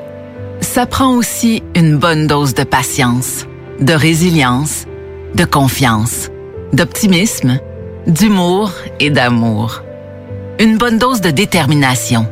Ça 0.60 0.84
prend 0.84 1.14
aussi 1.14 1.62
une 1.76 1.96
bonne 1.96 2.26
dose 2.26 2.54
de 2.54 2.64
patience, 2.64 3.46
de 3.80 3.92
résilience, 3.92 4.86
de 5.36 5.44
confiance, 5.44 6.28
d'optimisme, 6.72 7.60
d'humour 8.08 8.72
et 8.98 9.10
d'amour. 9.10 9.84
Une 10.62 10.78
bonne 10.78 10.96
dose 10.96 11.20
de 11.20 11.32
détermination, 11.32 12.24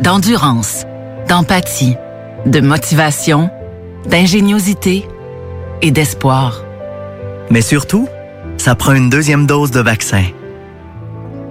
d'endurance, 0.00 0.84
d'empathie, 1.28 1.96
de 2.46 2.60
motivation, 2.60 3.50
d'ingéniosité 4.06 5.04
et 5.80 5.90
d'espoir. 5.90 6.62
Mais 7.50 7.60
surtout, 7.60 8.06
ça 8.56 8.76
prend 8.76 8.92
une 8.92 9.10
deuxième 9.10 9.48
dose 9.48 9.72
de 9.72 9.80
vaccin. 9.80 10.22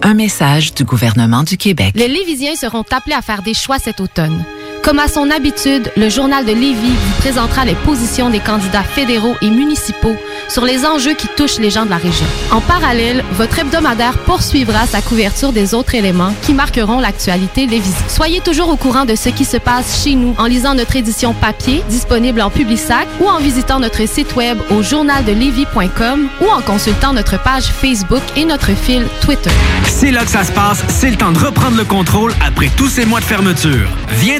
Un 0.03 0.13
message 0.13 0.73
du 0.73 0.85
gouvernement 0.85 1.43
du 1.43 1.57
Québec. 1.57 1.91
Les 1.95 2.07
Lévisiens 2.07 2.55
seront 2.55 2.85
appelés 2.91 3.15
à 3.15 3.21
faire 3.21 3.41
des 3.41 3.53
choix 3.53 3.77
cet 3.77 3.99
automne. 3.99 4.45
Comme 4.83 4.97
à 4.97 5.07
son 5.07 5.29
habitude, 5.29 5.91
le 5.95 6.09
journal 6.09 6.43
de 6.43 6.51
Lévis 6.51 6.89
vous 6.89 7.19
présentera 7.19 7.65
les 7.65 7.75
positions 7.75 8.29
des 8.31 8.39
candidats 8.39 8.83
fédéraux 8.83 9.35
et 9.41 9.49
municipaux 9.49 10.15
sur 10.49 10.65
les 10.65 10.85
enjeux 10.85 11.13
qui 11.13 11.27
touchent 11.27 11.59
les 11.59 11.69
gens 11.69 11.85
de 11.85 11.91
la 11.91 11.97
région. 11.97 12.25
En 12.51 12.61
parallèle, 12.61 13.23
votre 13.33 13.59
hebdomadaire 13.59 14.17
poursuivra 14.19 14.87
sa 14.87 15.01
couverture 15.01 15.53
des 15.53 15.75
autres 15.75 15.93
éléments 15.93 16.33
qui 16.41 16.53
marqueront 16.53 16.99
l'actualité 16.99 17.67
lévisienne. 17.67 18.09
Soyez 18.09 18.41
toujours 18.41 18.69
au 18.69 18.75
courant 18.75 19.05
de 19.05 19.15
ce 19.15 19.29
qui 19.29 19.45
se 19.45 19.57
passe 19.57 20.03
chez 20.03 20.15
nous 20.15 20.33
en 20.39 20.45
lisant 20.45 20.73
notre 20.73 20.95
édition 20.95 21.33
papier 21.33 21.83
disponible 21.87 22.41
en 22.41 22.49
Publisac 22.49 23.07
ou 23.19 23.27
en 23.27 23.39
visitant 23.39 23.79
notre 23.79 24.07
site 24.07 24.35
web 24.35 24.57
au 24.71 24.81
journaldelevis.com 24.81 26.27
ou 26.41 26.49
en 26.49 26.61
consultant 26.61 27.13
notre 27.13 27.41
page 27.41 27.65
Facebook 27.65 28.23
et 28.35 28.45
notre 28.45 28.75
fil 28.75 29.05
Twitter. 29.21 29.51
C'est 29.85 30.11
là 30.11 30.25
que 30.25 30.31
ça 30.31 30.43
se 30.43 30.51
passe, 30.51 30.83
c'est 30.89 31.11
le 31.11 31.17
temps 31.17 31.31
de 31.31 31.39
reprendre 31.39 31.77
le 31.77 31.85
contrôle 31.85 32.33
après 32.45 32.69
tous 32.75 32.89
ces 32.89 33.05
mois 33.05 33.19
de 33.19 33.25
fermeture. 33.25 33.87
Viens 34.19 34.39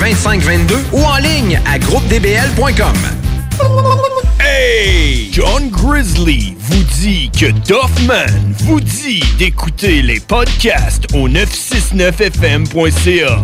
2522 0.01 0.75
ou 0.93 1.03
en 1.03 1.17
ligne 1.17 1.61
à 1.71 1.77
groupedbl.com. 1.77 2.95
Hey! 4.39 5.29
John 5.31 5.69
Grizzly 5.69 6.55
vous 6.57 6.83
dit 6.99 7.29
que 7.29 7.51
Doffman 7.67 8.25
vous 8.61 8.81
dit 8.81 9.23
d'écouter 9.37 10.01
les 10.01 10.19
podcasts 10.19 11.05
au 11.13 11.29
969fm.ca. 11.29 13.37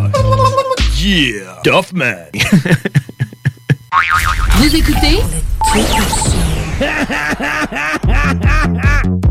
Yeah! 1.00 1.62
Doffman! 1.64 2.26
Vous 4.56 4.76
écoutez? 4.76 5.20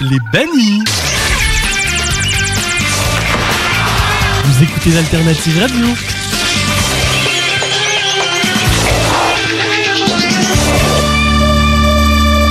Les 0.00 0.18
Bannis. 0.32 0.82
Vous 4.44 4.62
écoutez 4.62 4.90
l'Alternative 4.90 5.60
Radio. 5.60 5.86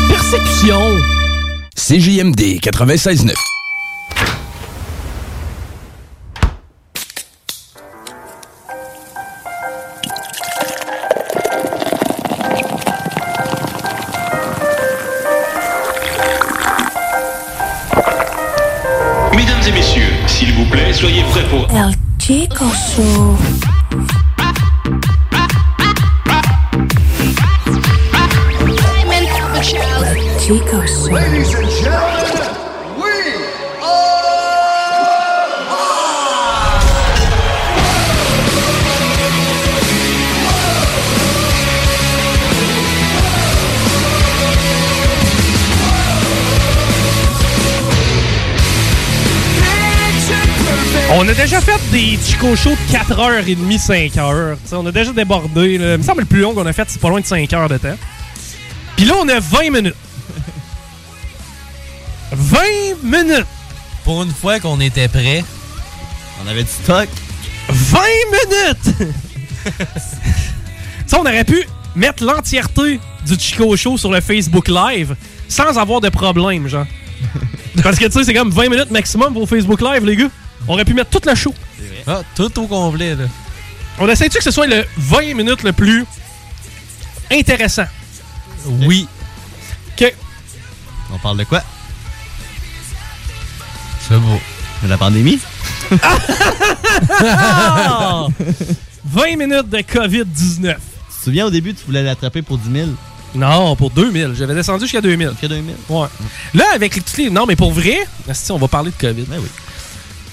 Perception. 0.10 0.98
CJMD 1.76 2.60
96.9. 2.62 3.51
des 52.02 52.18
Chico 52.18 52.56
Show 52.56 52.72
de 52.72 52.98
4h30, 52.98 53.80
5h. 53.80 54.56
T'sais, 54.66 54.76
on 54.76 54.86
a 54.88 54.92
déjà 54.92 55.14
débordé. 55.14 55.78
là. 55.78 55.94
Il 55.94 55.98
me 56.00 56.04
semble 56.04 56.22
le 56.22 56.26
plus 56.26 56.40
long 56.40 56.54
qu'on 56.56 56.66
a 56.66 56.74
fait, 56.74 56.90
c'est 56.90 57.00
pas 57.00 57.10
loin 57.10 57.20
de 57.22 57.26
5 57.26 57.54
heures 57.54 57.70
de 57.70 57.78
temps. 57.78 57.96
Puis 58.96 59.06
là, 59.06 59.14
on 59.22 59.30
a 59.30 59.40
20 59.40 59.70
minutes. 59.70 59.96
20 62.32 62.60
minutes! 63.04 63.46
Pour 64.04 64.24
une 64.24 64.32
fois 64.32 64.60
qu'on 64.60 64.80
était 64.80 65.08
prêt. 65.10 65.44
On 66.44 66.50
avait 66.50 66.64
du 66.64 66.70
stock. 66.70 67.08
20 67.70 68.00
minutes! 68.32 69.14
Ça, 71.06 71.20
on 71.20 71.22
aurait 71.22 71.44
pu 71.44 71.68
mettre 71.96 72.24
l'entièreté 72.24 73.00
du 73.28 73.40
Chico 73.40 73.78
Show 73.78 73.98
sur 73.98 74.12
le 74.12 74.22
Facebook 74.22 74.70
Live 74.70 75.16
sans 75.48 75.78
avoir 75.78 76.02
de 76.02 76.10
problème, 76.10 76.68
genre. 76.68 76.88
Parce 77.84 78.00
que, 78.00 78.06
tu 78.06 78.12
sais, 78.14 78.24
c'est 78.24 78.34
comme 78.34 78.50
20 78.50 78.70
minutes 78.70 78.92
maximum 78.92 79.34
pour 79.34 79.48
Facebook 79.48 79.82
Live, 79.82 80.04
les 80.04 80.16
gars. 80.16 80.30
On 80.68 80.74
aurait 80.74 80.86
pu 80.86 80.96
mettre 80.96 81.12
toute 81.12 81.28
la 81.28 81.36
show. 81.36 81.54
Ah, 82.08 82.22
tout 82.36 82.60
au 82.60 82.68
complet, 82.68 83.16
là. 83.16 83.26
On 84.00 84.08
essaie-tu 84.08 84.38
que 84.38 84.44
ce 84.44 84.52
soit 84.52 84.68
le 84.68 84.86
20 84.98 85.34
minutes 85.36 85.64
le 85.64 85.74
plus 85.74 86.06
intéressant? 87.32 87.86
Oui. 88.66 89.08
OK. 90.00 90.14
On 91.14 91.18
parle 91.20 91.38
de 91.38 91.44
quoi? 91.44 91.62
C'est 94.08 94.18
beau. 94.18 94.40
De 94.84 94.88
la 94.90 94.98
pandémie? 94.98 95.40
Ah! 97.20 98.28
20 99.06 99.38
minutes 99.38 99.70
de 99.70 99.80
COVID-19. 99.80 100.26
Tu 100.60 100.60
te 100.62 101.24
souviens, 101.24 101.46
au 101.46 101.50
début, 101.50 101.74
tu 101.74 101.86
voulais 101.86 102.04
l'attraper 102.04 102.42
pour 102.42 102.58
10 102.58 102.72
000? 102.72 102.88
Non, 103.36 103.76
pour 103.76 103.90
2000. 103.92 104.34
J'avais 104.38 104.54
descendu 104.56 104.82
jusqu'à 104.86 105.02
2000. 105.02 105.30
Jusqu'à 105.32 105.48
2000? 105.48 105.76
Ouais. 105.90 106.08
Là, 106.54 106.66
avec 106.76 106.96
les, 106.96 107.02
toutes 107.02 107.18
les- 107.18 107.30
Non, 107.30 107.46
mais 107.46 107.56
pour 107.56 107.72
vrai, 107.72 107.98
on 108.50 108.58
va 108.58 108.68
parler 108.68 108.92
de 108.92 108.96
COVID. 109.08 109.24
Ben 109.24 109.38
oui. 109.40 109.48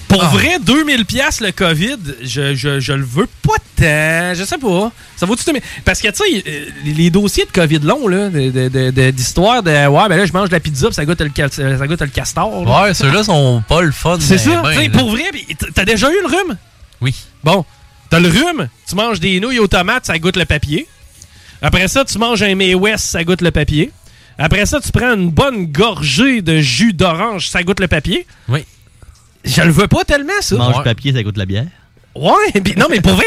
Pour 0.09 0.23
Ah. 0.23 0.27
vrai, 0.29 0.57
2000 0.59 1.05
pièces 1.05 1.39
le 1.39 1.51
COVID, 1.51 1.97
je, 2.23 2.55
je, 2.55 2.79
je 2.79 2.93
le 2.93 3.03
veux 3.05 3.27
pas 3.43 3.53
tant. 3.77 4.33
Je 4.33 4.43
sais 4.43 4.57
pas. 4.57 4.91
Ça 5.15 5.25
vaut-tu... 5.27 5.43
Parce 5.85 6.01
que, 6.01 6.07
tu 6.09 6.15
sais, 6.15 6.43
euh, 6.47 6.65
les, 6.83 7.09
dossiers 7.11 7.45
de 7.45 7.51
COVID 7.51 7.79
longs, 7.79 8.07
là, 8.07 8.27
de- 8.29 8.49
de- 8.49 8.67
de- 8.69 8.89
de- 8.91 9.11
d'histoire 9.11 9.61
de, 9.63 9.69
Ouais, 9.69 10.09
ben 10.09 10.17
là, 10.17 10.25
je 10.25 10.33
mange 10.33 10.49
de 10.49 10.53
la 10.53 10.59
pizza, 10.59 10.87
puis 10.87 10.95
ça 10.95 11.05
goûte 11.05 11.21
le, 11.21 11.29
ça 11.47 11.87
goûte 11.87 12.01
le 12.01 12.07
castor. 12.07 12.65
là. 12.65 12.81
Ouais, 12.83 12.93
ceux-là 12.95 13.23
sont 13.23 13.63
pas 13.69 13.81
le 13.81 13.91
fun. 13.91 14.17
C'est 14.19 14.39
ça. 14.39 14.61
ben, 14.63 14.73
sais, 14.75 14.89
pour 14.89 15.11
vrai, 15.11 15.25
t'as 15.75 15.85
déjà 15.85 16.09
eu 16.09 16.21
le 16.21 16.27
rhume? 16.27 16.57
Oui. 17.01 17.13
Bon, 17.43 17.63
t'as 18.09 18.19
le 18.19 18.29
rhume, 18.29 18.67
tu 18.87 18.95
manges 18.95 19.19
des 19.19 19.39
nouilles 19.39 19.59
aux 19.59 19.67
tomates, 19.67 20.07
ça 20.07 20.17
goûte 20.17 20.35
le 20.37 20.45
papier. 20.45 20.87
Après 21.61 21.87
ça, 21.87 22.03
tu 22.03 22.17
manges 22.17 22.41
un 22.41 22.55
May 22.55 22.73
West, 22.73 23.05
ça 23.05 23.23
goûte 23.23 23.41
le 23.41 23.51
papier. 23.51 23.91
Après 24.39 24.65
ça, 24.65 24.79
tu 24.79 24.91
prends 24.91 25.13
une 25.13 25.29
bonne 25.29 25.65
gorgée 25.67 26.41
de 26.41 26.59
jus 26.61 26.93
d'orange, 26.93 27.49
ça 27.49 27.61
goûte 27.61 27.79
le 27.79 27.87
papier. 27.89 28.25
Oui. 28.47 28.65
Je 29.43 29.61
le 29.61 29.71
veux 29.71 29.87
pas 29.87 30.03
tellement, 30.03 30.33
ça. 30.41 30.55
Mange 30.55 30.77
Ouais. 30.77 30.83
papier, 30.83 31.13
ça 31.13 31.23
goûte 31.23 31.37
la 31.37 31.45
bière. 31.45 31.65
Ouais, 32.15 32.61
pis 32.63 32.75
non, 32.77 32.87
mais 32.89 33.01
pour 33.01 33.13
vrai, 33.13 33.25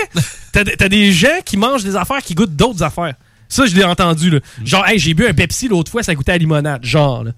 t'as 0.53 0.89
des 0.89 1.13
gens 1.13 1.41
qui 1.45 1.57
mangent 1.57 1.85
des 1.85 1.97
affaires 1.97 2.19
qui 2.23 2.35
goûtent 2.35 2.55
d'autres 2.57 2.83
affaires. 2.83 3.15
Ça, 3.49 3.67
je 3.67 3.75
l'ai 3.75 3.85
entendu, 3.85 4.31
là. 4.31 4.39
Genre, 4.65 4.87
hey, 4.87 4.99
j'ai 4.99 5.15
bu 5.15 5.27
un 5.27 5.35
Pepsi 5.35 5.69
l'autre 5.69 5.91
fois, 5.91 6.03
ça 6.03 6.15
goûtait 6.15 6.33
à 6.33 6.39
limonade. 6.39 6.85
Genre, 6.85 7.25
là. 7.25 7.33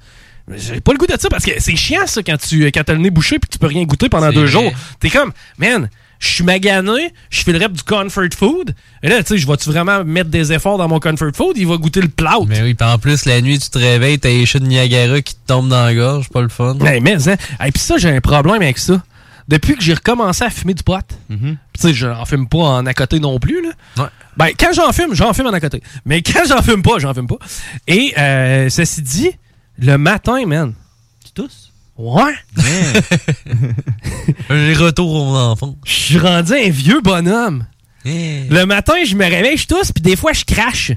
Mais 0.46 0.58
J'ai 0.58 0.80
pas 0.80 0.92
le 0.92 0.98
goût 0.98 1.06
de 1.06 1.16
ça 1.18 1.28
parce 1.30 1.44
que 1.44 1.52
c'est 1.58 1.74
chiant, 1.74 2.06
ça, 2.06 2.22
quand 2.22 2.36
tu 2.36 2.66
quand 2.66 2.84
t'as 2.84 2.92
le 2.92 2.98
nez 2.98 3.10
bouché 3.10 3.38
puis 3.38 3.48
que 3.48 3.52
tu 3.54 3.58
peux 3.58 3.66
rien 3.66 3.84
goûter 3.84 4.08
pendant 4.10 4.30
deux 4.30 4.42
vrai. 4.42 4.50
jours. 4.50 4.72
T'es 5.00 5.08
comme, 5.10 5.32
man, 5.58 5.88
je 6.18 6.28
suis 6.28 6.44
magané, 6.44 7.12
je 7.30 7.42
fais 7.42 7.52
le 7.52 7.58
rep 7.58 7.72
du 7.72 7.82
comfort 7.82 8.24
food. 8.36 8.74
Et 9.02 9.08
là, 9.08 9.22
tu 9.22 9.28
sais, 9.28 9.38
je 9.38 9.46
vais-tu 9.46 9.70
vraiment 9.70 10.04
mettre 10.04 10.30
des 10.30 10.52
efforts 10.52 10.78
dans 10.78 10.88
mon 10.88 11.00
comfort 11.00 11.30
food? 11.34 11.56
Il 11.56 11.66
va 11.66 11.76
goûter 11.76 12.00
le 12.00 12.08
plat. 12.08 12.36
Mais 12.46 12.62
oui, 12.62 12.74
pis 12.74 12.84
en 12.84 12.98
plus, 12.98 13.24
la 13.26 13.40
nuit, 13.40 13.58
tu 13.58 13.70
te 13.70 13.78
réveilles, 13.78 14.18
t'as 14.18 14.30
les 14.30 14.46
chutes 14.46 14.62
de 14.62 14.68
Niagara 14.68 15.20
qui 15.20 15.34
te 15.34 15.46
tombent 15.46 15.68
dans 15.68 15.84
la 15.84 15.94
gorge, 15.94 16.28
pas 16.30 16.42
le 16.42 16.48
fun. 16.48 16.78
Hey, 16.80 17.00
mais, 17.00 17.28
hein. 17.28 17.36
Hey, 17.60 17.72
puis 17.72 17.82
ça, 17.82 17.98
j'ai 17.98 18.10
un 18.10 18.20
problème 18.20 18.62
avec 18.62 18.78
ça. 18.78 19.02
Depuis 19.46 19.76
que 19.76 19.82
j'ai 19.82 19.92
recommencé 19.92 20.42
à 20.42 20.50
fumer 20.50 20.72
du 20.72 20.82
pot. 20.82 21.04
Puis, 21.28 21.38
tu 21.38 21.80
sais, 21.80 21.94
j'en 21.94 22.24
fume 22.24 22.48
pas 22.48 22.58
en 22.58 22.86
à 22.86 22.94
côté 22.94 23.20
non 23.20 23.38
plus, 23.38 23.62
là. 23.62 24.10
Ben, 24.36 24.48
quand 24.58 24.72
j'en 24.72 24.90
fume, 24.92 25.14
j'en 25.14 25.32
fume 25.32 25.46
en 25.46 25.52
à 25.52 25.60
côté. 25.60 25.82
Mais 26.04 26.22
quand 26.26 26.44
j'en 26.48 26.62
fume 26.62 26.82
pas, 26.82 26.98
j'en 26.98 27.12
fume 27.14 27.26
pas. 27.26 27.38
Et, 27.86 28.14
euh, 28.18 28.68
ceci 28.70 29.02
dit, 29.02 29.30
le 29.78 29.96
matin, 29.98 30.46
man. 30.46 30.72
Tu 31.24 31.32
tousses? 31.32 31.63
Ouais. 31.96 32.34
Les 34.50 34.74
retours 34.74 35.12
aux 35.12 35.36
enfants. 35.36 35.76
Je 35.84 35.92
suis 35.92 36.18
rendu 36.18 36.52
un 36.52 36.70
vieux 36.70 37.00
bonhomme. 37.00 37.66
Le 38.04 38.64
matin, 38.64 38.94
je 39.06 39.14
me 39.14 39.24
réveille, 39.24 39.56
je 39.56 39.66
tousse, 39.66 39.92
puis 39.92 40.02
des 40.02 40.16
fois, 40.16 40.32
je 40.32 40.44
crache. 40.44 40.92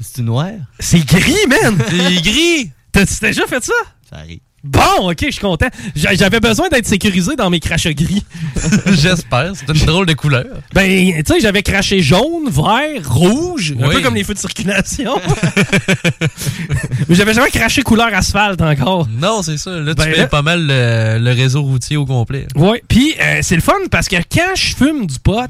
C'est 0.00 0.22
noir? 0.22 0.52
C'est 0.78 1.04
gris, 1.04 1.46
man! 1.48 1.76
C'est 1.88 2.22
gris! 2.22 2.70
T'as-tu 2.92 3.14
déjà 3.20 3.46
fait 3.46 3.62
ça? 3.62 3.74
Ça 4.08 4.16
arrive. 4.16 4.40
Bon, 4.64 5.10
ok, 5.10 5.18
je 5.26 5.30
suis 5.30 5.40
content. 5.40 5.68
J'a- 5.94 6.14
J'avais 6.14 6.40
besoin 6.40 6.68
d'être 6.68 6.86
sécurisé 6.86 7.36
dans 7.36 7.48
mes 7.48 7.60
crachats 7.60 7.92
gris. 7.92 8.24
J'espère. 8.86 9.52
C'est 9.54 9.68
une 9.72 9.86
drôle 9.86 10.06
de 10.06 10.14
couleur. 10.14 10.46
Ben, 10.74 11.22
tu 11.24 11.32
sais, 11.32 11.40
j'avais 11.40 11.62
craché 11.62 12.02
jaune, 12.02 12.50
vert, 12.50 13.08
rouge, 13.08 13.74
un 13.80 13.86
Oui. 13.88 13.94
peu 13.94 14.00
comme 14.02 14.16
les 14.16 14.24
feux 14.24 14.34
de 14.34 14.38
circulation. 14.38 15.14
Mais 17.08 17.14
j'avais 17.14 17.34
jamais 17.34 17.50
craché 17.50 17.82
couleur 17.82 18.12
asphalte 18.12 18.60
encore. 18.60 19.06
Non, 19.08 19.42
c'est 19.42 19.58
ça. 19.58 19.70
Là, 19.78 19.94
tu 19.94 20.02
Ben 20.02 20.10
fais 20.12 20.18
là- 20.18 20.26
pas 20.26 20.42
mal 20.42 20.66
le, 20.66 21.18
le 21.20 21.30
réseau 21.32 21.62
routier 21.62 21.96
au 21.96 22.04
complet. 22.06 22.46
Ouais, 22.56 22.82
puis 22.88 23.14
euh, 23.20 23.38
c'est 23.42 23.56
le 23.56 23.62
fun 23.62 23.72
parce 23.90 24.08
que 24.08 24.16
quand 24.16 24.54
je 24.56 24.74
fume 24.74 25.06
du 25.06 25.18
pot, 25.20 25.48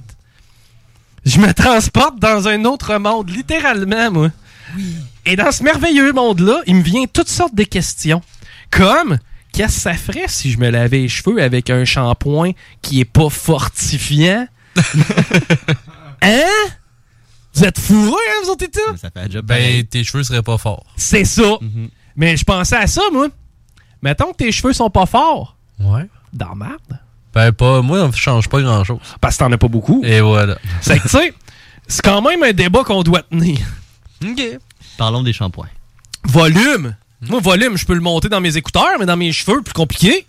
je 1.25 1.39
me 1.39 1.53
transporte 1.53 2.19
dans 2.21 2.47
un 2.49 2.65
autre 2.67 2.97
monde, 2.99 3.31
littéralement, 3.31 4.11
moi. 4.11 4.29
Et 5.25 5.35
dans 5.37 5.51
ce 5.51 5.63
merveilleux 5.63 6.13
monde-là, 6.13 6.61
il 6.67 6.77
me 6.77 6.83
vient 6.83 7.05
toutes 7.11 7.29
sortes 7.31 7.55
de 7.55 7.65
questions. 7.65 8.21
Comme, 8.71 9.19
qu'est-ce 9.53 9.77
que 9.77 9.81
ça 9.83 9.95
ferait 9.95 10.29
si 10.29 10.51
je 10.51 10.59
me 10.59 10.71
lavais 10.71 10.99
les 10.99 11.09
cheveux 11.09 11.43
avec 11.43 11.71
un 11.71 11.85
shampoing 11.85 12.53
qui 12.83 13.01
est 13.01 13.05
pas 13.05 13.31
fortifiant? 13.31 14.47
hein? 16.23 16.43
Vous 17.55 17.65
êtes 17.65 17.79
fourrés, 17.79 18.13
hein, 18.13 18.41
vous 18.45 18.51
autres 18.51 18.65
et 18.65 18.71
tout? 18.71 18.97
Ça 18.97 19.11
fait 19.11 19.21
un 19.21 19.31
job 19.31 19.45
Ben, 19.45 19.85
tes 19.85 20.05
cheveux 20.05 20.23
seraient 20.23 20.43
pas 20.43 20.59
forts. 20.59 20.87
C'est 20.97 21.25
ça. 21.25 21.59
Mais 22.15 22.37
je 22.37 22.45
pensais 22.45 22.77
à 22.77 22.87
ça, 22.87 23.03
moi. 23.13 23.29
Mettons 24.03 24.33
que 24.33 24.37
tes 24.37 24.53
cheveux 24.53 24.73
sont 24.73 24.91
pas 24.91 25.07
forts. 25.07 25.57
Ouais. 25.81 26.07
Dans 26.33 26.51
la 26.51 26.55
merde. 26.55 27.01
Ben, 27.35 27.53
pas, 27.53 27.83
moi, 27.83 28.11
je 28.13 28.19
change 28.19 28.49
pas 28.49 28.61
grand 28.61 28.85
chose. 28.85 28.99
Parce 29.21 29.37
que 29.37 29.45
t'en 29.45 29.53
as 29.53 29.59
pas 29.59 29.69
beaucoup. 29.69 30.03
Et 30.05 30.21
voilà. 30.21 30.59
C'est 30.81 30.99
que, 30.99 31.09
tu 31.09 31.09
sais, 31.09 31.35
c'est 31.87 32.03
quand 32.03 32.23
même 32.23 32.43
un 32.43 32.53
débat 32.53 32.85
qu'on 32.85 33.03
doit 33.03 33.23
tenir. 33.23 33.59
OK. 34.25 34.43
Parlons 34.97 35.23
des 35.23 35.33
shampoings. 35.33 35.69
Volume. 36.25 36.97
Moi, 37.23 37.41
volume, 37.41 37.77
je 37.77 37.85
peux 37.85 37.95
le 37.95 38.01
monter 38.01 38.29
dans 38.29 38.41
mes 38.41 38.57
écouteurs, 38.57 38.97
mais 38.99 39.07
dans 39.07 39.17
mes 39.17 39.33
cheveux, 39.33 39.61
plus 39.63 39.75
compliqué. 39.75 40.25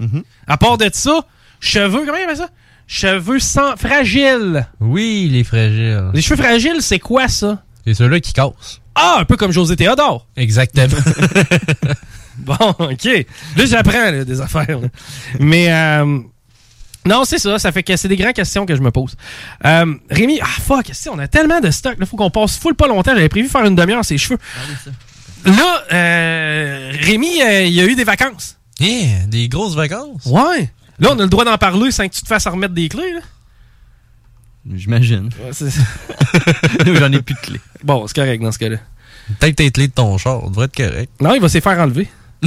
À 0.48 0.58
part 0.58 0.78
de 0.78 0.90
ça, 0.92 1.22
cheveux, 1.60 2.06
comment 2.06 2.18
il 2.18 2.24
appelle 2.24 2.38
ça? 2.38 2.50
Cheveux 2.88 3.40
sans 3.40 3.76
fragiles. 3.78 4.68
Oui, 4.80 5.30
les 5.32 5.44
fragiles. 5.44 6.10
Les 6.14 6.22
cheveux 6.22 6.42
fragiles, 6.42 6.82
c'est 6.82 6.98
quoi 7.00 7.28
ça? 7.28 7.64
C'est 7.86 7.94
ceux-là 7.94 8.20
qui 8.20 8.34
cassent. 8.34 8.82
Ah, 8.96 9.18
un 9.20 9.26
peu 9.26 9.38
comme 9.38 9.52
José 9.52 9.76
Théodore. 9.76 10.28
Exactement. 10.36 10.98
Bon, 12.40 12.56
OK. 12.80 13.06
Là, 13.58 13.66
j'apprends 13.66 14.24
des 14.24 14.42
affaires. 14.42 14.80
là. 14.80 14.88
Mais 15.40 15.72
euh, 15.72 16.20
non, 17.06 17.26
c'est 17.26 17.38
ça. 17.38 17.60
Ça 17.60 17.72
fait 17.72 17.84
que 17.84 17.96
c'est 17.98 18.08
des 18.08 18.16
grandes 18.16 18.34
questions 18.34 18.66
que 18.66 18.76
je 18.76 18.82
me 18.82 18.92
pose. 18.92 19.16
Euh, 19.66 19.94
Rémi, 20.10 20.40
ah 20.42 20.46
fuck, 20.48 20.90
on 21.12 21.20
a 21.20 21.28
tellement 21.28 21.60
de 21.60 21.70
stock. 21.70 21.96
Il 22.00 22.06
faut 22.06 22.18
qu'on 22.18 22.30
passe 22.30 22.58
full 22.58 22.76
pas 22.76 22.88
longtemps. 22.88 23.12
J'avais 23.14 23.30
prévu 23.30 23.50
faire 23.50 23.66
une 23.66 23.76
demi-heure 23.76 24.06
ses 24.06 24.18
cheveux. 24.18 24.40
Là, 25.46 25.84
euh, 25.92 26.92
Rémi, 27.02 27.42
euh, 27.42 27.64
il 27.64 27.80
a 27.80 27.86
eu 27.86 27.96
des 27.96 28.04
vacances. 28.04 28.58
Yeah, 28.80 29.26
des 29.28 29.48
grosses 29.50 29.76
vacances. 29.76 30.26
Ouais. 30.26 30.72
Là, 31.00 31.10
on 31.12 31.20
a 31.20 31.24
le 31.24 31.30
droit 31.30 31.46
d'en 31.46 31.58
parler 31.58 31.92
sans 31.92 32.08
que 32.08 32.14
tu 32.14 32.22
te 32.22 32.28
fasses 32.28 32.48
remettre 32.48 32.74
des 32.74 32.90
clés. 32.90 33.14
Là. 33.14 33.22
J'imagine. 34.76 35.30
c'est- 35.52 35.70
J'en 36.86 37.12
ai 37.12 37.22
plus 37.22 37.36
de 37.36 37.40
clés. 37.40 37.62
Bon, 37.84 38.06
c'est 38.08 38.16
correct 38.16 38.42
dans 38.42 38.52
ce 38.52 38.60
cas-là. 38.60 38.78
Peut-être 39.40 39.56
tes 39.56 39.72
clés 39.72 39.88
de 39.88 39.94
ton 39.94 40.18
char, 40.18 40.42
ça 40.44 40.50
devrait 40.50 40.66
être 40.66 40.76
correct. 40.76 41.12
Non, 41.22 41.34
il 41.36 41.42
va 41.42 41.50
se 41.50 41.60
faire 41.60 41.80
enlever. 41.80 42.08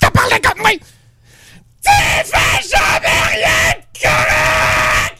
T'as 0.00 0.10
parlé 0.10 0.40
comme 0.42 0.60
moi! 0.60 0.70
Tu 0.72 1.90
fais 2.24 2.68
jamais 2.68 3.22
rien 3.34 3.72
de 3.74 4.00
correct! 4.02 5.18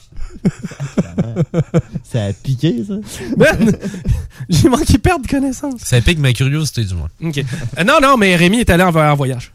Ça 2.05 2.25
a 2.27 2.33
piqué, 2.33 2.83
ça? 2.87 2.95
Ben, 3.37 3.73
j'ai 4.49 4.69
manqué 4.69 4.99
perdre 4.99 5.29
connaissance. 5.29 5.81
Ça 5.83 6.01
pique 6.01 6.19
ma 6.19 6.33
curiosité, 6.33 6.85
du 6.85 6.95
moins. 6.95 7.09
OK. 7.23 7.39
Euh, 7.79 7.85
non, 7.85 7.99
non, 8.03 8.17
mais 8.17 8.37
Rémi 8.37 8.59
est 8.61 8.71
allé 8.71 8.83
en, 8.83 8.95
en 8.95 9.15
voyage. 9.15 9.53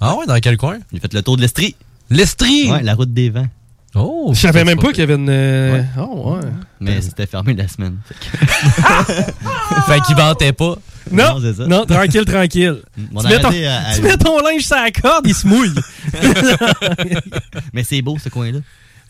Ah 0.00 0.16
ouais, 0.16 0.26
dans 0.26 0.38
quel 0.40 0.56
coin? 0.56 0.78
J'ai 0.92 1.00
fait 1.00 1.12
le 1.12 1.22
tour 1.22 1.36
de 1.36 1.42
l'Estrie. 1.42 1.74
L'Estrie? 2.10 2.70
Ouais, 2.70 2.82
la 2.82 2.94
route 2.94 3.12
des 3.12 3.30
vents. 3.30 3.46
Oh! 3.94 4.30
Je 4.34 4.38
savais 4.40 4.64
même 4.64 4.78
pas 4.78 4.88
qu'il 4.90 5.00
y 5.00 5.02
avait 5.02 5.16
une... 5.16 5.28
euh, 5.28 5.82
Oh, 5.98 6.34
ouais. 6.36 6.48
Mais 6.80 7.02
c'était 7.02 7.26
fermé 7.26 7.54
la 7.54 7.66
semaine. 7.68 7.96
fait 8.06 10.00
qu'il 10.06 10.14
vantait 10.16 10.52
pas. 10.52 10.76
Non, 11.10 11.34
Non, 11.34 11.40
c'est 11.40 11.54
ça. 11.54 11.66
non, 11.66 11.84
tranquille, 11.86 12.24
tranquille. 12.24 12.76
On 13.12 13.20
tu, 13.20 13.26
a 13.26 13.30
mets 13.30 13.40
ton, 13.40 13.48
à- 13.48 13.94
tu 13.96 14.02
mets 14.02 14.16
ton 14.16 14.38
linge 14.46 14.62
sur 14.62 14.76
la 14.76 14.90
corde, 14.92 15.26
il 15.26 15.34
se 15.34 15.46
mouille. 15.46 15.74
Mais 17.72 17.82
c'est 17.84 18.00
beau, 18.02 18.16
ce 18.22 18.28
coin-là. 18.28 18.58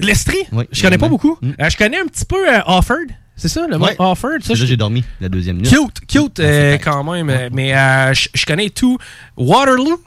L'Estrie? 0.04 0.38
Oui, 0.52 0.64
je 0.72 0.82
connais 0.82 0.98
pas 0.98 1.08
beaucoup. 1.08 1.38
Euh, 1.42 1.68
je 1.70 1.76
connais 1.76 1.98
un 1.98 2.06
petit 2.06 2.24
peu 2.24 2.48
euh, 2.48 2.60
Offord. 2.66 2.96
C'est 3.36 3.48
ça, 3.48 3.66
le 3.66 3.78
mot 3.78 3.86
Ouais. 3.86 3.96
Offord? 3.98 4.42
Ça, 4.42 4.54
j'ai 4.54 4.76
dormi 4.76 5.02
la 5.20 5.28
deuxième 5.30 5.56
nuit. 5.58 5.68
Cute, 5.68 6.00
cute 6.06 6.40
euh, 6.40 6.76
quand 6.78 7.02
même. 7.04 7.48
Mais 7.52 7.74
euh, 7.76 8.12
je 8.12 8.28
je 8.34 8.44
connais 8.44 8.68
tout. 8.70 8.98
Waterloo? 9.36 10.02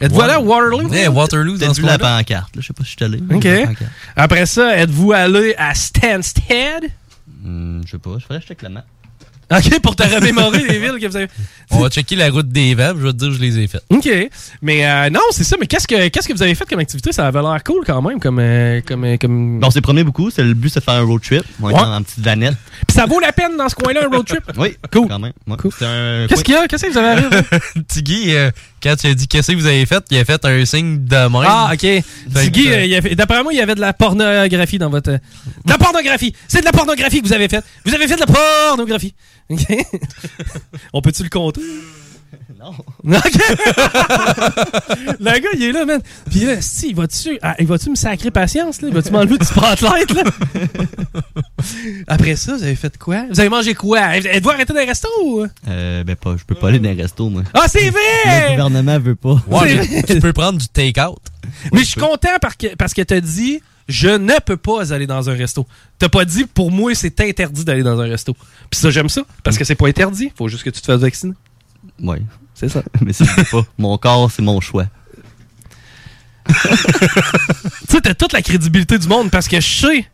Êtes-vous 0.00 0.20
allé 0.20 0.32
à 0.34 0.40
Waterloo? 0.40 0.88
Ouais, 0.88 1.08
Waterloo, 1.08 1.56
dans 1.56 1.72
ce 1.72 1.80
la 1.80 1.98
pancarte. 1.98 2.52
Je 2.56 2.60
sais 2.66 2.72
pas 2.72 2.84
si 2.84 2.90
je 2.90 2.96
suis 2.96 3.04
allé. 3.04 3.22
OK. 3.32 3.86
Après 4.16 4.46
ça, 4.46 4.76
êtes-vous 4.76 5.12
allé 5.12 5.54
à 5.56 5.74
Stansted? 5.74 6.90
Hmm, 7.42 7.82
je 7.86 7.92
sais 7.92 7.98
pas. 7.98 8.16
Je 8.18 8.24
ferais 8.26 8.38
que 8.38 8.42
je 8.42 8.48
check 8.48 8.62
la 8.62 8.68
map. 8.68 8.84
OK, 9.48 9.80
pour 9.80 9.94
te 9.94 10.02
remémorer 10.02 10.64
les 10.64 10.78
villes 10.78 10.98
que 11.00 11.06
vous 11.06 11.16
avez. 11.16 11.28
On 11.70 11.78
va 11.78 11.88
checker 11.88 12.16
la 12.16 12.30
route 12.30 12.48
des 12.48 12.74
puis 12.74 12.84
je 12.84 13.06
vais 13.06 13.12
te 13.12 13.16
dire 13.16 13.28
que 13.28 13.34
je 13.34 13.40
les 13.40 13.58
ai 13.60 13.66
faites. 13.68 13.84
OK. 13.90 14.08
Mais 14.60 14.84
euh, 14.86 15.08
non, 15.10 15.20
c'est 15.30 15.44
ça. 15.44 15.56
Mais 15.60 15.66
qu'est-ce 15.66 15.86
que 15.86 16.08
qu'est-ce 16.08 16.26
que 16.26 16.32
vous 16.32 16.42
avez 16.42 16.54
fait 16.56 16.64
comme 16.68 16.80
activité? 16.80 17.12
Ça 17.12 17.28
avait 17.28 17.40
l'air 17.42 17.62
cool 17.64 17.84
quand 17.86 18.02
même. 18.02 18.18
Comme, 18.18 18.38
euh, 18.40 18.80
comme, 18.84 19.04
euh, 19.04 19.16
comme... 19.16 19.60
Bon, 19.60 19.68
on 19.68 19.70
s'est 19.70 19.80
promené 19.80 20.02
beaucoup. 20.02 20.30
C'est 20.30 20.42
le 20.42 20.54
but, 20.54 20.68
c'est 20.68 20.80
de 20.80 20.84
faire 20.84 20.94
un 20.94 21.04
road 21.04 21.22
trip. 21.22 21.44
On 21.62 21.70
est 21.70 21.74
Ouais. 21.74 21.80
en, 21.80 22.02
petite 22.02 22.20
vanette. 22.20 22.56
Puis 22.88 22.96
ça 22.96 23.06
vaut 23.06 23.20
la 23.20 23.32
peine 23.32 23.56
dans 23.56 23.68
ce 23.68 23.76
coin-là, 23.76 24.06
un 24.06 24.16
road 24.16 24.26
trip? 24.26 24.42
Oui, 24.56 24.76
cool. 24.92 25.08
Quand 25.08 25.18
même. 25.18 25.32
Ouais. 25.46 25.56
C'est 25.78 25.86
un 25.86 26.26
Qu'est-ce 26.28 26.42
qu'il 26.42 26.54
y 26.54 26.56
a? 26.56 26.66
Qu'est-ce 26.66 26.86
que 26.86 26.90
vous 26.90 26.98
avez 26.98 27.08
arrivé? 27.08 27.36
Tiggy, 27.88 28.34
euh, 28.34 28.50
quand 28.82 28.96
tu 28.96 29.06
as 29.06 29.14
dit 29.14 29.26
qu'est-ce 29.28 29.52
que 29.52 29.56
vous 29.56 29.66
avez 29.66 29.86
fait, 29.86 30.04
il 30.10 30.18
a 30.18 30.24
fait 30.24 30.44
un 30.44 30.64
signe 30.64 31.04
de 31.04 31.16
même. 31.16 31.42
Ah, 31.46 31.70
OK. 31.72 31.80
Que, 31.80 32.68
euh, 32.68 32.84
il 32.84 32.90
y 32.90 32.94
avait- 32.96 33.14
d'après 33.14 33.42
moi, 33.42 33.52
il 33.52 33.56
y 33.58 33.62
avait 33.62 33.74
de 33.74 33.80
la 33.80 33.92
pornographie 33.92 34.78
dans 34.78 34.90
votre. 34.90 35.10
euh, 35.10 35.18
De 35.64 35.70
la 35.70 35.78
pornographie! 35.78 36.34
C'est 36.48 36.60
de 36.60 36.64
la 36.64 36.72
pornographie 36.72 37.20
que 37.22 37.26
vous 37.26 37.32
avez 37.32 37.48
faite! 37.48 37.64
Vous 37.84 37.94
avez 37.94 38.06
fait 38.06 38.14
de 38.16 38.20
la 38.20 38.26
pornographie! 38.26 39.14
OK? 39.50 39.60
On 40.92 41.00
peut-tu 41.02 41.22
le 41.22 41.28
compter? 41.28 41.60
Non. 42.58 42.70
OK! 43.18 43.38
le 45.20 45.38
gars, 45.40 45.48
il 45.54 45.62
est 45.62 45.72
là, 45.72 45.84
man. 45.84 46.00
Puis 46.30 46.40
là, 46.40 46.60
si, 46.60 46.88
il 46.88 46.96
va-tu 46.96 47.38
ah, 47.42 47.54
il 47.58 47.66
va-tu 47.66 47.90
me 47.90 47.94
sacrer 47.94 48.30
patience, 48.30 48.80
là? 48.80 48.88
Il 48.88 48.94
va-tu 48.94 49.10
m'enlever 49.10 49.38
du 49.38 49.44
spotlight, 49.44 50.10
là? 50.12 50.22
Après 52.06 52.36
ça, 52.36 52.56
vous 52.56 52.62
avez 52.62 52.74
fait 52.76 52.96
quoi? 52.98 53.24
Vous 53.30 53.38
avez 53.40 53.48
mangé 53.48 53.74
quoi? 53.74 54.16
Êtes-vous 54.16 54.50
arrêté 54.50 54.72
dans 54.72 54.80
les 54.80 54.86
restos 54.86 55.08
ou? 55.22 55.46
Euh, 55.68 56.04
ben 56.04 56.16
pas, 56.16 56.36
je 56.36 56.44
peux 56.44 56.54
pas 56.54 56.68
aller 56.68 56.78
dans 56.78 56.90
les 56.90 57.02
restos, 57.02 57.28
moi. 57.28 57.42
Ah, 57.54 57.66
c'est 57.68 57.86
Le 57.86 57.90
vrai! 57.90 58.50
gouvernement 58.50 58.98
veut 58.98 59.16
pas. 59.16 59.42
Ouais, 59.48 60.02
tu 60.06 60.18
peux 60.18 60.32
prendre 60.32 60.58
du 60.58 60.68
take-out. 60.68 61.20
Mais 61.72 61.80
je 61.80 61.86
suis 61.86 62.00
content 62.00 62.38
parce 62.40 62.56
que, 62.56 62.74
parce 62.74 62.94
que 62.94 63.02
t'as 63.02 63.20
dit 63.20 63.60
je 63.88 64.08
ne 64.08 64.34
peux 64.44 64.56
pas 64.56 64.92
aller 64.92 65.06
dans 65.06 65.30
un 65.30 65.34
resto. 65.34 65.66
T'as 65.98 66.08
pas 66.08 66.24
dit 66.24 66.44
pour 66.44 66.70
moi 66.72 66.94
c'est 66.94 67.20
interdit 67.20 67.64
d'aller 67.64 67.82
dans 67.82 68.00
un 68.00 68.06
resto. 68.06 68.34
Puis 68.70 68.80
ça 68.80 68.90
j'aime 68.90 69.08
ça 69.08 69.22
parce 69.44 69.56
que 69.56 69.64
c'est 69.64 69.76
pas 69.76 69.86
interdit. 69.86 70.32
Faut 70.36 70.48
juste 70.48 70.64
que 70.64 70.70
tu 70.70 70.80
te 70.80 70.86
fasses 70.86 71.00
vacciner. 71.00 71.34
Ouais. 72.02 72.22
C'est 72.54 72.68
ça. 72.68 72.82
Mais 73.04 73.12
c'est 73.12 73.26
pas. 73.50 73.62
Mon 73.78 73.96
corps, 73.98 74.30
c'est 74.30 74.42
mon 74.42 74.60
choix. 74.60 74.86
tu 76.48 76.52
sais 77.88 78.00
t'as 78.00 78.14
toute 78.14 78.32
la 78.32 78.40
crédibilité 78.42 78.98
du 78.98 79.08
monde 79.08 79.30
parce 79.32 79.48
que 79.48 79.60
je 79.60 79.66
sais 79.80 80.06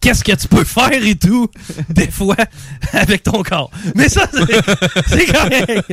qu'est-ce 0.00 0.24
que 0.24 0.32
tu 0.32 0.48
peux 0.48 0.64
faire 0.64 0.90
et 0.92 1.14
tout 1.14 1.48
des 1.88 2.10
fois 2.10 2.34
avec 2.92 3.22
ton 3.22 3.42
corps. 3.44 3.70
Mais 3.94 4.08
ça 4.08 4.28
c'est 5.06 5.26
correct. 5.26 5.92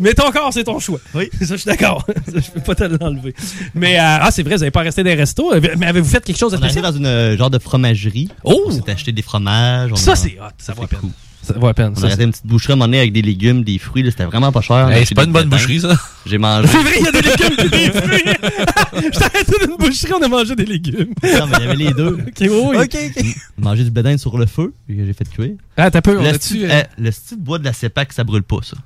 Mais 0.00 0.14
ton 0.14 0.30
corps 0.30 0.52
c'est 0.54 0.64
ton 0.64 0.78
choix. 0.78 1.00
Oui. 1.14 1.28
Ça 1.40 1.46
je 1.48 1.56
suis 1.56 1.66
d'accord. 1.66 2.06
Ça, 2.26 2.40
je 2.40 2.50
peux 2.50 2.60
pas 2.60 2.74
te 2.74 2.84
l'enlever. 2.84 3.34
Mais 3.74 3.98
euh, 3.98 4.02
ah 4.22 4.30
c'est 4.30 4.42
vrai 4.42 4.56
vous 4.56 4.62
avez 4.62 4.70
pas 4.70 4.80
resté 4.80 5.02
dans 5.02 5.10
les 5.10 5.16
restos. 5.16 5.52
Mais 5.78 5.86
avez-vous 5.86 6.08
fait 6.08 6.24
quelque 6.24 6.38
chose 6.38 6.52
de 6.52 6.56
On 6.56 6.60
est 6.60 6.70
spécial? 6.70 6.84
dans 6.84 6.96
une 6.96 7.06
euh, 7.06 7.36
genre 7.36 7.50
de 7.50 7.58
fromagerie. 7.58 8.30
Oh! 8.44 8.64
On 8.68 8.70
s'est 8.70 8.90
acheté 8.90 9.12
des 9.12 9.22
fromages. 9.22 9.92
on 9.92 9.96
Ça 9.96 10.12
a- 10.12 10.16
c'est 10.16 10.38
hot. 10.40 10.48
Ça 10.56 10.72
vaut 10.72 10.86
cool. 10.86 11.10
Ça 11.42 11.54
vaut 11.54 11.66
la 11.66 11.74
peine. 11.74 11.92
On 11.96 12.00
Ça, 12.00 12.02
a 12.04 12.06
arrêté 12.08 12.24
une 12.24 12.30
petite 12.30 12.46
boucherie 12.46 12.72
à 12.72 12.74
un 12.74 12.76
moment 12.76 12.86
donné 12.86 12.98
avec 12.98 13.12
des 13.12 13.22
légumes, 13.22 13.64
des 13.64 13.78
fruits. 13.78 14.02
là, 14.02 14.10
C'était 14.10 14.24
vraiment 14.24 14.52
pas 14.52 14.60
cher. 14.60 14.88
Hey, 14.90 15.06
c'est 15.06 15.14
pas 15.14 15.24
une 15.24 15.32
bonne 15.32 15.48
boucherie, 15.48 15.80
ça. 15.80 15.96
J'ai 16.26 16.36
mangé. 16.38 16.68
C'est 16.68 16.78
vrai, 16.82 16.92
il 16.98 17.04
y 17.04 17.08
a 17.08 17.12
des 17.12 17.22
légumes 17.22 17.56
et 17.58 17.68
des 17.68 18.00
fruits. 18.00 18.22
Je 19.12 19.18
t'ai 19.18 19.24
arrêté 19.24 19.66
d'une 19.66 19.76
boucherie, 19.76 20.12
on 20.18 20.22
a 20.22 20.28
mangé 20.28 20.54
des 20.56 20.66
légumes. 20.66 21.14
Non, 21.22 21.46
mais 21.46 21.56
il 21.58 21.64
y 21.64 21.66
avait 21.68 21.76
les 21.76 21.92
deux. 21.94 22.18
Ok, 22.26 22.36
oui, 22.40 22.48
oui. 22.50 22.76
OK, 22.76 22.96
OK. 23.16 23.24
Manger 23.58 23.84
du 23.84 23.90
bédin 23.90 24.18
sur 24.18 24.36
le 24.36 24.46
feu, 24.46 24.74
que 24.88 24.94
j'ai 25.06 25.12
fait 25.12 25.28
cuire. 25.30 25.54
Ah, 25.76 25.90
t'as 25.90 26.02
peu, 26.02 26.18
on 26.18 26.22
Le 26.22 26.28
a-tu... 26.28 26.38
style 26.40 26.68
euh, 26.70 26.82
le 26.98 27.10
style 27.10 27.38
de 27.38 27.42
bois 27.44 27.58
de 27.58 27.64
la 27.64 27.72
CEPAC, 27.72 28.12
ça 28.12 28.24
brûle 28.24 28.42
pas, 28.42 28.58
ça. 28.62 28.76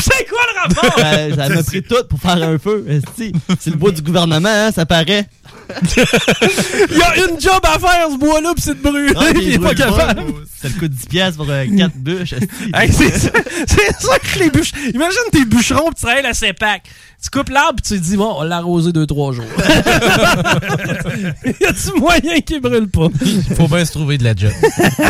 C'est 0.00 0.26
quoi 0.28 0.38
le 0.54 0.60
rapport? 0.74 0.98
Euh, 1.04 1.34
ça 1.34 1.48
m'a 1.48 1.62
pris 1.62 1.82
tout 1.82 1.96
pour 2.08 2.20
faire 2.20 2.40
un 2.42 2.58
feu. 2.58 2.84
esti. 2.88 3.32
C'est 3.58 3.70
le 3.70 3.76
bois 3.76 3.90
du 3.90 4.02
gouvernement, 4.02 4.48
hein, 4.48 4.70
ça 4.70 4.86
paraît. 4.86 5.26
Il 6.90 6.96
y 6.96 7.02
a 7.02 7.16
une 7.18 7.40
job 7.40 7.60
à 7.62 7.78
faire, 7.78 8.08
ce 8.12 8.18
bois-là, 8.18 8.52
pis 8.54 8.62
c'est 8.62 8.74
de 8.74 8.82
brûler, 8.82 9.12
Ah, 9.16 9.32
pis 9.34 9.40
il 9.42 9.52
est 9.54 9.58
pas 9.58 9.74
capable. 9.74 10.22
Ça 10.60 10.68
le 10.68 10.74
coûte 10.78 10.90
10 10.90 11.06
piastres 11.06 11.36
pour 11.36 11.46
4 11.46 11.68
bûches. 11.96 12.32
esti. 12.32 12.46
Hey, 12.74 12.92
c'est 12.92 13.10
ça, 13.18 13.30
que 14.18 14.38
les 14.40 14.50
bûches. 14.50 14.72
Imagine 14.92 15.20
tes 15.32 15.44
bûcherons 15.44 15.88
pis 15.90 15.94
tu 15.96 16.02
travailles 16.06 16.22
la 16.22 16.34
CEPAC. 16.34 16.82
Tu 17.22 17.30
coupes 17.30 17.48
l'arbre 17.50 17.76
pis 17.76 17.82
tu 17.82 17.98
te 18.00 18.04
dis, 18.04 18.16
bon, 18.16 18.34
on 18.38 18.42
l'a 18.42 18.56
arrosé 18.58 18.90
2-3 18.90 19.32
jours. 19.34 19.44
y 21.60 21.64
a-tu 21.64 21.98
moyen 22.00 22.40
qu'il 22.40 22.60
brûle 22.60 22.88
pas? 22.88 23.08
Faut 23.56 23.68
bien 23.68 23.84
se 23.84 23.92
trouver 23.92 24.18
de 24.18 24.24
la 24.24 24.34
job. 24.34 24.52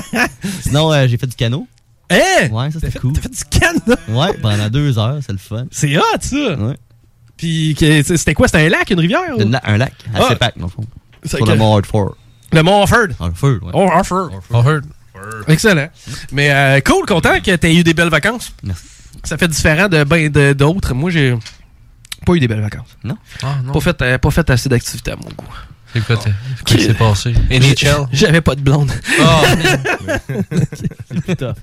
Sinon, 0.62 0.93
euh, 0.93 1.06
j'ai 1.09 1.16
fait 1.18 1.26
du 1.26 1.36
canot. 1.36 1.66
Hein? 2.10 2.48
Ouais, 2.51 2.70
ça 2.70 2.78
c'était 2.80 2.98
cool. 2.98 3.12
T'as 3.12 3.22
fait 3.22 3.28
du 3.28 3.44
canot? 3.59 3.98
Ouais, 4.09 4.32
pendant 4.40 4.68
deux 4.70 4.98
heures, 4.98 5.18
c'est 5.24 5.32
le 5.32 5.39
fun. 5.39 5.66
C'est 5.70 5.97
hot, 5.98 6.02
ça! 6.20 6.36
Ouais. 6.36 6.76
Pis 7.39 7.74
que- 7.78 8.02
c'était 8.02 8.35
quoi? 8.35 8.48
C'était 8.48 8.66
un 8.66 8.69
lac, 8.69 8.90
une 8.90 9.01
rivière? 9.01 9.23
ou? 9.36 9.40
Une 9.40 9.52
la- 9.52 9.62
un 9.65 9.78
lac, 9.78 9.94
à 10.15 10.19
Ah. 10.24 10.28
CEPAC, 10.28 10.59
dans 10.59 10.66
le 10.66 10.70
fond. 10.70 10.85
C'est 11.23 11.36
Sur 11.39 11.47
que- 11.47 11.51
le 11.52 11.56
mont 11.56 11.74
Hartford. 11.77 12.15
Le 12.52 12.62
Mont. 12.62 12.82
Hartford, 12.82 13.09
ouais. 13.20 13.70
Oh. 13.73 13.90
Offord. 13.94 14.31
Excellent. 15.48 15.89
Mais 16.32 16.51
euh, 16.52 16.81
cool, 16.81 17.05
content 17.06 17.40
que 17.40 17.55
t'aies 17.56 17.74
eu 17.74 17.82
des 17.82 17.94
belles 17.94 18.09
vacances. 18.09 18.52
Merci. 18.62 18.85
Ça 19.24 19.36
fait 19.36 19.48
différent 19.48 19.89
de 19.89 20.05
ben 20.05 20.31
de- 20.31 20.52
d'autres. 20.52 20.94
Moi, 20.94 21.10
j'ai 21.10 21.35
pas 22.24 22.35
eu 22.35 22.40
des 22.40 22.47
belles 22.48 22.60
vacances. 22.60 22.97
Non? 23.05 23.16
Ah, 23.43 23.56
non. 23.65 23.73
Pas 23.73 23.81
fait, 23.81 24.02
euh, 24.02 24.19
pas 24.19 24.31
fait 24.31 24.48
assez 24.51 24.69
d'activités 24.69 25.10
à 25.10 25.16
mon 25.16 25.23
goût. 25.28 25.44
T'as- 26.06 26.14
c'est 26.56 26.64
quoi 26.64 26.76
qui 26.76 26.82
s'est 26.84 26.94
passé? 26.94 27.34
NHL? 27.50 28.06
J'avais 28.12 28.40
pas 28.40 28.54
de 28.54 28.60
blonde. 28.60 28.90
Ah, 29.20 29.42
C'est 31.08 31.20
plus 31.22 31.36
tough. 31.36 31.54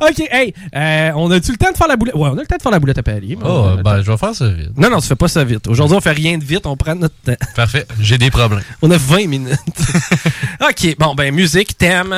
ok, 0.00 0.20
hey, 0.30 0.54
euh, 0.74 1.12
on 1.16 1.30
a-tu 1.30 1.52
le 1.52 1.56
temps 1.56 1.70
de 1.70 1.76
faire 1.76 1.88
la 1.88 1.96
boulette? 1.96 2.14
Ouais, 2.14 2.28
on 2.32 2.38
a 2.38 2.40
le 2.40 2.46
temps 2.46 2.56
de 2.56 2.62
faire 2.62 2.72
la 2.72 2.78
boulette 2.80 2.98
à 2.98 3.02
mais 3.06 3.36
on 3.42 3.74
Oh, 3.74 3.76
ben, 3.82 4.02
je 4.02 4.10
vais 4.10 4.16
faire 4.16 4.34
ça 4.34 4.48
vite. 4.48 4.76
Non, 4.76 4.90
non, 4.90 4.98
tu 5.00 5.06
fais 5.06 5.16
pas 5.16 5.28
ça 5.28 5.44
vite. 5.44 5.66
Aujourd'hui, 5.68 5.96
on 5.96 6.00
fait 6.00 6.12
rien 6.12 6.38
de 6.38 6.44
vite, 6.44 6.66
on 6.66 6.76
prend 6.76 6.94
notre 6.94 7.14
temps. 7.24 7.36
Parfait. 7.54 7.86
J'ai 8.00 8.18
des 8.18 8.30
problèmes. 8.30 8.62
On 8.80 8.90
a 8.90 8.96
20 8.96 9.26
minutes. 9.28 9.58
ok, 10.60 10.96
bon, 10.98 11.14
ben, 11.14 11.34
musique, 11.34 11.76
thème. 11.76 12.14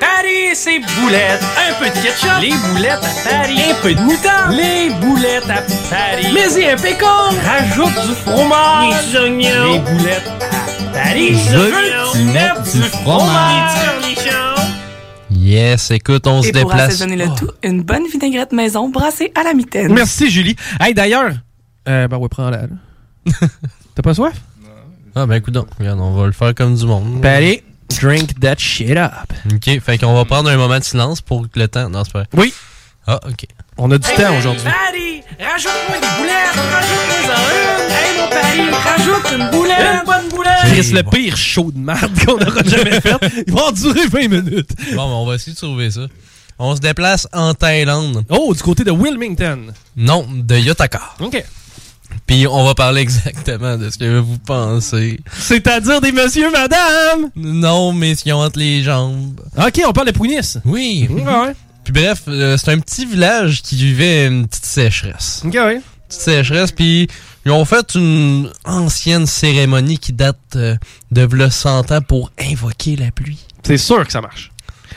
Paris, 0.00 0.54
c'est 0.54 0.78
boulettes. 0.78 1.42
Un 1.68 1.74
peu 1.78 1.86
de 1.86 2.02
ketchup. 2.02 2.40
Les 2.40 2.50
boulettes 2.68 2.92
à 3.02 3.28
Paris. 3.28 3.60
Un 3.70 3.82
peu 3.82 3.94
de 3.94 4.00
moutarde. 4.00 4.52
Les 4.54 4.90
boulettes 5.00 5.48
à 5.50 5.62
Paris. 5.90 6.26
Mais 6.34 6.62
y 6.62 6.68
un 6.68 6.76
pécan. 6.76 7.30
Rajoute 7.44 8.06
du 8.06 8.14
fromage. 8.14 9.12
Des 9.12 9.18
oignons. 9.18 9.72
Les 9.72 9.78
boulettes 9.78 10.32
à 10.40 10.92
Paris. 10.92 11.34
Je 11.50 11.56
veux 11.56 11.70
que 11.70 12.12
tu 12.12 12.24
mettes 12.24 12.62
du 12.72 12.82
fromage. 12.82 13.72
Yes, 15.30 15.92
écoute, 15.92 16.26
on 16.26 16.42
se 16.42 16.48
Et 16.48 16.52
pour 16.52 16.70
déplace. 16.70 17.00
le 17.06 17.34
tout, 17.36 17.50
une 17.62 17.82
bonne 17.82 18.06
vinaigrette 18.10 18.52
maison 18.52 18.88
brassée 18.88 19.30
à 19.36 19.44
la 19.44 19.54
mitaine. 19.54 19.92
Merci, 19.92 20.28
Julie. 20.28 20.56
Hey, 20.80 20.92
d'ailleurs, 20.92 21.30
euh, 21.88 22.08
ben, 22.08 22.16
ouais, 22.16 22.28
prends-la. 22.28 22.62
là. 22.62 22.66
T'as 23.94 24.02
pas 24.02 24.12
soif? 24.14 24.34
Ah, 25.14 25.24
ben, 25.24 25.36
écoute 25.36 25.54
donc. 25.54 25.68
Regarde, 25.78 26.00
on 26.00 26.12
va 26.14 26.26
le 26.26 26.32
faire 26.32 26.52
comme 26.54 26.74
du 26.74 26.84
monde. 26.84 27.22
Paris, 27.22 27.62
drink 27.88 28.38
that 28.40 28.56
shit 28.58 28.96
up. 28.96 29.32
OK, 29.52 29.80
fait 29.80 29.98
qu'on 29.98 30.14
va 30.14 30.24
prendre 30.24 30.48
un 30.50 30.56
moment 30.56 30.78
de 30.78 30.84
silence 30.84 31.20
pour 31.20 31.42
que 31.50 31.58
le 31.58 31.68
temps... 31.68 31.88
Non, 31.88 32.04
c'est 32.04 32.12
pas 32.12 32.20
vrai. 32.20 32.28
Oui. 32.34 32.54
Ah, 33.06 33.20
OK. 33.28 33.46
On 33.78 33.90
a 33.90 33.98
du 33.98 34.08
temps 34.08 34.36
aujourd'hui. 34.38 34.64
Rajoute-moi 35.38 35.98
des 36.00 36.06
boulettes, 36.18 36.56
rajoute-moi 36.72 37.18
une. 37.26 37.92
Hey 37.92 38.18
mon 38.18 38.28
Paris, 38.28 38.70
rajoute 38.70 39.32
une 39.38 39.50
boulette, 39.50 39.78
une 39.78 40.06
bonne 40.06 40.28
boulette. 40.30 40.52
Chris, 40.64 40.92
le 40.92 41.02
pire 41.02 41.36
show 41.36 41.70
de 41.70 41.78
merde 41.78 42.10
qu'on 42.24 42.34
aura 42.34 42.62
jamais 42.64 43.00
fait. 43.00 43.44
Il 43.46 43.52
va 43.52 43.64
en 43.66 43.72
durer 43.72 44.06
20 44.06 44.28
minutes. 44.28 44.70
Bon, 44.94 45.08
ben, 45.08 45.14
on 45.14 45.26
va 45.26 45.34
essayer 45.34 45.52
de 45.52 45.58
sauver 45.58 45.90
ça. 45.90 46.06
On 46.58 46.74
se 46.74 46.80
déplace 46.80 47.28
en 47.34 47.52
Thaïlande. 47.52 48.24
Oh, 48.30 48.54
du 48.54 48.62
côté 48.62 48.82
de 48.82 48.90
Wilmington. 48.90 49.74
Non, 49.94 50.26
de 50.30 50.56
Yotaka. 50.56 51.02
OK. 51.20 51.44
Puis 52.26 52.46
on 52.48 52.64
va 52.64 52.74
parler 52.74 53.02
exactement 53.02 53.76
de 53.76 53.88
ce 53.88 53.98
que 53.98 54.18
vous 54.18 54.38
pensez. 54.38 55.20
C'est-à-dire 55.38 56.00
des 56.00 56.10
monsieur, 56.12 56.50
madame? 56.50 57.30
Non, 57.36 57.92
mais 57.92 58.14
ce 58.16 58.22
qu'ils 58.24 58.32
ont 58.32 58.40
entre 58.42 58.58
les 58.58 58.82
jambes. 58.82 59.40
OK, 59.56 59.80
on 59.86 59.92
parle 59.92 60.08
de 60.08 60.12
Pounis. 60.12 60.54
Oui. 60.64 61.06
Ouais. 61.08 61.54
Puis 61.84 61.92
bref, 61.92 62.22
euh, 62.26 62.56
c'est 62.56 62.72
un 62.72 62.80
petit 62.80 63.06
village 63.06 63.62
qui 63.62 63.76
vivait 63.76 64.26
une 64.26 64.48
petite 64.48 64.64
sécheresse. 64.66 65.42
OK, 65.44 65.54
ouais. 65.54 65.80
Petite 66.08 66.20
sécheresse, 66.22 66.72
puis 66.72 67.06
ils 67.44 67.52
ont 67.52 67.64
fait 67.64 67.94
une 67.94 68.50
ancienne 68.64 69.26
cérémonie 69.26 69.98
qui 69.98 70.12
date 70.12 70.36
euh, 70.56 70.74
de 71.12 71.22
v'là 71.22 71.48
100 71.50 71.92
ans 71.92 72.00
pour 72.00 72.32
invoquer 72.40 72.96
la 72.96 73.12
pluie. 73.12 73.38
C'est 73.62 73.78
sûr 73.78 74.04
que 74.04 74.10
ça 74.10 74.20
marche. 74.20 74.50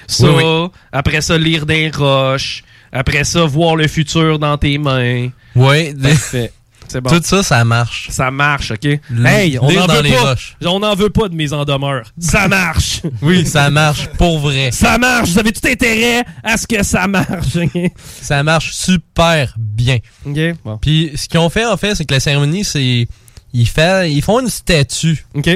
Ça, 0.07 0.31
Oui, 0.31 0.43
oui. 0.43 0.68
après 0.91 1.22
ça, 1.22 1.38
lire 1.38 1.68
des 1.68 1.91
roches. 1.91 2.64
Après 2.91 3.23
ça, 3.23 3.45
voir 3.45 3.76
le 3.76 3.88
futur 3.88 4.39
dans 4.39 4.57
tes 4.57 4.80
mains. 4.80 5.30
Ouais, 5.56 5.93
Parfait. 6.01 6.51
C'est 6.91 7.02
bon. 7.02 7.10
Tout 7.10 7.22
ça, 7.24 7.44
ça 7.44 7.64
marche. 7.64 8.07
Ça 8.10 8.32
marche, 8.32 8.72
OK? 8.72 8.86
L- 8.86 8.99
Hey, 9.26 9.57
on 9.60 9.72
n'en 9.72 9.86
dans 9.88 9.94
veut 9.95 10.02
les 10.02 10.11
pas. 10.11 10.22
roches. 10.32 10.56
On 10.66 10.80
n'en 10.80 10.95
veut 10.95 11.10
pas 11.11 11.30
de 11.30 11.36
mes 11.36 11.53
en 11.53 11.64
demeure. 11.66 12.03
Ça 12.20 12.48
marche. 12.48 13.02
Oui, 13.22 13.45
ça 13.45 13.70
marche 13.70 14.07
pour 14.18 14.40
vrai. 14.40 14.72
Ça 14.72 14.98
marche. 14.98 15.30
Vous 15.30 15.40
avez 15.40 15.52
tout 15.52 15.68
intérêt 15.68 16.24
à 16.44 16.57
ce 16.57 16.66
que 16.68 16.82
ça 16.84 17.07
marche. 17.07 17.56
OK? 17.56 17.91
Ça 18.22 18.41
marche 18.44 18.74
super 18.74 19.53
bien. 19.57 19.99
OK, 20.26 20.40
bon. 20.66 20.78
Puis 20.80 21.11
ce 21.16 21.28
qu'ils 21.30 21.40
ont 21.40 21.49
fait, 21.49 21.66
en 21.66 21.78
fait, 21.78 21.95
c'est 21.95 22.06
que 22.06 22.14
la 22.14 22.20
cérémonie, 22.20 22.64
c'est. 22.64 23.07
Ils, 23.53 23.68
fait, 23.68 24.11
ils 24.11 24.22
font 24.22 24.40
une 24.40 24.49
statue. 24.49 25.26
OK. 25.36 25.49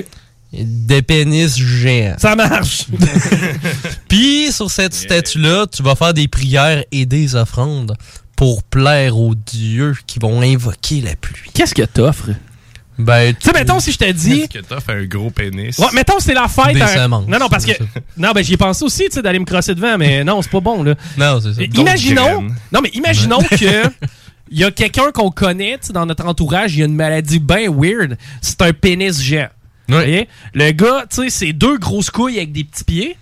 De 0.54 1.00
pénis 1.00 1.58
géant. 1.58 2.16
Ça 2.20 2.36
marche. 2.36 2.86
Puis 4.08 4.52
sur 4.52 4.70
cette 4.70 4.94
statue-là, 4.94 5.66
tu 5.68 5.82
vas 5.84 5.96
faire 5.96 6.14
des 6.14 6.28
prières 6.28 6.84
et 6.92 7.06
des 7.06 7.36
offrandes 7.36 7.96
pour 8.36 8.64
plaire 8.64 9.18
aux 9.18 9.36
dieux 9.36 9.96
qui 10.08 10.20
vont 10.20 10.42
invoquer 10.42 11.02
la 11.02 11.16
pluie. 11.16 11.50
Qu'est-ce 11.54 11.76
que 11.76 11.84
t'offres? 11.84 12.30
Ben, 13.00 13.34
Tu 13.34 13.48
sais, 13.48 13.54
mettons, 13.54 13.80
si 13.80 13.92
je 13.92 13.98
te 13.98 14.12
dis. 14.12 14.42
Est-ce 14.42 14.60
que 14.60 14.80
fait 14.80 14.92
un 14.94 15.06
gros 15.06 15.32
pénis? 15.32 15.78
Ouais, 15.80 15.88
mettons, 15.94 16.20
c'est 16.20 16.34
la 16.36 16.48
fête. 16.48 16.76
Des 16.76 16.82
à- 16.82 16.88
semences. 16.88 17.28
Non, 17.28 17.40
non, 17.40 17.50
parce 17.50 17.66
que. 17.66 17.72
Non, 18.18 18.32
ben, 18.34 18.44
j'y 18.44 18.54
ai 18.54 18.58
pensé 18.58 18.84
aussi, 18.86 19.06
tu 19.06 19.14
sais, 19.14 19.22
d'aller 19.22 19.40
me 19.40 19.46
crosser 19.46 19.74
devant, 19.74 19.98
mais 19.98 20.24
non, 20.24 20.42
c'est 20.44 20.52
pas 20.52 20.60
bon, 20.60 20.84
là. 20.84 20.94
Non, 21.18 21.40
c'est 21.42 21.54
ça. 21.54 21.62
Et 21.64 21.70
Imaginons. 21.74 22.48
Non, 22.72 22.82
mais 22.82 22.90
imaginons 22.94 23.40
que. 23.42 23.84
Il 24.52 24.60
y 24.60 24.64
a 24.64 24.70
quelqu'un 24.70 25.10
qu'on 25.12 25.32
connaît, 25.32 25.80
tu 25.82 25.88
sais, 25.88 25.94
dans 25.94 26.06
notre 26.06 26.28
entourage, 26.28 26.76
il 26.76 26.80
y 26.80 26.82
a 26.84 26.86
une 26.86 26.94
maladie 26.96 27.40
bien 27.40 27.72
weird. 27.72 28.18
C'est 28.42 28.62
un 28.62 28.72
pénis 28.74 29.20
géant. 29.20 29.48
Voyez? 29.88 30.28
Le 30.54 30.70
gars, 30.72 31.06
tu 31.10 31.24
sais, 31.24 31.30
c'est 31.32 31.54
deux 31.54 31.78
grosses 31.80 32.12
couilles 32.12 32.38
avec 32.38 32.52
des 32.52 32.64
petits 32.64 32.84
pieds, 32.84 33.18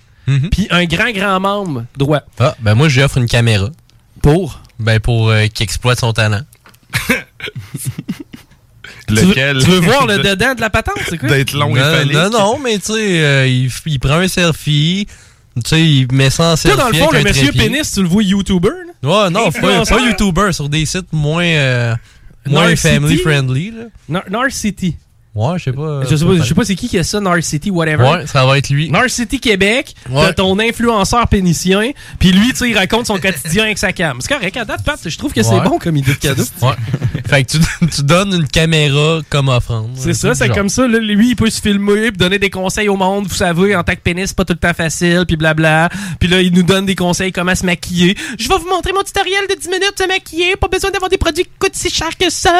puis 0.52 0.68
un 0.72 0.84
grand, 0.86 1.12
grand 1.12 1.40
membre 1.40 1.86
droit. 1.96 2.22
Ah, 2.40 2.56
ben 2.60 2.76
moi, 2.76 2.90
j'offre 2.90 3.18
une 3.18 3.28
caméra. 3.28 3.70
Pour? 4.22 4.61
Ben 4.82 5.00
pour 5.00 5.30
euh, 5.30 5.48
qu'il 5.48 5.64
exploite 5.64 6.00
son 6.00 6.14
talent. 6.14 6.42
Tu 9.08 9.16
veux, 9.16 9.34
tu 9.34 9.70
veux 9.70 9.80
voir 9.80 10.08
le 10.08 10.18
dedans 10.24 10.56
de 10.56 10.62
la 10.62 10.70
patente, 10.70 11.00
c'est 11.10 11.18
quoi? 11.18 11.30
non, 11.30 11.74
Non, 12.14 12.30
non, 12.30 12.60
mais 12.60 12.78
tu 12.78 12.94
sais, 12.94 13.24
euh, 13.24 13.48
il, 13.86 14.00
prend 14.00 14.16
un 14.16 14.28
selfie, 14.28 15.08
tu 15.56 15.62
sais, 15.66 15.82
il 15.82 16.08
met 16.12 16.30
ça 16.30 16.54
en 16.54 16.56
selfie. 16.56 16.78
dans 16.78 16.88
le 16.90 16.94
fond, 16.94 17.10
le 17.12 17.24
monsieur 17.24 17.50
trépied. 17.50 17.70
pénis, 17.70 17.92
tu 17.92 18.02
le 18.02 18.08
vois 18.08 18.24
YouTuber, 18.24 18.70
là? 18.70 19.24
Ouais, 19.24 19.30
non, 19.30 19.52
pas, 19.62 19.84
pas 19.86 20.00
YouTuber, 20.00 20.54
sur 20.54 20.70
des 20.70 20.86
sites 20.86 21.12
moins, 21.12 21.44
euh, 21.44 21.96
moins 22.46 22.70
Narcity? 22.70 22.88
family 22.88 23.18
friendly. 23.18 23.74
Ouais, 25.34 25.58
je 25.58 25.64
sais 25.64 25.72
pas. 25.72 26.02
Je 26.10 26.14
sais 26.16 26.26
pas, 26.26 26.36
je 26.36 26.44
sais 26.44 26.54
pas 26.54 26.66
c'est 26.66 26.76
qui 26.76 26.90
qui 26.90 27.00
a 27.00 27.04
ça, 27.04 27.22
Narcity, 27.22 27.72
whatever. 27.72 28.04
Ouais, 28.04 28.28
ça 28.28 28.46
va 28.46 28.58
être 28.58 28.70
lui. 28.70 28.90
Narcity 28.90 29.40
Québec, 29.40 29.96
Ouais. 30.10 30.24
t'as 30.26 30.34
ton 30.34 30.60
influenceur 30.60 31.26
pénicien, 31.30 31.92
puis 32.20 32.34
lui, 32.34 32.50
tu 32.50 32.58
sais, 32.58 32.70
il 32.70 32.78
raconte 32.78 33.06
son 33.08 33.18
quotidien 33.18 33.64
avec 33.64 33.78
sa 33.78 33.94
cam. 33.94 34.18
C'est 34.20 34.34
correct, 34.34 34.58
à 34.58 34.66
date, 34.66 34.84
Pat, 34.84 35.00
je 35.08 35.18
trouve 35.18 35.32
que 35.32 35.42
c'est 35.42 35.54
Ouais. 35.56 35.64
bon 35.64 35.80
comme 35.80 35.96
idée 35.96 36.12
de 36.14 36.18
cadeau. 36.18 36.44
Ouais. 36.62 36.74
fait 37.28 37.46
que 37.46 37.52
tu, 37.52 37.60
tu 37.96 38.04
donnes 38.04 38.34
une 38.34 38.48
caméra 38.48 39.20
comme 39.30 39.48
offrande. 39.48 39.92
C'est 39.96 40.14
ça, 40.14 40.36
c'est 40.36 40.50
comme 40.50 40.68
ça. 40.68 40.86
là, 40.86 41.00
lui, 41.00 41.30
il 41.30 41.36
peut 41.38 41.50
se 41.50 41.62
filmer 41.62 42.10
puis 42.12 42.18
donner 42.18 42.38
des 42.40 42.50
conseils 42.50 42.90
au 42.90 42.98
monde. 42.98 43.28
Vous 43.28 43.36
savez, 43.36 43.74
en 43.76 43.84
tant 43.86 43.94
que 43.96 44.02
pénis, 44.02 44.28
c'est 44.28 44.36
pas 44.36 44.44
tout 44.44 44.54
le 44.54 44.60
temps 44.60 44.74
facile, 44.74 45.24
puis 45.26 45.38
blabla. 45.38 45.88
Puis 46.20 46.28
là, 46.28 46.42
il 46.42 46.52
nous 46.54 46.64
donne 46.64 46.86
des 46.86 46.96
conseils 46.96 47.32
comment 47.32 47.56
se 47.56 47.66
maquiller. 47.66 48.18
Je 48.38 48.50
vais 48.50 48.58
vous 48.58 48.68
montrer 48.70 48.92
mon 48.92 49.04
tutoriel 49.04 49.46
de 49.50 49.56
10 49.56 49.68
minutes 49.70 49.94
se 49.98 50.08
maquiller. 50.08 50.58
Pas 50.58 50.68
besoin 50.68 50.92
d'avoir 50.92 51.10
des 51.10 51.18
produits 51.18 51.44
qui 51.46 51.50
coûtent 51.58 51.76
si 51.76 51.90
cher 51.90 52.10
que 52.20 52.30
ça. 52.30 52.60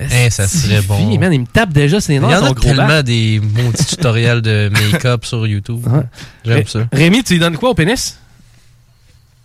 Eh, 0.00 0.30
ça 0.30 0.48
serait 0.48 0.80
bon. 0.82 1.18
Man, 1.18 1.32
il 1.32 1.40
me 1.40 1.46
tape 1.46 1.72
déjà, 1.72 2.00
c'est 2.00 2.12
Il 2.12 2.16
y 2.16 2.18
énorme. 2.18 2.32
en 2.44 2.50
a 2.52 2.54
tellement 2.54 3.02
des 3.02 3.40
maudits 3.40 3.84
tutoriels 3.84 4.40
de 4.40 4.70
make-up 4.92 5.24
sur 5.24 5.46
YouTube. 5.46 5.86
J'aime 6.44 6.66
ça. 6.66 6.80
Rémi, 6.92 7.22
tu 7.22 7.34
lui 7.34 7.40
donnes 7.40 7.56
quoi 7.58 7.70
au 7.70 7.74
pénis? 7.74 8.18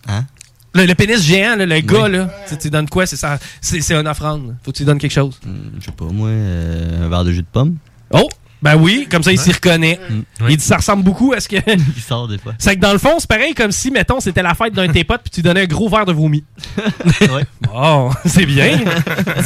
Hein? 0.08 0.24
Le, 0.74 0.84
le 0.86 0.94
pénis 0.94 1.22
géant, 1.22 1.56
là, 1.56 1.66
le 1.66 1.80
gars, 1.80 2.08
là. 2.08 2.28
Tu, 2.48 2.56
tu 2.56 2.62
lui 2.64 2.70
donnes 2.70 2.88
quoi? 2.88 3.06
C'est 3.06 3.16
ça- 3.16 3.38
C'est 3.60 3.80
c'est 3.80 3.94
une 3.94 4.06
offrande. 4.06 4.56
Faut 4.62 4.70
que 4.72 4.76
tu 4.76 4.82
lui 4.82 4.86
donnes 4.86 4.98
quelque 4.98 5.12
chose. 5.12 5.38
Je 5.80 5.84
sais 5.84 5.92
pas, 5.92 6.04
moi, 6.06 6.28
euh, 6.28 7.06
un 7.06 7.08
verre 7.08 7.24
de 7.24 7.32
jus 7.32 7.42
de 7.42 7.46
pomme. 7.50 7.76
Oh! 8.12 8.28
Ben 8.62 8.74
oui, 8.76 9.06
comme 9.10 9.22
ça, 9.22 9.32
il 9.32 9.38
s'y 9.38 9.52
reconnaît. 9.52 10.00
Il 10.48 10.56
dit 10.56 10.64
ça 10.64 10.78
ressemble 10.78 11.02
beaucoup 11.04 11.32
à 11.34 11.40
ce 11.40 11.48
que. 11.48 11.56
Il 11.66 12.02
sort 12.02 12.26
des 12.26 12.38
fois. 12.38 12.54
C'est 12.58 12.74
que 12.76 12.80
dans 12.80 12.92
le 12.92 12.98
fond, 12.98 13.16
c'est 13.18 13.28
pareil 13.28 13.54
comme 13.54 13.70
si, 13.70 13.90
mettons, 13.90 14.18
c'était 14.20 14.42
la 14.42 14.54
fête 14.54 14.72
d'un 14.72 14.86
de 14.86 14.92
tes 14.92 15.04
potes 15.04 15.20
puis 15.22 15.30
tu 15.30 15.42
donnais 15.42 15.62
un 15.62 15.66
gros 15.66 15.88
verre 15.88 16.06
de 16.06 16.12
vomi. 16.12 16.42
ouais. 17.20 17.44
Bon, 17.60 18.10
c'est 18.24 18.46
bien. 18.46 18.80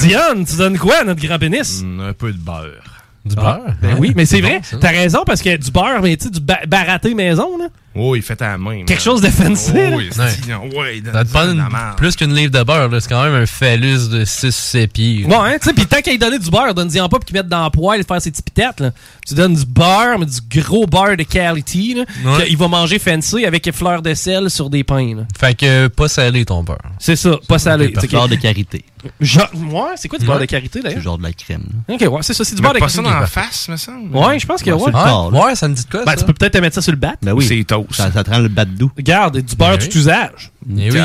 Diane, 0.00 0.44
tu 0.44 0.56
donnes 0.56 0.78
quoi 0.78 1.00
à 1.00 1.04
notre 1.04 1.20
grand 1.26 1.38
pénis? 1.38 1.82
un 2.00 2.12
peu 2.12 2.32
de 2.32 2.38
beurre. 2.38 3.02
Du 3.24 3.34
Ah, 3.36 3.42
beurre? 3.64 3.74
Ben 3.82 3.96
oui, 3.98 4.12
mais 4.16 4.24
c'est 4.24 4.36
C'est 4.36 4.42
vrai. 4.42 4.60
bon. 4.72 4.78
T'as 4.78 4.90
raison 4.90 5.22
parce 5.26 5.42
que 5.42 5.56
du 5.56 5.70
beurre, 5.70 6.00
mais 6.02 6.16
tu 6.16 6.24
sais, 6.24 6.30
du 6.30 6.40
ba- 6.40 6.60
baraté 6.66 7.12
maison, 7.14 7.58
là. 7.58 7.66
Oh, 7.94 8.14
il 8.14 8.22
fait 8.22 8.40
à 8.40 8.50
la 8.52 8.58
main. 8.58 8.84
Quelque 8.84 9.02
chose 9.02 9.20
de 9.20 9.28
fancy, 9.28 9.72
Oh, 9.74 9.78
oui, 9.96 10.10
Ouais. 10.16 10.28
c'est- 10.28 10.54
ouais, 10.54 11.02
Ça 11.12 11.24
te 11.24 11.30
prend 11.30 11.40
donne 11.44 11.56
une- 11.56 11.62
la 11.64 11.68
merde. 11.68 11.96
plus 11.96 12.14
qu'une 12.14 12.32
livre 12.34 12.52
de 12.52 12.62
beurre, 12.62 12.88
là. 12.88 13.00
c'est 13.00 13.08
quand 13.08 13.22
même 13.24 13.34
un 13.34 13.46
phallus 13.46 14.08
de 14.08 14.24
6-7 14.24 14.92
pieds. 14.92 15.24
Bon, 15.28 15.40
hein, 15.42 15.54
tu 15.60 15.68
sais, 15.68 15.74
pis 15.74 15.86
tant 15.86 16.00
qu'il 16.00 16.18
donné 16.18 16.38
du 16.38 16.50
beurre, 16.50 16.72
donne-y 16.74 17.00
en 17.00 17.08
pas 17.08 17.18
pis 17.18 17.26
qu'il 17.26 17.36
mette 17.36 17.48
dans 17.48 17.64
le 17.64 17.70
poêle 17.70 18.00
et 18.00 18.04
faire 18.04 18.22
ses 18.22 18.30
petites 18.30 18.44
pitettes, 18.44 18.78
là. 18.80 18.90
Tu 19.26 19.34
donnes 19.34 19.54
du 19.54 19.64
beurre, 19.66 20.18
mais 20.20 20.26
du 20.26 20.60
gros 20.60 20.86
beurre 20.86 21.16
de 21.16 21.24
quality, 21.24 21.94
là. 21.94 22.04
Ouais. 22.38 22.46
qu'il 22.46 22.56
va 22.56 22.68
manger 22.68 22.98
fancy 23.00 23.44
avec 23.44 23.68
fleurs 23.74 24.02
de 24.02 24.14
sel 24.14 24.50
sur 24.50 24.70
des 24.70 24.84
pains, 24.84 25.14
là. 25.16 25.22
Fait 25.38 25.54
que 25.56 25.88
pas 25.88 26.08
salé 26.08 26.44
ton 26.44 26.62
beurre. 26.62 26.78
C'est 26.98 27.16
ça, 27.16 27.38
pas 27.48 27.58
salé. 27.58 27.92
C'est 28.00 28.10
beurre 28.10 28.28
de 28.28 28.36
karité. 28.36 28.84
Genre, 29.18 29.48
ouais, 29.54 29.82
c'est 29.96 30.08
quoi 30.08 30.18
du 30.18 30.26
beurre 30.26 30.36
Ouais. 30.36 30.42
de 30.42 30.46
karité, 30.50 30.80
C'est 30.80 30.88
d'ailleurs? 30.88 31.00
genre 31.02 31.16
de 31.16 31.22
la 31.22 31.32
crème. 31.32 31.64
là. 31.88 31.94
Ok, 31.94 32.02
ouais, 32.02 32.18
c'est 32.22 32.34
ça, 32.34 32.44
c'est 32.44 32.54
du 32.54 32.60
beurre 32.60 32.74
de 32.74 32.80
pas 32.80 32.86
karité. 32.86 33.02
ça 33.02 33.10
dans 33.14 33.18
la 33.18 33.26
face, 33.26 33.68
me 33.70 33.76
semble. 33.78 34.14
Ouais, 34.14 34.38
je 34.38 34.46
pense 34.46 34.62
que 34.62 34.70
Ouais, 34.70 34.76
ouais. 34.76 34.92
c'est. 34.92 35.38
Ouais, 35.38 35.54
ça 35.54 35.68
me 35.68 35.74
dit 35.74 35.84
de 35.84 35.90
quoi, 35.90 36.04
Ben, 36.04 36.14
tu 36.16 36.24
peux 36.26 36.34
peut-être 36.34 36.52
te 36.52 36.58
mettre 36.58 36.74
ça 36.74 36.82
sur 36.82 36.92
le 36.92 36.98
bat. 36.98 37.14
Ben 37.22 37.32
oui. 37.32 37.46
C'est 37.46 37.72
Ça, 37.90 38.10
ça 38.12 38.24
te 38.24 38.30
rend 38.30 38.38
le 38.38 38.48
bat 38.48 38.64
doux. 38.64 38.90
Regarde, 38.96 39.38
du 39.40 39.56
beurre 39.56 39.78
tout 39.78 39.96
usage. 39.96 40.50
Eh 40.78 40.90
oui. 40.90 40.98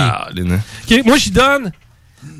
Ok, 0.89 1.06
moi, 1.06 1.18
j'y 1.18 1.31
donne 1.31 1.72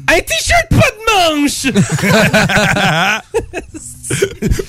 un 0.07 0.20
t-shirt 0.20 0.68
pas 0.70 0.78
de 0.78 1.41
manche! 1.41 1.68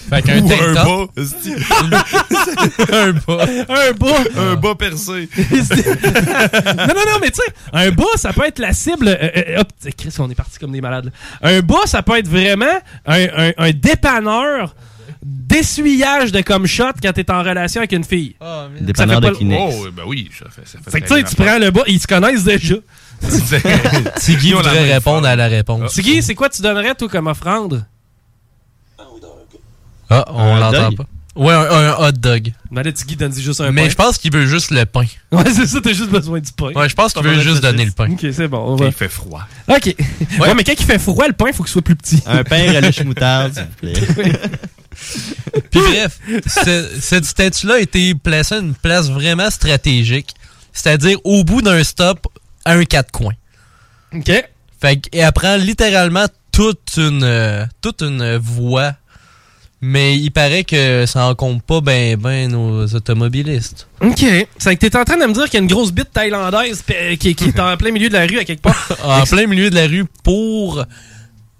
Fait 0.09 0.22
qu'un 0.22 0.40
Ou 0.40 0.51
un 0.52 0.72
bas. 0.72 1.06
un 2.93 3.12
bas. 3.12 3.47
un 3.68 3.93
bas! 3.93 4.24
Un 4.36 4.55
bas 4.56 4.74
percé. 4.74 5.28
non, 5.36 6.86
non, 6.86 6.94
non, 6.94 7.18
mais 7.20 7.30
tu 7.30 7.40
sais, 7.44 7.52
un 7.72 7.90
bas, 7.90 8.05
ça 8.16 8.32
peut 8.32 8.47
être 8.47 8.59
la 8.59 8.72
cible. 8.72 9.09
euh, 9.09 9.16
euh, 9.36 9.60
hop, 9.60 9.68
Chris, 9.97 10.14
on 10.18 10.30
est 10.30 10.34
parti 10.34 10.59
comme 10.59 10.72
des 10.72 10.80
malades. 10.80 11.06
là. 11.43 11.51
Un 11.51 11.60
bas, 11.60 11.80
ça 11.86 12.02
peut 12.02 12.16
être 12.18 12.28
vraiment 12.28 12.64
un, 13.06 13.24
un- 13.24 13.52
un 13.59 13.70
dépanneur 13.72 14.74
d'essuyage 15.28 16.31
de 16.31 16.40
comme 16.40 16.66
shot 16.66 16.93
quand 17.03 17.12
t'es 17.12 17.28
en 17.31 17.43
relation 17.43 17.81
avec 17.81 17.93
une 17.93 18.05
fille. 18.05 18.36
Dépanneur 18.81 19.16
Ça 19.16 19.20
fait 19.23 19.27
de 19.28 19.32
pas 19.32 19.39
Kleenex. 19.39 19.74
Oh, 19.78 19.86
ben 19.93 20.03
oui, 20.07 20.31
ça 20.39 20.47
fait 20.51 20.66
ça 20.66 20.78
fait 20.85 20.90
Fait 20.90 21.01
que 21.01 21.09
tu 21.09 21.15
sais, 21.15 21.24
tu 21.24 21.35
prends 21.35 21.59
le 21.59 21.70
bas, 21.70 21.82
ils 21.89 22.01
se 22.01 22.07
connaissent 22.07 22.44
déjà. 22.44 22.74
Tiggy 24.20 24.51
la 24.51 24.57
voudrait 24.57 24.93
répondre 24.94 25.27
à 25.27 25.35
la 25.36 25.48
réponse. 25.48 25.93
Tiggy, 25.94 26.23
c'est 26.23 26.35
quoi 26.35 26.48
tu 26.48 26.62
donnerais, 26.62 26.94
toi, 26.94 27.09
comme 27.09 27.27
offrande? 27.27 27.85
Ah, 30.09 30.24
on 30.28 30.57
l'entend 30.57 30.93
pas. 30.93 31.05
Ouais, 31.35 31.53
un, 31.53 31.59
un 31.61 32.09
hot 32.09 32.12
dog. 32.12 32.53
Ben 32.70 32.82
là, 32.82 32.93
Tiggy 32.93 33.16
donne 33.16 33.35
juste 33.35 33.61
un 33.61 33.70
Mais 33.70 33.85
pain. 33.85 33.89
je 33.90 33.94
pense 33.94 34.16
qu'il 34.19 34.32
veut 34.32 34.47
juste 34.47 34.70
le 34.70 34.86
pain. 34.86 35.05
Ouais, 35.32 35.43
c'est 35.53 35.66
ça, 35.66 35.81
t'as 35.82 35.93
juste 35.93 36.09
besoin 36.11 36.40
du 36.40 36.51
pain. 36.53 36.70
Ouais, 36.74 36.89
je 36.89 36.94
pense 36.94 37.12
qu'il 37.12 37.23
veut 37.24 37.40
juste 37.40 37.62
la 37.62 37.73
donner 37.73 37.85
le 37.85 37.90
pain. 37.90 38.11
Ok, 38.11 38.24
c'est 38.32 38.48
bon. 38.48 38.59
on 38.59 38.77
va- 38.77 38.86
Il 38.86 38.93
fait 38.93 39.09
froid. 39.09 39.43
Ok. 39.69 39.94
Ouais. 40.40 40.55
mais 40.55 40.65
quand 40.65 40.73
il 40.78 40.85
fait 40.86 40.98
froid, 40.98 41.27
le 41.27 41.35
pain, 41.35 41.47
il 41.48 41.53
faut 41.53 41.62
qu'il 41.65 41.73
soit 41.73 41.82
plus 41.82 41.97
petit. 41.97 42.23
Un 42.27 42.43
pain 42.44 42.73
relâche 42.73 43.03
moutarde, 43.03 43.53
s'il 43.55 43.65
vous 43.65 44.15
plaît. 44.15 44.32
Puis 45.70 45.81
bref, 45.81 46.18
ce- 46.47 46.89
cette 47.01 47.24
statue-là 47.24 47.74
a 47.74 47.78
été 47.81 48.14
placée 48.14 48.55
à 48.56 48.59
une 48.59 48.74
place 48.74 49.10
vraiment 49.10 49.51
stratégique, 49.51 50.31
c'est-à-dire 50.73 51.18
au 51.24 51.44
bout 51.44 51.62
d'un 51.62 51.82
stop 51.85 52.27
à 52.64 52.73
un 52.73 52.85
quatre 52.85 53.10
coins. 53.12 53.35
Ok. 54.14 54.31
Fait 54.81 54.97
qu'elle 54.98 55.32
prend 55.32 55.56
littéralement 55.56 56.27
toute 56.52 56.94
une 56.97 57.23
euh, 57.24 57.64
toute 57.82 58.02
une 58.02 58.36
voie, 58.36 58.94
mais 59.81 60.16
il 60.18 60.31
paraît 60.31 60.64
que 60.64 61.05
ça 61.06 61.27
en 61.27 61.35
compte 61.35 61.62
pas 61.62 61.81
ben 61.81 62.16
ben 62.16 62.51
nos 62.51 62.86
automobilistes. 62.94 63.86
Ok. 64.01 64.24
C'est 64.59 64.77
que 64.77 64.86
t'es 64.86 64.97
en 64.97 65.05
train 65.05 65.16
de 65.18 65.27
me 65.27 65.32
dire 65.32 65.44
qu'il 65.44 65.55
y 65.55 65.56
a 65.59 65.60
une 65.60 65.66
grosse 65.70 65.93
bite 65.93 66.12
thaïlandaise 66.12 66.82
p- 66.82 67.16
qui, 67.18 67.35
qui 67.35 67.44
est 67.44 67.60
en 67.60 67.77
plein 67.77 67.90
milieu 67.90 68.09
de 68.09 68.14
la 68.14 68.27
rue 68.27 68.39
à 68.39 68.44
quelque 68.44 68.62
part. 68.62 68.89
En 69.05 69.23
plein 69.24 69.47
milieu 69.47 69.70
de 69.70 69.74
la 69.74 69.86
rue 69.86 70.05
pour 70.23 70.85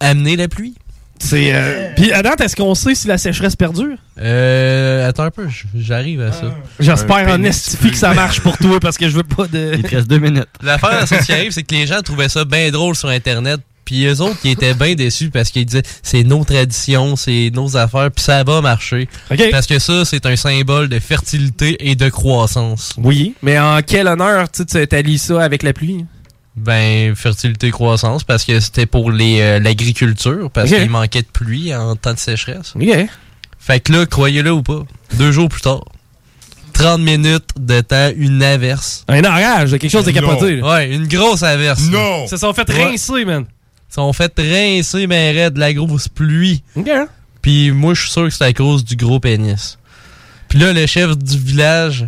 amener 0.01 0.37
la 0.37 0.49
pluie. 0.49 0.75
C'est. 1.19 1.55
euh, 1.55 1.91
Puis, 1.97 2.13
à 2.13 2.23
date, 2.23 2.41
est-ce 2.41 2.57
qu'on 2.57 2.75
sait 2.75 2.95
si 2.95 3.09
la 3.09 3.19
sécheresse 3.19 3.57
perdure? 3.57 3.97
Euh, 4.19 5.09
attends 5.09 5.25
un 5.25 5.31
peu, 5.31 5.47
j'arrive 5.75 6.21
à 6.23 6.33
ça. 6.33 6.55
J'espère 6.81 7.29
en 7.29 7.43
estifie 7.43 7.91
que 7.91 7.97
ça 7.97 8.15
marche 8.15 8.41
pour 8.41 8.57
toi 8.59 8.81
parce 8.81 8.97
que 8.99 9.09
je 9.09 9.17
veux 9.17 9.23
pas 9.23 9.47
de. 9.47 9.73
Il 9.77 9.83
te 9.83 9.95
reste 9.97 10.09
deux 10.09 10.19
minutes. 10.19 10.49
L'affaire, 10.63 11.07
c'est 11.07 11.21
ce 11.21 11.27
qui 11.27 11.33
arrive, 11.33 11.51
c'est 11.53 11.63
que 11.63 11.75
les 11.75 11.87
gens 11.87 12.01
trouvaient 12.03 12.29
ça 12.29 12.45
bien 12.45 12.71
drôle 12.71 12.95
sur 12.95 13.09
Internet. 13.09 13.61
Puis 13.85 14.05
eux 14.07 14.21
autres, 14.21 14.41
qui 14.41 14.51
étaient 14.51 14.75
bien 14.75 14.97
déçus 14.97 15.31
parce 15.31 15.51
qu'ils 15.51 15.65
disaient 15.65 15.85
c'est 16.03 16.25
nos 16.25 16.43
traditions, 16.45 17.15
c'est 17.15 17.53
nos 17.55 17.77
affaires, 17.77 18.11
puis 18.11 18.25
ça 18.25 18.43
va 18.43 18.61
marcher. 18.61 19.09
Parce 19.53 19.67
que 19.69 19.79
ça, 19.79 20.05
c'est 20.05 20.27
un 20.27 20.35
symbole 20.35 20.89
de 20.89 20.99
fertilité 20.99 21.77
et 21.89 21.95
de 21.95 22.09
croissance. 22.09 22.95
Oui, 22.99 23.35
mais 23.43 23.61
en 23.61 23.79
quel 23.87 24.09
honneur, 24.09 24.51
tu 24.51 24.65
sais, 24.69 24.81
tu 24.83 24.89
t'allies 24.89 25.19
ça 25.19 25.41
avec 25.41 25.63
la 25.63 25.73
pluie? 25.73 26.05
Ben, 26.57 27.15
fertilité, 27.15 27.71
croissance, 27.71 28.25
parce 28.25 28.45
que 28.45 28.61
c'était 28.61 28.87
pour 28.87 29.11
les 29.11 29.41
euh, 29.41 29.59
l'agriculture, 29.61 30.51
parce 30.51 30.71
qu'il 30.71 30.89
manquait 30.91 31.23
de 31.23 31.27
pluie 31.27 31.75
en 31.75 31.97
temps 31.97 32.15
de 32.15 32.19
sécheresse. 32.19 32.73
Ok. 32.75 33.07
Fait 33.59 33.81
que 33.81 33.93
là, 33.93 34.07
croyez-le 34.07 34.53
ou 34.53 34.63
pas, 34.63 34.85
deux 35.15 35.33
jours 35.33 35.49
plus 35.49 35.61
tard, 35.61 35.85
30 36.73 37.01
minutes 37.01 37.51
de 37.59 37.81
temps, 37.81 38.11
une 38.17 38.43
averse. 38.43 39.05
Un 39.09 39.25
orage, 39.25 39.73
quelque 39.73 39.89
chose 39.89 40.05
de 40.05 40.13
capoté. 40.13 40.57
là. 40.57 40.75
Ouais, 40.75 40.95
une 40.95 41.07
grosse 41.09 41.43
averse. 41.43 41.83
Non. 41.91 42.25
Ils 42.25 42.29
se 42.29 42.37
sont 42.37 42.53
fait 42.53 42.71
rincer, 42.71 43.25
man. 43.25 43.45
Ils 43.49 43.91
se 43.91 43.95
sont 43.97 44.13
fait 44.13 44.33
rincer, 44.39 45.07
mais 45.07 45.33
raide, 45.33 45.55
de 45.55 45.61
la 45.61 45.73
grosse 45.75 46.09
pluie. 46.09 46.63
OK. 46.75 46.89
Puis 47.43 47.71
moi, 47.71 47.95
je 47.95 48.03
suis 48.03 48.11
sûr 48.11 48.25
que 48.25 48.31
c'est 48.31 48.45
à 48.45 48.53
cause 48.53 48.85
du 48.85 48.97
gros 48.97 49.21
pénis. 49.21 49.79
Puis 50.49 50.59
là, 50.59 50.73
le 50.73 50.87
chef 50.87 51.17
du 51.19 51.39
village, 51.39 52.07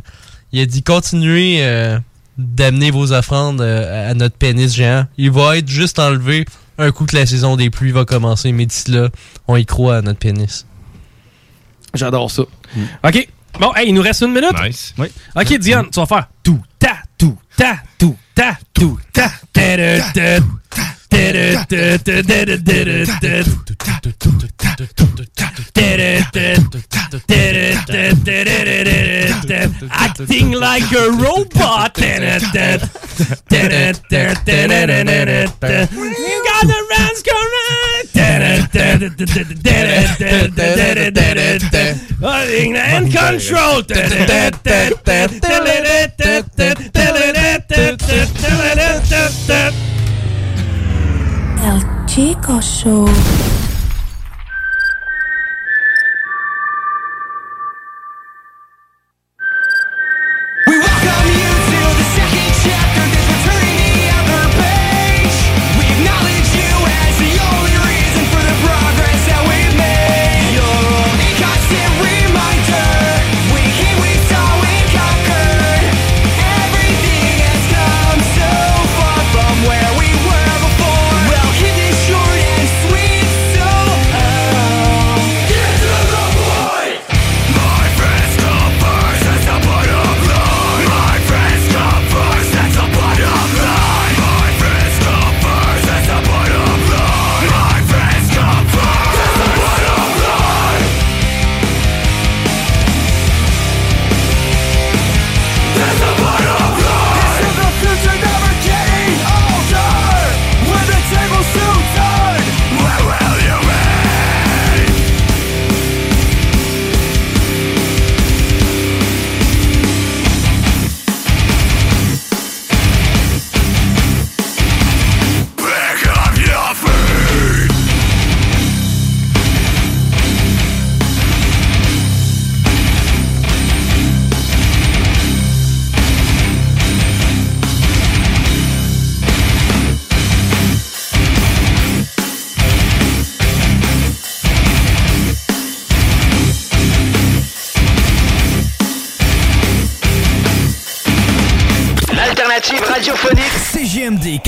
il 0.53 0.61
a 0.61 0.67
dit 0.67 0.83
continuez 0.83 1.59
euh, 1.61 1.99
d'amener 2.39 2.91
vos 2.91 3.13
offrandes 3.13 3.61
euh, 3.61 4.11
à 4.11 4.15
notre 4.15 4.37
pénis 4.37 4.73
géant. 4.75 5.07
Il 5.19 5.31
va 5.31 5.59
être 5.59 5.69
juste 5.69 5.99
enlevé 5.99 6.47
un 6.79 6.93
coup 6.93 7.05
que 7.05 7.17
la 7.17 7.27
saison 7.27 7.57
des 7.57 7.69
pluies 7.69 7.91
va 7.91 8.05
commencer. 8.05 8.53
Mais 8.53 8.67
d'ici 8.67 8.93
là, 8.93 9.09
on 9.49 9.57
y 9.57 9.67
croit 9.67 9.97
à 9.97 10.03
notre 10.03 10.21
pénis. 10.21 10.67
J'adore 11.95 12.31
ça. 12.31 12.43
OK. 13.05 13.29
Bon, 13.59 13.75
hey, 13.75 13.89
il 13.89 13.95
nous 13.95 14.03
reste 14.03 14.23
une 14.23 14.33
minute. 14.33 14.53
Nice. 14.63 14.95
Oui. 14.99 15.09
OK, 15.35 15.59
Diane, 15.59 15.87
tu 15.91 15.99
vas 15.99 16.07
faire 16.07 16.29
tout, 16.45 16.61
ta, 16.79 16.99
tout, 17.17 17.37
ta, 17.57 17.79
tout, 17.99 18.17
ta, 18.35 18.57
tout, 18.73 18.99
ta. 19.13 19.31
ta-da, 19.53 20.01
ta, 20.13 20.41
Acting 29.91 30.53
like 30.53 30.91
a 30.93 31.11
robot. 31.13 31.95
you 35.93 36.43
got 36.45 36.67
the 36.67 36.81
rounds 36.91 37.23
going. 37.23 37.49
Holding 42.21 42.77
and 42.77 43.13
control. 43.13 43.83
El 51.61 52.07
Chico 52.07 52.61
Show. 52.61 53.68
We 60.69 60.79
welcome 60.79 61.29
you 61.33 61.68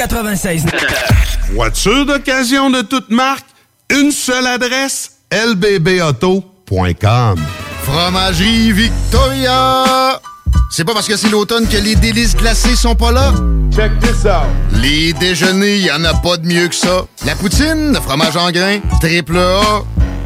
96. 0.00 0.64
Voiture 1.52 2.06
d'occasion 2.06 2.70
de 2.70 2.80
toute 2.80 3.10
marque, 3.10 3.44
une 3.90 4.12
seule 4.12 4.46
adresse, 4.46 5.18
lbbauto.com. 5.30 7.38
Fromagerie 7.82 8.72
Victoria! 8.72 10.18
C'est 10.70 10.84
pas 10.84 10.94
parce 10.94 11.06
que 11.06 11.18
c'est 11.18 11.28
l'automne 11.28 11.68
que 11.68 11.76
les 11.76 11.96
délices 11.96 12.34
glacées 12.34 12.76
sont 12.76 12.94
pas 12.94 13.12
là? 13.12 13.34
Check 13.76 13.92
this 14.00 14.24
out! 14.24 14.48
Les 14.80 15.12
déjeuners, 15.12 15.80
y 15.80 15.92
en 15.92 16.02
a 16.04 16.14
pas 16.14 16.38
de 16.38 16.46
mieux 16.46 16.68
que 16.68 16.74
ça. 16.74 17.04
La 17.26 17.34
poutine, 17.34 17.92
le 17.92 18.00
fromage 18.00 18.38
en 18.38 18.50
grains, 18.50 18.78
triple 19.02 19.36
A. 19.36 19.82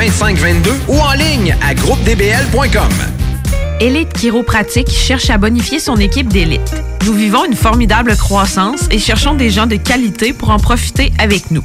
418-681-2522 0.00 0.70
ou 0.88 0.98
en 0.98 1.12
ligne 1.12 1.56
à 1.62 1.74
groupedbl.com. 1.74 2.92
Élite 3.80 4.12
Chiropratique 4.12 4.90
cherche 4.90 5.30
à 5.30 5.38
bonifier 5.38 5.78
son 5.78 5.96
équipe 5.96 6.28
d'élite. 6.28 6.74
Nous 7.06 7.14
vivons 7.14 7.44
une 7.44 7.54
formidable 7.54 8.16
croissance 8.16 8.86
et 8.90 8.98
cherchons 8.98 9.34
des 9.34 9.50
gens 9.50 9.66
de 9.66 9.76
qualité 9.76 10.32
pour 10.32 10.50
en 10.50 10.58
profiter 10.58 11.12
avec 11.18 11.50
nous. 11.50 11.64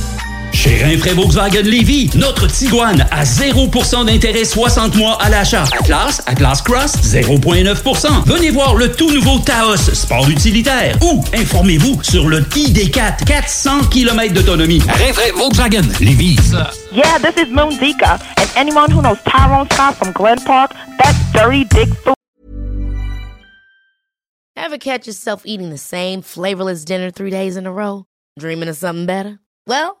Chez 0.53 0.83
Rinfraie 0.83 1.13
Volkswagen 1.13 1.63
Lévy, 1.63 2.09
notre 2.15 2.47
Tiguan 2.47 3.05
à 3.09 3.23
0% 3.23 4.05
d'intérêt 4.05 4.45
60 4.45 4.95
mois 4.95 5.17
à 5.21 5.29
l'achat. 5.29 5.63
Atlas, 5.79 6.21
Atlas 6.27 6.61
Cross, 6.61 6.93
0,9%. 7.03 8.23
Venez 8.25 8.51
voir 8.51 8.75
le 8.75 8.91
tout 8.91 9.11
nouveau 9.11 9.39
Taos, 9.39 9.77
sport 9.77 10.29
utilitaire. 10.29 10.95
Ou 11.01 11.23
informez-vous 11.33 12.03
sur 12.03 12.27
le 12.27 12.41
ID4, 12.41 13.23
400 13.25 13.85
km 13.89 14.33
d'autonomie. 14.33 14.81
Rinfraie 14.87 15.31
Volkswagen 15.31 15.83
Lévy. 15.99 16.35
Yeah, 16.91 17.17
this 17.19 17.43
is 17.43 17.49
Moon 17.51 17.71
Zika. 17.71 18.19
And 18.37 18.49
anyone 18.55 18.91
who 18.91 19.01
knows 19.01 19.17
Tyrone 19.25 19.67
Scott 19.71 19.95
from 19.95 20.11
Glen 20.11 20.39
Park, 20.45 20.71
that's 20.99 21.17
dirty 21.33 21.63
dick 21.65 21.89
food. 22.03 22.13
Ever 24.57 24.77
catch 24.77 25.07
yourself 25.07 25.41
eating 25.45 25.69
the 25.69 25.77
same 25.77 26.21
flavorless 26.21 26.85
dinner 26.85 27.09
three 27.09 27.31
days 27.31 27.55
in 27.57 27.65
a 27.65 27.71
row? 27.71 28.05
Dreaming 28.37 28.69
of 28.69 28.75
something 28.75 29.05
better? 29.05 29.39
Well, 29.65 30.00